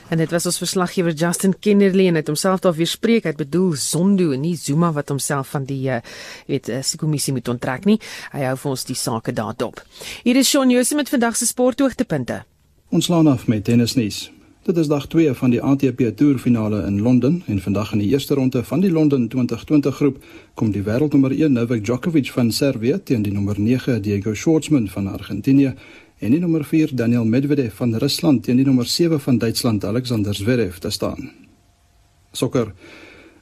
En 0.09 0.21
dit 0.21 0.31
was 0.31 0.47
ons 0.47 0.59
verslaggewer 0.61 1.13
Justin 1.17 1.55
Kennerly 1.59 2.07
en 2.09 2.15
het 2.15 2.27
homself 2.27 2.61
daar 2.61 2.77
weer 2.77 2.91
spreek. 2.91 3.25
Hy 3.25 3.33
bedoel 3.39 3.73
Zondo 3.81 4.35
en 4.37 4.45
nie 4.45 4.57
Zuma 4.61 4.93
wat 4.93 5.09
homself 5.09 5.55
van 5.57 5.65
die 5.65 5.89
uh, 5.89 6.03
weet 6.47 6.69
uh, 6.69 6.83
kommissie 7.01 7.33
moet 7.33 7.49
onttrek 7.49 7.89
nie. 7.89 7.97
Hy 8.37 8.45
hou 8.45 8.57
vir 8.61 8.71
ons 8.75 8.85
die 8.85 8.99
sake 8.99 9.33
daarop. 9.33 9.81
Hier 10.23 10.37
is 10.37 10.53
Shaun 10.53 10.71
Jose 10.71 10.95
met 10.95 11.09
vandag 11.09 11.41
se 11.41 11.49
sporthoogtepunte. 11.49 12.43
Ons 12.93 13.09
laan 13.09 13.27
af 13.33 13.49
met 13.49 13.65
tennisnuus. 13.65 14.29
Dit 14.65 14.77
is 14.77 14.89
dag 14.89 15.07
2 15.07 15.35
van 15.35 15.51
die 15.53 15.59
ATP 15.61 15.99
Tour 16.17 16.39
finale 16.39 16.87
in 16.87 17.01
Londen 17.01 17.43
en 17.47 17.59
vandag 17.61 17.91
in 17.93 17.99
die 18.01 18.09
eerste 18.09 18.35
ronde 18.35 18.63
van 18.65 18.81
die 18.81 18.91
Londen 18.91 19.29
2020 19.29 19.97
groep 19.97 20.23
kom 20.55 20.71
die 20.73 20.81
wêreldnommer 20.83 21.35
1 21.37 21.53
Novak 21.53 21.83
Djokovic 21.85 22.31
van 22.33 22.53
Servië 22.53 22.97
teen 23.05 23.23
die 23.23 23.33
nommer 23.33 23.61
9 23.61 24.01
Diego 24.03 24.33
Schwartzman 24.35 24.89
van 24.89 25.11
Argentinië 25.13 25.75
en 26.19 26.31
die 26.31 26.41
nommer 26.41 26.65
4 26.65 26.97
Daniel 26.97 27.25
Medvedev 27.25 27.75
van 27.77 27.93
Rusland 27.95 28.43
teen 28.45 28.57
die 28.57 28.65
nommer 28.65 28.87
7 28.87 29.21
van 29.21 29.39
Duitsland 29.39 29.85
Alexander 29.85 30.35
Zverev 30.35 30.79
te 30.79 30.91
staan. 30.91 31.31
Sokker 32.33 32.73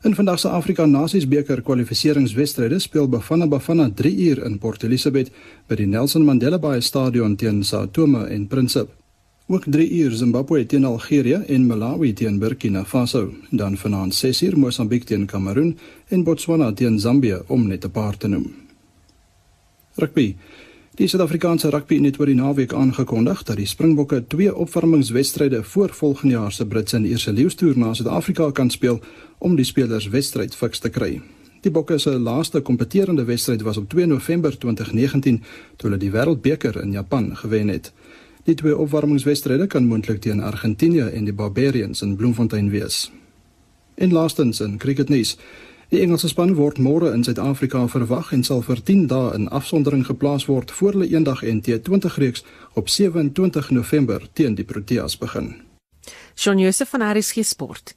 In 0.02 0.14
vandag 0.14 0.38
se 0.38 0.48
Afrika 0.48 0.86
Nasies 0.86 1.28
beker 1.28 1.62
kwalifikasiewedstryde 1.62 2.78
speel 2.78 3.08
Bafana 3.08 3.46
Bafana 3.46 3.90
3 3.94 4.10
uur 4.28 4.42
in 4.44 4.58
Port 4.58 4.82
Elizabeth 4.82 5.30
by 5.68 5.76
die 5.76 5.86
Nelson 5.86 6.24
Mandela 6.24 6.58
Bay 6.58 6.80
Stadion 6.80 7.36
teen 7.36 7.62
Sao 7.64 7.86
Tome 7.86 8.26
en 8.26 8.46
Principe. 8.46 9.01
Ook 9.46 9.64
3 9.66 9.90
uur 9.90 10.10
Zimbabwe 10.10 10.66
teen 10.66 10.84
Algerië 10.84 11.34
en 11.34 11.66
Malawi 11.66 12.12
teen 12.12 12.38
Burkina 12.38 12.84
Faso. 12.84 13.32
Dan 13.50 13.76
vanaand 13.76 14.14
6 14.14 14.42
uur 14.42 14.58
Mosambiek 14.58 15.04
teen 15.04 15.26
Kameroen 15.26 15.78
en 16.08 16.22
Botswana 16.22 16.72
teen 16.72 16.98
Zambië 17.00 17.42
om 17.46 17.66
net 17.66 17.84
'n 17.84 17.90
paar 17.90 18.16
te 18.16 18.28
noem. 18.28 18.52
Rugby. 19.94 20.36
Die 20.94 21.08
Suid-Afrikaanse 21.08 21.70
rugby 21.70 22.02
het 22.04 22.18
oor 22.20 22.26
die 22.26 22.34
naweek 22.34 22.72
aangekondig 22.72 23.42
dat 23.42 23.56
die 23.56 23.66
Springbokke 23.66 24.26
twee 24.26 24.54
opwarmingswedstryde 24.54 25.62
voor 25.62 25.88
volgende 25.88 26.34
jaar 26.34 26.52
se 26.52 26.66
Britse 26.66 26.96
en 26.96 27.04
Ierse 27.04 27.32
leeustoer 27.32 27.78
na 27.78 27.94
Suid-Afrika 27.94 28.50
kan 28.50 28.70
speel 28.70 29.00
om 29.38 29.56
die 29.56 29.64
spelers 29.64 30.08
wedstryd 30.08 30.54
fiks 30.54 30.78
te 30.78 30.88
kry. 30.88 31.20
Die 31.60 31.70
Bokke 31.70 31.98
se 31.98 32.10
laaste 32.18 32.60
kompeterende 32.60 33.24
wedstryd 33.24 33.62
was 33.62 33.76
op 33.76 33.88
2 33.88 34.06
November 34.06 34.58
2019 34.58 35.42
toe 35.76 35.90
hulle 35.90 36.00
die 36.00 36.10
Wêreldbeker 36.10 36.82
in 36.82 36.92
Japan 36.92 37.36
gewen 37.36 37.68
het. 37.68 37.92
Die 38.42 38.54
twee 38.54 38.76
opwarmingswedstryde 38.76 39.66
kan 39.66 39.84
moontlik 39.86 40.20
teen 40.20 40.40
Argentinië 40.42 41.00
en 41.14 41.24
die 41.24 41.34
Barbarians 41.34 42.02
in 42.02 42.16
Bloemfontein 42.16 42.70
wees. 42.70 43.12
En 43.94 44.12
laastens 44.12 44.60
in 44.60 44.78
cricketnuus. 44.78 45.36
Die 45.88 46.00
Engelse 46.00 46.28
span 46.28 46.54
word 46.54 46.78
môre 46.78 47.12
in 47.14 47.22
Suid-Afrika 47.24 47.84
verwag 47.92 48.32
en 48.32 48.42
sal 48.42 48.64
vir 48.66 48.82
10 48.82 49.06
dae 49.06 49.34
in 49.36 49.48
afsondering 49.48 50.02
geplaas 50.08 50.48
word 50.50 50.72
voor 50.74 50.96
hulle 50.96 51.10
eendag 51.12 51.44
NT20 51.44 52.16
reeks 52.16 52.44
op 52.74 52.88
27 52.88 53.70
November 53.70 54.26
teen 54.32 54.54
die 54.58 54.64
Proteas 54.64 55.18
begin. 55.18 55.54
Shaun 56.34 56.58
Joseph 56.58 56.90
van 56.90 57.04
RSG 57.12 57.44
Sport. 57.44 57.94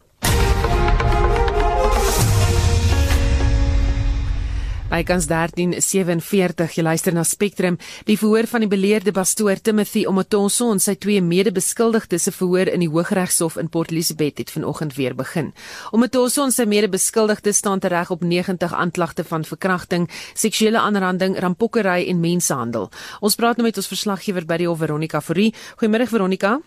Bykans 4.85 5.25
13:47 5.25 6.75
jy 6.77 6.83
luister 6.83 7.13
na 7.13 7.23
Spectrum. 7.23 7.77
Die 8.05 8.17
verhoor 8.17 8.45
van 8.47 8.61
die 8.61 8.69
beleerde 8.69 9.11
pastoor 9.11 9.57
Timothy 9.57 10.03
Omotoso 10.05 10.67
en 10.71 10.79
sy 10.79 10.93
twee 10.95 11.21
mede-beskuldigdes 11.25 12.27
se 12.27 12.31
verhoor 12.31 12.69
in 12.69 12.83
die 12.83 12.89
Hooggeregshof 12.89 13.57
in 13.57 13.69
Port 13.69 13.89
Elizabeth 13.91 14.37
het 14.37 14.51
vanoggend 14.51 14.93
weer 14.95 15.15
begin. 15.15 15.53
Omotoso 15.91 16.43
en 16.45 16.53
sy 16.53 16.67
mede-beskuldigdes 16.69 17.57
staan 17.57 17.81
tereg 17.81 18.11
op 18.13 18.21
90 18.21 18.73
aanklagte 18.73 19.23
van 19.23 19.43
verkrachting, 19.43 20.05
seksuele 20.33 20.79
aanranding, 20.79 21.39
rampokkery 21.39 22.05
en 22.09 22.19
mensenhandel. 22.19 22.91
Ons 23.21 23.35
praat 23.35 23.57
nou 23.57 23.65
met 23.65 23.77
ons 23.77 23.89
verslaggewer 23.89 24.45
by 24.45 24.57
die 24.61 24.67
Hof 24.69 24.83
Veronica 24.85 25.21
Fourie. 25.21 25.53
Goeiemôre 25.81 26.05
Veronica. 26.07 26.59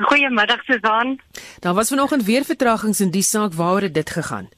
Goeiemiddag 0.00 0.64
Susan. 0.64 1.20
Daar 1.60 1.74
was 1.74 1.92
vanoggend 1.92 2.24
weer 2.24 2.44
vertragings 2.44 3.00
in 3.00 3.10
die 3.12 3.22
saak 3.22 3.52
waaroor 3.52 3.92
dit 3.92 4.10
gegaan. 4.10 4.48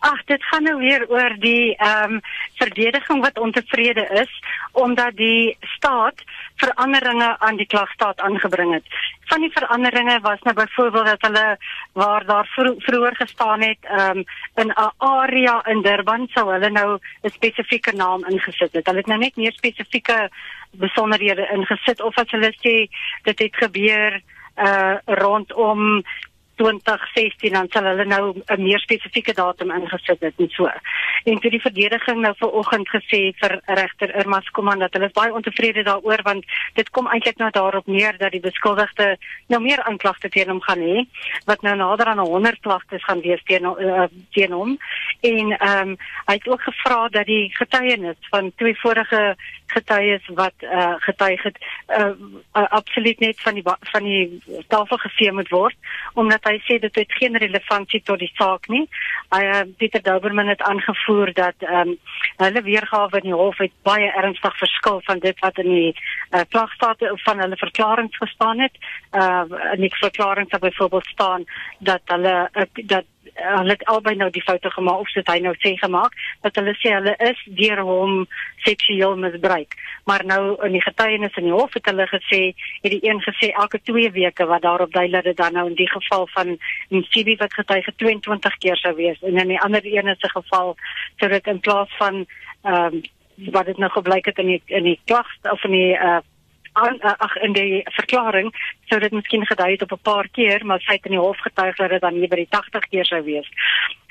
Ag, 0.00 0.24
dit 0.24 0.44
gaan 0.44 0.62
nou 0.62 0.78
weer 0.80 1.02
oor 1.08 1.34
die 1.38 1.76
ehm 1.76 2.12
um, 2.12 2.20
verdediging 2.56 3.20
wat 3.20 3.38
ontevrede 3.38 4.06
is 4.22 4.32
omdat 4.72 5.16
die 5.16 5.56
staat 5.60 6.22
veranderinge 6.56 7.38
aan 7.38 7.56
die 7.56 7.66
klagstaat 7.66 8.20
aangebring 8.20 8.72
het. 8.72 8.86
Van 9.28 9.40
die 9.40 9.52
veranderinge 9.52 10.20
was 10.20 10.40
nou 10.42 10.54
byvoorbeeld 10.54 11.06
dat 11.06 11.22
hulle 11.22 11.58
waar 11.92 12.24
daar 12.24 12.48
vro 12.54 12.74
vroeër 12.78 13.16
gestaan 13.16 13.60
het 13.60 13.78
ehm 13.82 14.18
um, 14.18 14.24
in 14.54 14.72
'n 14.72 14.92
area 14.96 15.66
in 15.66 15.82
Durban 15.82 16.28
sou 16.32 16.52
hulle 16.52 16.70
nou 16.70 16.98
'n 17.22 17.30
spesifieke 17.30 17.92
naam 17.92 18.24
ingesit 18.24 18.72
het. 18.72 18.86
Hulle 18.86 18.98
het 18.98 19.06
nou 19.06 19.18
net 19.18 19.36
meer 19.36 19.52
spesifieke 19.52 20.30
besonderhede 20.70 21.48
ingesit 21.52 22.00
of 22.02 22.18
as 22.18 22.30
hulle 22.30 22.52
sê 22.52 22.88
dit 23.22 23.38
het 23.38 23.56
gebeur 23.56 24.20
uh 24.56 24.94
rondom 25.04 26.02
2016 26.60 27.52
dan 27.56 27.68
sal 27.72 27.88
hulle 27.90 28.04
nou 28.04 28.24
'n 28.36 28.62
meer 28.62 28.80
spesifieke 28.80 29.32
datum 29.32 29.70
ingesit 29.70 30.20
het 30.20 30.34
en 30.36 30.48
so. 30.48 30.68
En 31.24 31.38
toe 31.40 31.50
die 31.50 31.60
verdediging 31.60 32.20
nou 32.20 32.34
vanoggend 32.36 32.88
gesê 32.88 33.20
vir 33.40 33.60
regter 33.64 34.14
Irma 34.14 34.40
Skuman 34.40 34.78
dat 34.78 34.92
hulle 34.92 35.10
baie 35.12 35.32
ontevrede 35.32 35.82
daaroor 35.82 36.22
want 36.22 36.44
dit 36.74 36.90
kom 36.90 37.06
eintlik 37.06 37.38
nou 37.38 37.50
daarop 37.50 37.86
neer 37.86 38.18
dat 38.18 38.32
die 38.32 38.40
beskuldigde 38.40 39.16
nou 39.48 39.62
meer 39.62 39.82
aanklagte 39.82 40.28
teen 40.28 40.48
hom 40.48 40.60
gaan 40.60 40.80
hê 40.80 41.06
wat 41.44 41.62
nou 41.62 41.76
nader 41.76 42.06
aan 42.06 42.18
100 42.18 42.60
klagtes 42.60 43.04
gaan 43.04 43.20
wees 43.20 43.42
teen 43.44 43.64
uh, 43.64 44.04
teen 44.30 44.52
hom 44.52 44.78
en 45.20 45.56
ehm 45.58 45.88
um, 45.88 45.96
hy 46.26 46.34
het 46.34 46.48
ook 46.48 46.62
gevra 46.62 47.08
dat 47.08 47.26
die 47.26 47.50
getuienis 47.56 48.16
van 48.30 48.52
twee 48.56 48.76
vorige 48.80 49.36
getuies 49.74 50.26
wat 50.38 50.66
uh, 50.66 50.94
getuig 51.06 51.42
het 51.42 51.58
uh, 51.88 52.10
uh, 52.56 52.66
absoluut 52.68 53.20
net 53.20 53.40
van 53.40 53.54
die 53.54 53.64
van 53.92 54.04
die 54.04 54.42
tafel 54.68 54.96
gevee 54.96 55.32
moet 55.32 55.48
word 55.48 55.76
omdat 56.14 56.44
hy 56.48 56.56
sê 56.66 56.78
dit 56.82 56.94
het 56.94 57.18
geen 57.20 57.36
relevantie 57.38 58.02
tot 58.02 58.18
die 58.18 58.30
saak 58.34 58.68
nie. 58.68 58.86
Hy 59.34 59.42
uh, 59.46 59.62
Pieter 59.78 60.02
Doberman 60.02 60.50
het 60.50 60.62
aangevoer 60.62 61.32
dat 61.34 61.66
ehm 61.66 61.94
um, 61.94 61.96
hulle 62.40 62.62
weergawe 62.62 63.20
in 63.20 63.28
die 63.28 63.36
hof 63.36 63.58
het 63.58 63.72
baie 63.86 64.10
ernstig 64.22 64.56
verskil 64.58 65.00
van 65.04 65.18
dit 65.18 65.38
wat 65.44 65.58
in 65.58 65.68
die 65.68 65.92
uh, 65.94 66.40
klagstate 66.48 67.12
van 67.24 67.40
hulle 67.44 67.56
verklaringe 67.56 68.22
gestaan 68.24 68.60
het. 68.66 68.76
Uh 69.12 69.44
in 69.74 69.80
die 69.86 69.94
verklaringe 69.94 70.50
sou 70.50 70.60
byvoorbeeld 70.60 71.06
staan 71.06 71.44
dat 71.78 72.02
hulle 72.04 72.36
uh, 72.52 72.68
dat 72.74 73.04
hulle 73.34 73.74
het 73.74 73.84
albei 73.84 74.14
nou 74.16 74.30
die 74.30 74.42
foute 74.42 74.70
gemaak 74.70 75.04
of 75.04 75.12
dit 75.12 75.28
hy 75.28 75.38
nou 75.44 75.52
sê 75.60 75.74
gemaak 75.80 76.16
dat 76.44 76.56
hulle 76.60 76.74
sê 76.80 76.92
hulle 76.96 77.14
is 77.30 77.42
deur 77.58 77.82
hom 77.84 78.24
seksueel 78.64 79.16
misbruik. 79.16 79.76
Maar 80.08 80.24
nou 80.26 80.56
in 80.66 80.76
die 80.76 80.82
getuienis 80.84 81.36
in 81.40 81.48
die 81.48 81.54
hof 81.56 81.74
het 81.76 81.86
hulle 81.90 82.06
gesê 82.10 82.40
het 82.82 82.90
die 82.94 83.02
een 83.04 83.22
gesê 83.24 83.52
elke 83.52 83.80
2 83.90 84.10
weke 84.16 84.46
wat 84.46 84.64
daarop 84.66 84.92
dui 84.92 85.08
dat 85.10 85.24
dit 85.28 85.36
dan 85.36 85.52
nou 85.52 85.66
in 85.68 85.78
die 85.78 85.90
geval 85.90 86.28
van 86.34 86.56
Msibi 86.88 87.36
wat 87.36 87.54
getuig 87.54 87.88
22 87.96 88.58
keer 88.58 88.76
sou 88.76 88.94
wees. 88.96 89.22
En 89.22 89.38
in 89.38 89.54
die 89.54 89.60
ander 89.60 89.84
een 89.84 90.16
se 90.18 90.28
geval 90.28 90.76
sou 91.16 91.30
dit 91.30 91.46
in 91.46 91.60
plaas 91.60 91.96
van 91.98 92.26
ehm 92.62 93.00
um, 93.00 93.02
wat 93.40 93.66
dit 93.66 93.78
nou 93.78 93.90
gebleik 93.90 94.24
het 94.24 94.38
in 94.38 94.46
die 94.46 94.62
in 94.66 94.84
die 94.84 94.98
klag 95.04 95.28
of 95.42 95.64
in 95.64 95.70
die 95.70 95.94
uh, 95.96 96.18
ag 96.80 97.36
in 97.36 97.52
die 97.52 97.82
verklaring 97.96 98.50
sou 98.90 99.00
dit 99.00 99.12
miskien 99.12 99.46
gedui 99.46 99.70
het 99.72 99.82
op 99.82 99.92
'n 99.92 100.02
paar 100.02 100.28
keer, 100.28 100.64
maar 100.66 100.80
sy 100.80 100.92
het 100.92 101.04
in 101.04 101.16
die 101.16 101.20
hof 101.26 101.38
getuig 101.38 101.76
dat 101.76 101.90
dit 101.90 102.00
dan 102.00 102.18
nie 102.20 102.28
by 102.28 102.36
die 102.36 102.50
80 102.50 102.88
keer 102.88 103.04
sou 103.04 103.22
wees. 103.24 103.48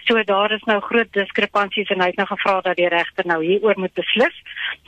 So 0.06 0.24
daar 0.24 0.52
is 0.52 0.64
nou 0.64 0.80
groot 0.82 1.14
diskrepansies 1.14 1.90
en 1.90 2.02
hy 2.02 2.08
het 2.08 2.16
nou 2.16 2.28
gevra 2.28 2.62
dat 2.62 2.76
die 2.76 2.88
regter 2.88 3.26
nou 3.26 3.44
hieroor 3.46 3.78
moet 3.78 3.94
beslis. 3.94 4.42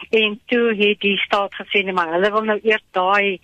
En 0.09 0.39
toe 0.45 0.75
het 0.75 0.99
die 0.99 1.17
staat 1.17 1.53
gesê 1.53 1.83
nee, 1.83 1.93
maar 1.93 2.13
hulle 2.13 2.31
wil 2.31 2.43
nou 2.43 2.59
eers 2.63 2.83
daai 2.91 3.39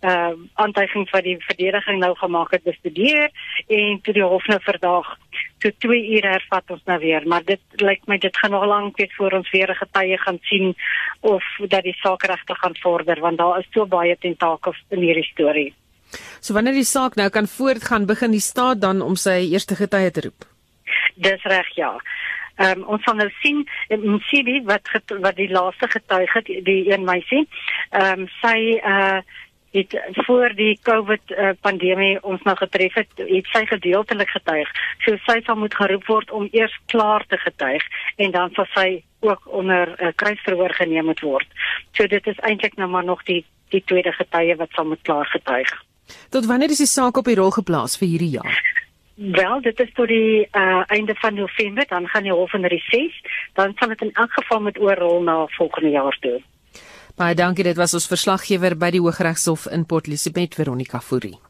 uh 0.00 0.34
aantuiging 0.54 1.10
wat 1.10 1.24
die 1.24 1.36
verdediging 1.42 1.98
nou 1.98 2.14
gemaak 2.16 2.50
het 2.50 2.62
bestudeer 2.62 3.30
en 3.66 4.00
toe 4.02 4.14
die 4.14 4.22
hof 4.22 4.46
nou 4.46 4.60
verdaag 4.62 5.16
toe 5.58 5.72
2 5.78 6.02
ure 6.16 6.28
hervat 6.36 6.70
ons 6.70 6.84
nou 6.86 6.98
weer 7.02 7.26
maar 7.26 7.42
dit 7.44 7.82
lyk 7.82 8.06
my 8.06 8.18
dit 8.18 8.36
gaan 8.36 8.50
nog 8.50 8.66
lank 8.66 8.96
wees 8.96 9.14
voor 9.16 9.32
ons 9.32 9.50
weer 9.50 9.70
'n 9.70 9.82
getuie 9.82 10.18
gaan 10.18 10.38
sien 10.42 10.76
of 11.20 11.44
dat 11.68 11.82
die 11.82 11.96
saak 11.98 12.22
regtig 12.22 12.58
gaan 12.58 12.76
vorder 12.82 13.20
want 13.20 13.38
daar 13.38 13.58
is 13.58 13.66
so 13.72 13.86
baie 13.86 14.16
tentakels 14.18 14.84
in 14.88 15.00
hierdie 15.00 15.30
storie. 15.32 15.74
So 16.40 16.54
wanneer 16.54 16.72
die 16.72 16.84
saak 16.84 17.16
nou 17.16 17.28
kan 17.28 17.46
voortgaan 17.46 18.06
begin 18.06 18.30
die 18.30 18.40
staat 18.40 18.80
dan 18.80 19.02
om 19.02 19.16
sy 19.16 19.50
eerste 19.50 19.74
getuie 19.74 20.10
te 20.10 20.20
roep. 20.20 20.46
Dis 21.14 21.42
reg 21.42 21.68
ja. 21.76 21.92
Ehm 22.58 22.80
um, 22.80 22.84
ons 22.94 23.02
gaan 23.02 23.16
nou 23.16 23.30
sien 23.42 23.66
Msibi 23.88 24.62
wat 24.66 24.88
wat 25.08 25.36
die 25.36 25.50
laaste 25.50 25.88
getuig 25.88 26.32
het 26.32 26.46
die 26.46 26.92
een 26.92 27.04
meisie. 27.04 27.48
Ehm 27.90 28.20
um, 28.20 28.28
sy 28.42 28.80
uh 28.82 29.20
het 29.70 29.96
voor 30.26 30.54
die 30.56 30.78
COVID 30.82 31.30
uh, 31.30 31.50
pandemie 31.60 32.22
ons 32.22 32.42
nou 32.42 32.56
getref 32.56 32.94
het, 32.94 33.10
het 33.16 33.50
sy 33.52 33.64
gedeeltelik 33.66 34.30
getuig. 34.32 34.70
So 35.04 35.16
sy 35.26 35.40
sal 35.44 35.58
moet 35.60 35.74
geroep 35.74 36.06
word 36.08 36.30
om 36.30 36.48
eers 36.52 36.74
klaar 36.86 37.26
te 37.28 37.36
getuig 37.36 37.84
en 38.16 38.30
dan 38.30 38.54
sal 38.56 38.68
sy 38.74 38.88
ook 39.20 39.46
onder 39.46 39.94
uh, 39.98 40.12
kruisverhoor 40.14 40.74
geneem 40.78 41.04
moet 41.04 41.20
word. 41.20 41.46
So 41.92 42.06
dit 42.06 42.26
is 42.26 42.40
eintlik 42.40 42.76
nou 42.76 42.88
maar 42.88 43.04
nog 43.04 43.22
die 43.28 43.44
die 43.68 43.82
tweede 43.84 44.12
getuie 44.16 44.56
wat 44.56 44.72
sal 44.72 44.86
moet 44.88 45.02
klaar 45.04 45.26
getuig. 45.28 45.68
Tot 46.32 46.46
wanneer 46.48 46.72
is 46.72 46.80
die 46.80 46.88
saak 46.88 47.16
op 47.20 47.26
die 47.28 47.36
rol 47.36 47.50
geplaas 47.52 47.98
vir 48.00 48.08
hierdie 48.08 48.30
jaar? 48.38 48.60
Wel, 49.18 49.60
dit 49.60 49.80
is 49.80 49.90
tot 49.94 50.08
die 50.08 50.46
uh, 50.46 50.82
einde 50.86 51.14
van 51.18 51.34
November, 51.34 51.84
dan 51.88 52.06
gaan 52.08 52.22
die 52.22 52.32
hof 52.32 52.52
in 52.54 52.64
reses, 52.64 53.16
dan 53.58 53.74
sal 53.76 53.88
dit 53.88 54.06
in 54.06 54.12
elk 54.12 54.32
geval 54.32 54.60
met 54.60 54.78
oorrol 54.78 55.22
na 55.22 55.46
volgende 55.56 55.90
jaar 55.90 56.16
toe. 56.20 56.38
Baie 57.18 57.34
dankie, 57.34 57.64
dit 57.66 57.74
was 57.74 57.96
ons 57.98 58.04
verslaggewer 58.06 58.76
by 58.78 58.92
die 58.94 59.00
Hooggeregshof 59.02 59.66
in 59.74 59.82
Port 59.90 60.06
Elizabeth, 60.06 60.54
Veronica 60.54 61.00
Fourie. 61.02 61.47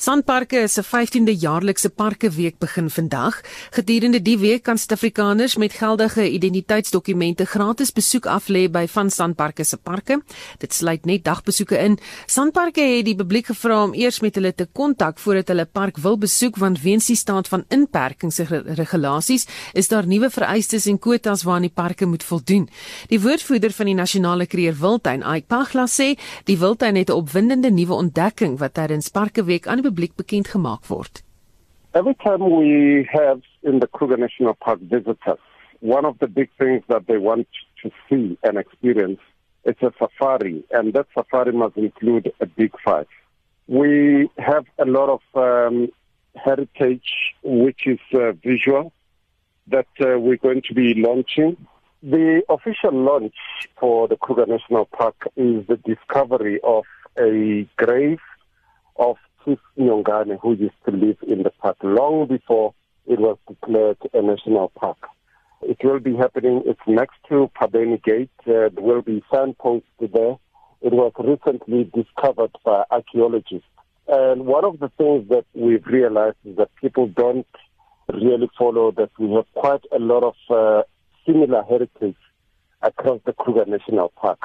Sanparke 0.00 0.56
'n 0.56 0.82
15de 0.82 1.34
jaarlikse 1.36 1.90
parkeweek 1.90 2.58
begin 2.58 2.90
vandag. 2.90 3.40
Gedurende 3.70 4.22
die 4.22 4.38
week 4.38 4.62
kan 4.62 4.78
Suid-Afrikaners 4.78 5.56
met 5.56 5.72
geldige 5.72 6.30
identiteitsdokumente 6.30 7.44
gratis 7.44 7.92
besoek 7.92 8.26
aflê 8.26 8.70
by 8.70 8.86
van 8.88 9.10
Sanparke 9.10 9.64
se 9.64 9.76
parke. 9.76 10.22
Dit 10.58 10.74
sluit 10.74 11.04
net 11.04 11.24
dagbesoeke 11.24 11.78
in. 11.78 11.98
Sanparke 12.26 12.80
het 12.80 13.04
die 13.04 13.14
publiek 13.14 13.46
gevra 13.46 13.82
om 13.84 13.94
eers 13.94 14.20
met 14.20 14.34
hulle 14.34 14.54
te 14.54 14.68
kontak 14.72 15.18
voordat 15.18 15.48
hulle 15.48 15.66
park 15.66 15.98
wil 15.98 16.18
besoek 16.18 16.56
want 16.56 16.80
weens 16.80 17.06
die 17.06 17.16
staat 17.16 17.48
van 17.48 17.64
inperkings 17.68 18.38
en 18.38 18.74
regulasies 18.74 19.46
is 19.72 19.88
daar 19.88 20.06
nuwe 20.06 20.30
vereistes 20.30 20.86
en 20.86 20.98
kwotas 20.98 21.42
waaraan 21.42 21.62
die 21.68 21.74
parke 21.74 22.06
moet 22.06 22.24
voldoen. 22.24 22.68
Die 23.08 23.20
woordvoerder 23.20 23.70
van 23.72 23.86
die 23.86 23.94
nasionale 23.94 24.46
kreer 24.46 24.74
Wildtuin, 24.80 25.20
Ike 25.36 25.46
Pagla 25.46 25.86
sê, 25.86 26.18
die 26.44 26.58
Wildtuin 26.58 26.96
het 26.96 27.10
'n 27.10 27.12
opwindende 27.12 27.70
nuwe 27.70 27.92
ontdekking 27.94 28.58
wat 28.58 28.74
tydens 28.74 29.08
Parkeweek 29.08 29.66
aan 29.66 29.89
publiek 29.90 30.16
bekend 30.18 30.46
gemaak 30.46 30.90
word. 30.90 31.22
Every 31.92 32.14
time 32.14 32.42
we 32.58 33.08
have 33.12 33.40
in 33.62 33.80
the 33.80 33.88
Kruger 33.88 34.16
National 34.16 34.54
Park 34.54 34.80
visitors, 34.80 35.42
one 35.80 36.04
of 36.04 36.18
the 36.20 36.28
big 36.28 36.48
things 36.58 36.82
that 36.88 37.02
they 37.08 37.18
want 37.18 37.48
to 37.82 37.90
see 38.08 38.38
and 38.44 38.56
experience 38.56 39.20
is 39.64 39.74
a 39.82 39.90
safari, 39.98 40.62
and 40.70 40.92
that 40.94 41.06
safari 41.16 41.52
must 41.52 41.76
include 41.76 42.32
a 42.40 42.46
big 42.46 42.72
five. 42.84 43.08
We 43.66 44.30
have 44.38 44.64
a 44.78 44.84
lot 44.84 45.08
of 45.16 45.22
um, 45.34 45.88
heritage, 46.36 47.10
which 47.42 47.82
is 47.86 47.98
uh, 48.14 48.32
visual, 48.50 48.92
that 49.66 49.88
uh, 50.00 50.18
we're 50.18 50.36
going 50.36 50.62
to 50.68 50.74
be 50.74 50.94
launching. 50.94 51.56
The 52.02 52.42
official 52.48 52.92
launch 52.92 53.34
for 53.80 54.06
the 54.06 54.16
Kruger 54.16 54.46
National 54.46 54.86
Park 54.86 55.28
is 55.36 55.66
the 55.66 55.78
discovery 55.84 56.60
of 56.62 56.84
a 57.18 57.68
grave 57.76 58.20
of 58.96 59.16
Chief 59.44 59.58
Nyongane, 59.78 60.38
who 60.40 60.54
used 60.54 60.74
to 60.84 60.92
live 60.92 61.16
in 61.26 61.42
the 61.42 61.50
park 61.50 61.76
long 61.82 62.26
before 62.26 62.74
it 63.06 63.18
was 63.18 63.38
declared 63.48 63.98
a 64.12 64.22
national 64.22 64.68
park. 64.68 64.98
It 65.62 65.78
will 65.82 66.00
be 66.00 66.16
happening. 66.16 66.62
It's 66.66 66.80
next 66.86 67.16
to 67.28 67.50
Pabeni 67.60 68.02
Gate. 68.02 68.30
Uh, 68.40 68.68
there 68.68 68.70
will 68.78 69.02
be 69.02 69.22
signposts 69.32 69.88
there. 69.98 70.36
It 70.80 70.92
was 70.92 71.12
recently 71.18 71.84
discovered 71.84 72.52
by 72.64 72.84
archaeologists. 72.90 73.68
And 74.08 74.46
one 74.46 74.64
of 74.64 74.78
the 74.80 74.88
things 74.96 75.28
that 75.28 75.44
we've 75.54 75.86
realized 75.86 76.38
is 76.44 76.56
that 76.56 76.74
people 76.80 77.08
don't 77.08 77.46
really 78.12 78.50
follow 78.58 78.90
that 78.92 79.10
we 79.18 79.30
have 79.32 79.46
quite 79.54 79.84
a 79.92 79.98
lot 79.98 80.24
of 80.24 80.34
uh, 80.48 80.82
similar 81.26 81.62
heritage 81.62 82.16
across 82.82 83.20
the 83.26 83.32
Kruger 83.32 83.66
National 83.66 84.08
Park. 84.16 84.40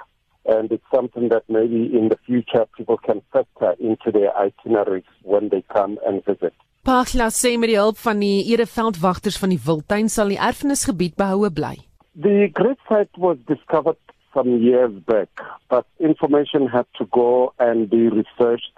And 0.46 0.72
it's 0.72 0.86
something 0.94 1.30
that 1.30 1.44
maybe 1.50 1.90
in 1.98 2.10
the 2.10 2.20
future 2.26 2.66
people 2.78 2.98
can 2.98 3.22
factor 3.34 3.74
into 3.80 4.12
their 4.12 4.32
itineraries 4.38 5.10
when 5.24 5.50
they 5.50 5.64
come 5.74 5.98
and 6.06 6.24
visit. 6.24 6.54
Pagla 6.86 7.32
sê 7.34 7.56
met 7.58 7.72
die 7.72 7.80
hulp 7.82 7.98
van 7.98 8.20
die 8.22 8.46
ereveldwagters 8.54 9.40
van 9.42 9.50
die 9.50 9.62
Wildtuin 9.66 10.10
sal 10.14 10.30
die 10.30 10.38
erfenisgebied 10.38 11.16
behoue 11.18 11.50
bly. 11.50 11.80
The 12.14 12.50
great 12.54 12.78
site 12.88 13.10
was 13.18 13.40
discovered 13.48 13.98
some 14.36 14.62
years 14.62 14.94
back, 15.08 15.30
but 15.68 15.88
information 16.00 16.68
had 16.68 16.86
to 17.00 17.06
go 17.10 17.54
and 17.58 17.90
be 17.90 18.08
researched 18.10 18.78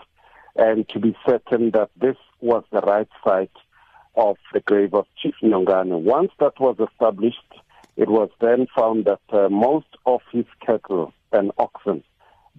and 0.56 0.88
to 0.90 1.00
be 1.00 1.16
certain 1.28 1.72
that 1.72 1.90
this 2.00 2.16
was 2.40 2.64
the 2.72 2.82
right 2.82 3.10
site 3.24 3.58
of 4.16 4.38
the 4.54 4.62
grave 4.62 4.94
of 4.94 5.06
Chief 5.22 5.36
Nyongana. 5.44 6.00
Once 6.00 6.32
that 6.40 6.60
was 6.60 6.78
established, 6.80 7.52
it 7.98 8.10
was 8.10 8.30
then 8.40 8.68
found 8.76 9.06
that 9.06 9.22
uh, 9.32 9.50
most 9.50 9.92
of 10.06 10.22
his 10.32 10.46
cattle 10.66 11.14
and 11.38 11.52
oxen, 11.58 12.04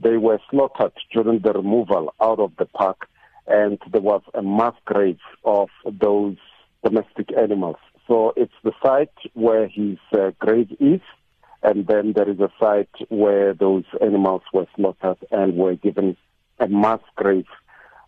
they 0.00 0.16
were 0.16 0.38
slaughtered 0.50 0.92
during 1.12 1.40
the 1.40 1.52
removal 1.52 2.14
out 2.20 2.38
of 2.38 2.52
the 2.58 2.66
park, 2.66 3.08
and 3.46 3.78
there 3.92 4.00
was 4.00 4.22
a 4.34 4.42
mass 4.42 4.74
grave 4.84 5.18
of 5.44 5.68
those 5.90 6.36
domestic 6.84 7.36
animals. 7.36 7.76
So 8.06 8.32
it's 8.36 8.52
the 8.62 8.72
site 8.82 9.12
where 9.34 9.68
his 9.68 9.98
uh, 10.12 10.30
grave 10.38 10.74
is, 10.80 11.00
and 11.62 11.86
then 11.86 12.12
there 12.14 12.28
is 12.28 12.40
a 12.40 12.50
site 12.60 12.94
where 13.08 13.52
those 13.52 13.84
animals 14.00 14.42
were 14.52 14.66
slaughtered 14.76 15.18
and 15.30 15.56
were 15.56 15.74
given 15.74 16.16
a 16.58 16.68
mass 16.68 17.00
grave. 17.16 17.46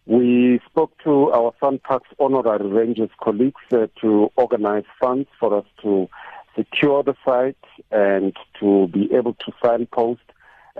We 0.07 0.61
spoke 0.69 0.93
to 1.05 1.31
our 1.33 1.53
SunParks 1.63 2.11
honorary 2.19 2.67
rangers 2.67 3.11
colleagues 3.23 3.61
uh, 3.73 3.89
to 4.01 4.31
organize 4.37 4.85
funds 5.01 5.29
for 5.39 5.57
us 5.59 5.67
to 5.83 6.09
secure 6.57 7.03
the 7.03 7.15
site 7.25 7.57
and 7.91 8.35
to 8.59 8.89
be 8.89 9.13
able 9.15 9.35
to 9.35 9.53
signpost. 9.63 10.23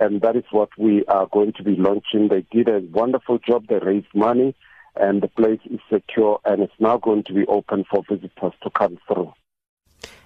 And 0.01 0.21
that 0.21 0.35
is 0.35 0.47
what 0.57 0.71
we 0.85 0.93
are 1.05 1.27
going 1.37 1.53
to 1.59 1.63
be 1.63 1.75
launching. 1.87 2.23
They 2.27 2.43
did 2.57 2.67
a 2.67 2.79
wonderful 3.01 3.37
job. 3.49 3.61
They 3.67 3.79
raised 3.91 4.13
money 4.27 4.49
and 4.95 5.21
the 5.21 5.31
place 5.39 5.63
is 5.75 5.79
secure 5.89 6.39
and 6.43 6.57
it's 6.65 6.79
now 6.79 6.97
going 6.97 7.23
to 7.27 7.33
be 7.33 7.45
open 7.47 7.85
for 7.89 8.03
visitors 8.09 8.55
to 8.63 8.69
come 8.81 8.97
through. 9.07 9.31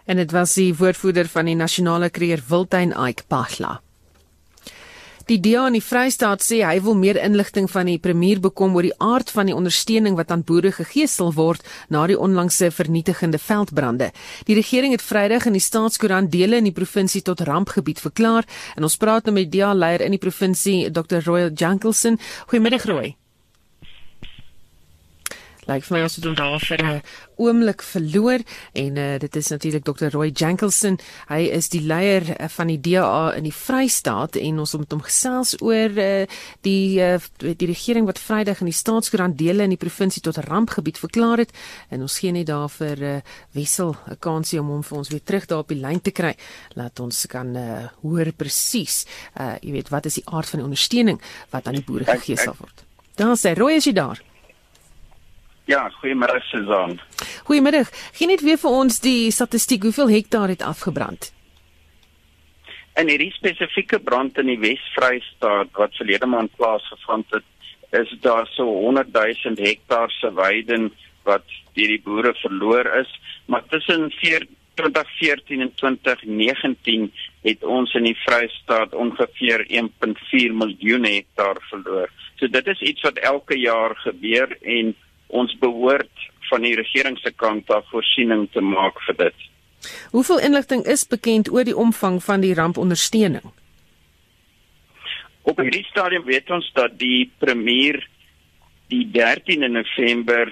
En 0.06 0.18
dit 0.22 0.32
was 0.32 0.54
die 0.54 0.74
woordvoerder 0.78 1.28
van 1.34 1.50
die 1.50 1.58
nasionale 1.58 2.10
kreer 2.14 2.42
Wildtuin 2.50 2.94
Ike 2.94 3.26
Pagla. 3.28 3.80
Die 5.26 5.40
DA 5.42 5.64
in 5.66 5.74
die 5.74 5.82
Vrystaat 5.82 6.44
sê 6.46 6.60
hy 6.62 6.76
wil 6.86 6.94
meer 7.02 7.18
inligting 7.18 7.66
van 7.74 7.88
die 7.90 7.98
premier 7.98 8.38
bekom 8.44 8.76
oor 8.78 8.86
die 8.86 8.94
aard 9.02 9.32
van 9.34 9.50
die 9.50 9.56
ondersteuning 9.58 10.14
wat 10.20 10.30
aan 10.30 10.44
boere 10.46 10.70
gegee 10.76 11.10
sal 11.10 11.34
word 11.34 11.66
na 11.90 12.04
die 12.06 12.20
onlangse 12.28 12.70
vernietigende 12.70 13.42
veldbrande. 13.42 14.12
Die 14.46 14.60
regering 14.60 14.94
het 14.94 15.02
Vrydag 15.02 15.50
in 15.50 15.58
die 15.58 15.66
staatskoerant 15.66 16.30
dele 16.30 16.62
in 16.62 16.70
die 16.70 16.78
provinsie 16.78 17.26
tot 17.26 17.42
rampgebied 17.50 18.06
verklaar 18.06 18.46
en 18.78 18.86
ons 18.86 19.02
praat 19.02 19.26
nou 19.26 19.34
met 19.40 19.50
die 19.50 19.64
DA 19.64 19.74
leier 19.74 20.06
in 20.06 20.14
die 20.14 20.22
provinsie 20.22 20.92
Dr. 20.94 21.26
Royal 21.26 21.50
Jankelson. 21.58 22.22
Goeiemiddag 22.46 22.86
Roy 22.86 23.16
lyk 25.66 25.82
like 25.82 25.88
vir 25.88 25.98
my 25.98 26.02
ons 26.06 26.16
het 26.20 26.26
hom 26.28 26.36
daar 26.38 26.62
vir 26.62 26.82
'n 26.86 27.02
oomblik 27.38 27.82
verloor 27.82 28.40
en 28.74 28.98
uh, 28.98 29.18
dit 29.18 29.36
is 29.36 29.48
natuurlik 29.50 29.84
Dr 29.84 30.10
Roy 30.14 30.30
Jankelson. 30.30 31.00
Hy 31.28 31.50
is 31.50 31.70
die 31.70 31.82
leier 31.82 32.22
uh, 32.40 32.48
van 32.48 32.68
die 32.68 32.80
DA 32.80 33.34
in 33.34 33.44
die 33.44 33.54
Vrystaat 33.54 34.36
en 34.36 34.60
ons 34.60 34.76
moet 34.78 34.92
hom 34.92 35.02
gesels 35.02 35.56
oor 35.62 35.90
uh, 35.90 36.26
die 36.62 37.02
uh, 37.02 37.18
die 37.40 37.68
regering 37.68 38.06
wat 38.06 38.20
Vrydag 38.20 38.62
in 38.62 38.70
die 38.70 38.78
staatskoerant 38.78 39.38
dele 39.38 39.64
in 39.64 39.74
die 39.74 39.82
provinsie 39.82 40.22
tot 40.22 40.38
rampgebied 40.38 40.98
verklaar 40.98 41.38
het 41.38 41.52
en 41.90 42.02
ons 42.02 42.20
gee 42.20 42.32
net 42.32 42.48
daar 42.48 42.70
vir 42.70 43.02
uh, 43.02 43.18
Wessel 43.52 43.96
'n 44.08 44.20
kansie 44.20 44.60
om 44.60 44.70
hom 44.70 44.84
vir 44.84 44.98
ons 44.98 45.10
weer 45.10 45.24
terug 45.24 45.46
daar 45.46 45.66
op 45.66 45.74
die 45.74 45.82
lyn 45.82 46.02
te 46.02 46.12
kry. 46.12 46.36
Laat 46.76 47.00
ons 47.00 47.26
kan 47.26 47.56
uh, 47.56 47.88
hoor 48.04 48.32
presies, 48.38 49.06
uh, 49.40 49.58
jy 49.62 49.72
weet 49.72 49.90
wat 49.90 50.06
is 50.06 50.22
die 50.22 50.30
aard 50.30 50.50
van 50.50 50.60
die 50.60 50.68
ondersteuning 50.70 51.22
wat 51.50 51.68
aan 51.68 51.82
die 51.82 51.84
boere 51.84 52.06
gegee 52.06 52.38
sal 52.38 52.56
word. 52.60 52.86
Daar 53.16 53.36
sê 53.36 53.58
Roy 53.58 53.74
is 53.82 53.86
jy 53.86 53.94
daar? 53.94 54.22
Ja, 55.66 55.90
goeiemôre 55.90 56.42
Susan. 56.46 57.00
Goeiemiddag. 57.44 57.90
Gee 58.14 58.28
net 58.30 58.44
weer 58.46 58.60
vir 58.62 58.70
ons 58.70 59.00
die 59.02 59.32
statistiek 59.34 59.88
hoeveel 59.88 60.12
hektaar 60.14 60.52
het 60.54 60.62
afgebrand. 60.62 61.32
In 63.02 63.10
hierdie 63.10 63.32
spesifieke 63.34 63.98
brand 64.00 64.38
in 64.38 64.52
die 64.52 64.60
Wes-Vrystaat 64.62 65.74
wat 65.80 65.98
verlede 65.98 66.30
maand 66.30 66.54
plaasgevind 66.60 67.34
het, 67.34 67.48
is 67.98 68.14
daar 68.22 68.46
so 68.54 68.68
100 68.86 69.10
000 69.14 69.58
hektaar 69.58 70.14
se 70.20 70.30
weiden 70.34 70.92
wat 71.26 71.50
deur 71.74 71.92
die 71.96 72.02
boere 72.06 72.34
verloor 72.44 72.86
is, 73.02 73.10
maar 73.50 73.66
tussen 73.74 74.12
2014 74.22 75.62
en 75.62 75.74
2019 75.76 77.10
het 77.42 77.64
ons 77.64 77.94
in 77.98 78.06
die 78.06 78.18
Vrystaat 78.22 78.94
ongeveer 78.94 79.66
1.4 79.82 80.54
miljoen 80.54 81.10
hektaar 81.10 81.58
verloor. 81.72 82.14
So 82.38 82.48
dit 82.48 82.68
is 82.68 82.82
iets 82.82 83.02
wat 83.02 83.18
elke 83.18 83.58
jaar 83.58 83.96
gebeur 84.06 84.58
en 84.62 84.94
ons 85.28 85.58
behoort 85.60 86.30
van 86.50 86.62
die 86.62 86.76
regering 86.76 87.18
se 87.20 87.32
kant 87.32 87.70
af 87.70 87.86
voorsiening 87.90 88.48
te 88.54 88.62
maak 88.62 89.02
vir 89.08 89.18
dit. 89.26 89.46
Hoeveel 90.12 90.40
inligting 90.40 90.86
is 90.86 91.08
bekend 91.08 91.52
oor 91.52 91.64
die 91.64 91.78
omvang 91.78 92.24
van 92.24 92.42
die 92.42 92.54
rampondersteuning? 92.54 93.46
Op 95.46 95.60
hierdie 95.62 95.86
stadium 95.86 96.26
weet 96.26 96.50
ons 96.50 96.70
dat 96.74 96.98
die 96.98 97.32
premier 97.38 98.02
die 98.90 99.06
13de 99.14 99.70
November 99.70 100.50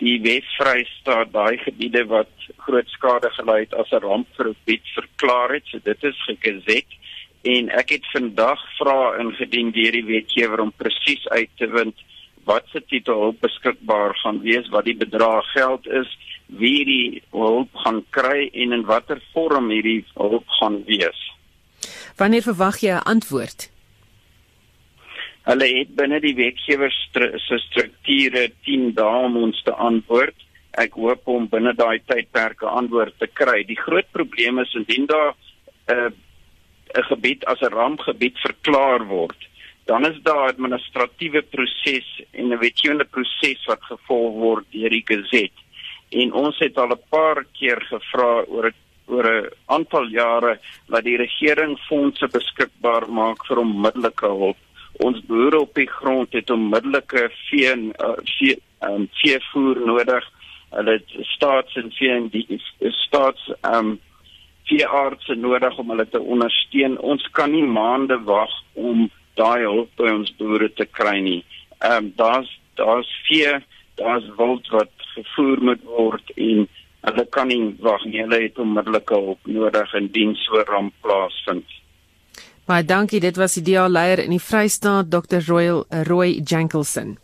die 0.00 0.18
Wes-Vrystaat 0.20 1.32
daai 1.32 1.56
gebiede 1.62 2.04
wat 2.10 2.32
groot 2.66 2.88
skade 2.92 3.30
gelei 3.38 3.62
het 3.64 3.74
as 3.74 3.92
'n 3.92 4.04
rampgebied 4.04 4.84
verklaar 4.94 5.54
het. 5.56 5.64
So 5.66 5.78
dit 5.84 6.04
is 6.04 6.18
gegeset 6.28 6.88
en 7.42 7.70
ek 7.70 7.90
het 7.90 8.06
vandag 8.12 8.60
vra 8.78 9.16
ingedien 9.18 9.70
deur 9.70 9.92
die 9.92 10.04
wetgewer 10.04 10.60
om 10.60 10.72
presies 10.76 11.28
uit 11.28 11.50
te 11.56 11.68
vind 11.68 11.94
wat 12.46 12.66
se 12.72 12.80
titel 12.86 13.20
hulp 13.20 13.40
beskikbaar 13.42 14.14
gaan 14.22 14.40
wees, 14.44 14.68
wat 14.74 14.86
die 14.86 14.96
bedrag 14.96 15.46
geld 15.52 15.86
is, 15.86 16.10
wie 16.46 16.84
die 16.86 17.22
hulp 17.34 17.74
gaan 17.84 18.04
kry 18.14 18.46
en 18.54 18.72
in 18.76 18.84
watter 18.86 19.20
vorm 19.34 19.70
hierdie 19.74 20.04
hulp 20.14 20.46
gaan 20.60 20.82
wees. 20.86 21.18
Wanneer 22.16 22.42
verwag 22.46 22.78
jy 22.80 22.94
'n 22.94 23.08
antwoord? 23.14 23.70
Hulle 25.46 25.66
het 25.78 25.94
binne 25.94 26.20
die 26.20 26.34
wetgewer 26.34 26.90
se 27.38 27.58
strukture 27.58 28.50
10 28.64 28.94
dae 28.94 29.24
om 29.26 29.36
ons 29.36 29.62
te 29.62 29.72
antwoord. 29.72 30.34
Ek 30.74 30.92
hoop 30.98 31.28
om 31.28 31.48
binne 31.48 31.74
daai 31.74 32.00
tydperk 32.06 32.62
'n 32.62 32.76
antwoord 32.80 33.18
te 33.18 33.26
kry. 33.26 33.64
Die 33.64 33.78
groot 33.78 34.10
probleem 34.12 34.58
is 34.58 34.74
indien 34.74 35.06
daar 35.06 35.34
'n 35.88 35.92
uh, 35.92 36.10
'n 36.94 37.02
gebied 37.10 37.44
as 37.44 37.60
'n 37.60 37.72
rampgebied 37.72 38.38
verklaar 38.38 39.06
word, 39.06 39.40
dan 39.86 40.06
is 40.06 40.18
daar 40.22 40.48
administratiewe 40.50 41.42
proses 41.42 42.08
en 42.30 42.52
'n 42.52 42.58
wetgewende 42.58 43.04
proses 43.04 43.64
wat 43.66 43.82
gevolg 43.82 44.32
word 44.34 44.66
deur 44.70 44.90
die 44.90 45.06
Gazet. 45.06 45.56
En 46.10 46.32
ons 46.32 46.58
het 46.58 46.78
al 46.78 46.90
'n 46.90 47.06
paar 47.08 47.44
keer 47.52 47.80
gevra 47.90 48.44
oor 48.48 48.72
oor 49.06 49.26
'n 49.26 49.50
aantal 49.66 50.06
jare 50.06 50.58
dat 50.88 51.04
die 51.04 51.16
regering 51.16 51.78
fondse 51.78 52.26
beskikbaar 52.26 53.08
maak 53.08 53.46
vir 53.46 53.58
onmiddellike 53.58 54.26
hulp. 54.26 54.56
Ons 54.92 55.20
boere 55.20 55.60
op 55.60 55.74
die 55.74 55.90
grond 55.98 56.32
het 56.32 56.50
onmiddellike 56.50 57.30
vee 57.48 57.74
uh, 57.76 58.16
vee 58.38 58.58
um, 58.80 59.08
veevoer 59.12 59.86
nodig. 59.86 60.24
Hulle 60.70 60.90
het 60.90 61.10
staats 61.20 61.76
en 61.76 61.92
vee 61.92 62.10
en 62.10 62.28
die 62.28 62.62
staats 62.90 63.52
um 63.74 64.00
veeartse 64.64 65.34
nodig 65.34 65.78
om 65.78 65.90
hulle 65.90 66.08
te 66.08 66.20
ondersteun. 66.20 66.98
Ons 66.98 67.28
kan 67.30 67.50
nie 67.50 67.64
maande 67.64 68.18
wag 68.24 68.50
om 68.72 69.10
daai 69.36 69.62
hulp 69.64 69.90
by 70.00 70.10
ons 70.12 70.32
boere 70.38 70.68
te 70.72 70.86
kry 70.98 71.18
nie. 71.20 71.42
Ehm 71.80 71.96
um, 71.96 72.12
daar's 72.16 72.50
daar's 72.76 73.10
vee, 73.28 73.52
daar's 74.00 74.26
wild 74.36 74.68
wat 74.74 74.92
gevoer 75.14 75.62
moet 75.70 75.84
word 75.84 76.32
en 76.36 76.68
hulle 77.06 77.24
kan 77.30 77.48
nie 77.48 77.74
wag 77.80 78.04
nie. 78.04 78.20
Hulle 78.20 78.42
het 78.42 78.58
onmiddellike 78.58 79.14
hulp 79.14 79.50
nodig 79.58 79.94
indien 79.94 80.34
so 80.44 80.64
ramp 80.68 80.94
plaasvind. 81.04 81.76
Baie 82.66 82.82
dankie. 82.84 83.20
Dit 83.22 83.36
was 83.38 83.54
die 83.54 83.62
DA 83.62 83.86
leier 83.88 84.24
in 84.24 84.34
die 84.34 84.42
Vrystaat, 84.42 85.10
Dr. 85.10 85.44
Royal 85.46 85.84
Roy 86.08 86.40
Jankelson. 86.42 87.16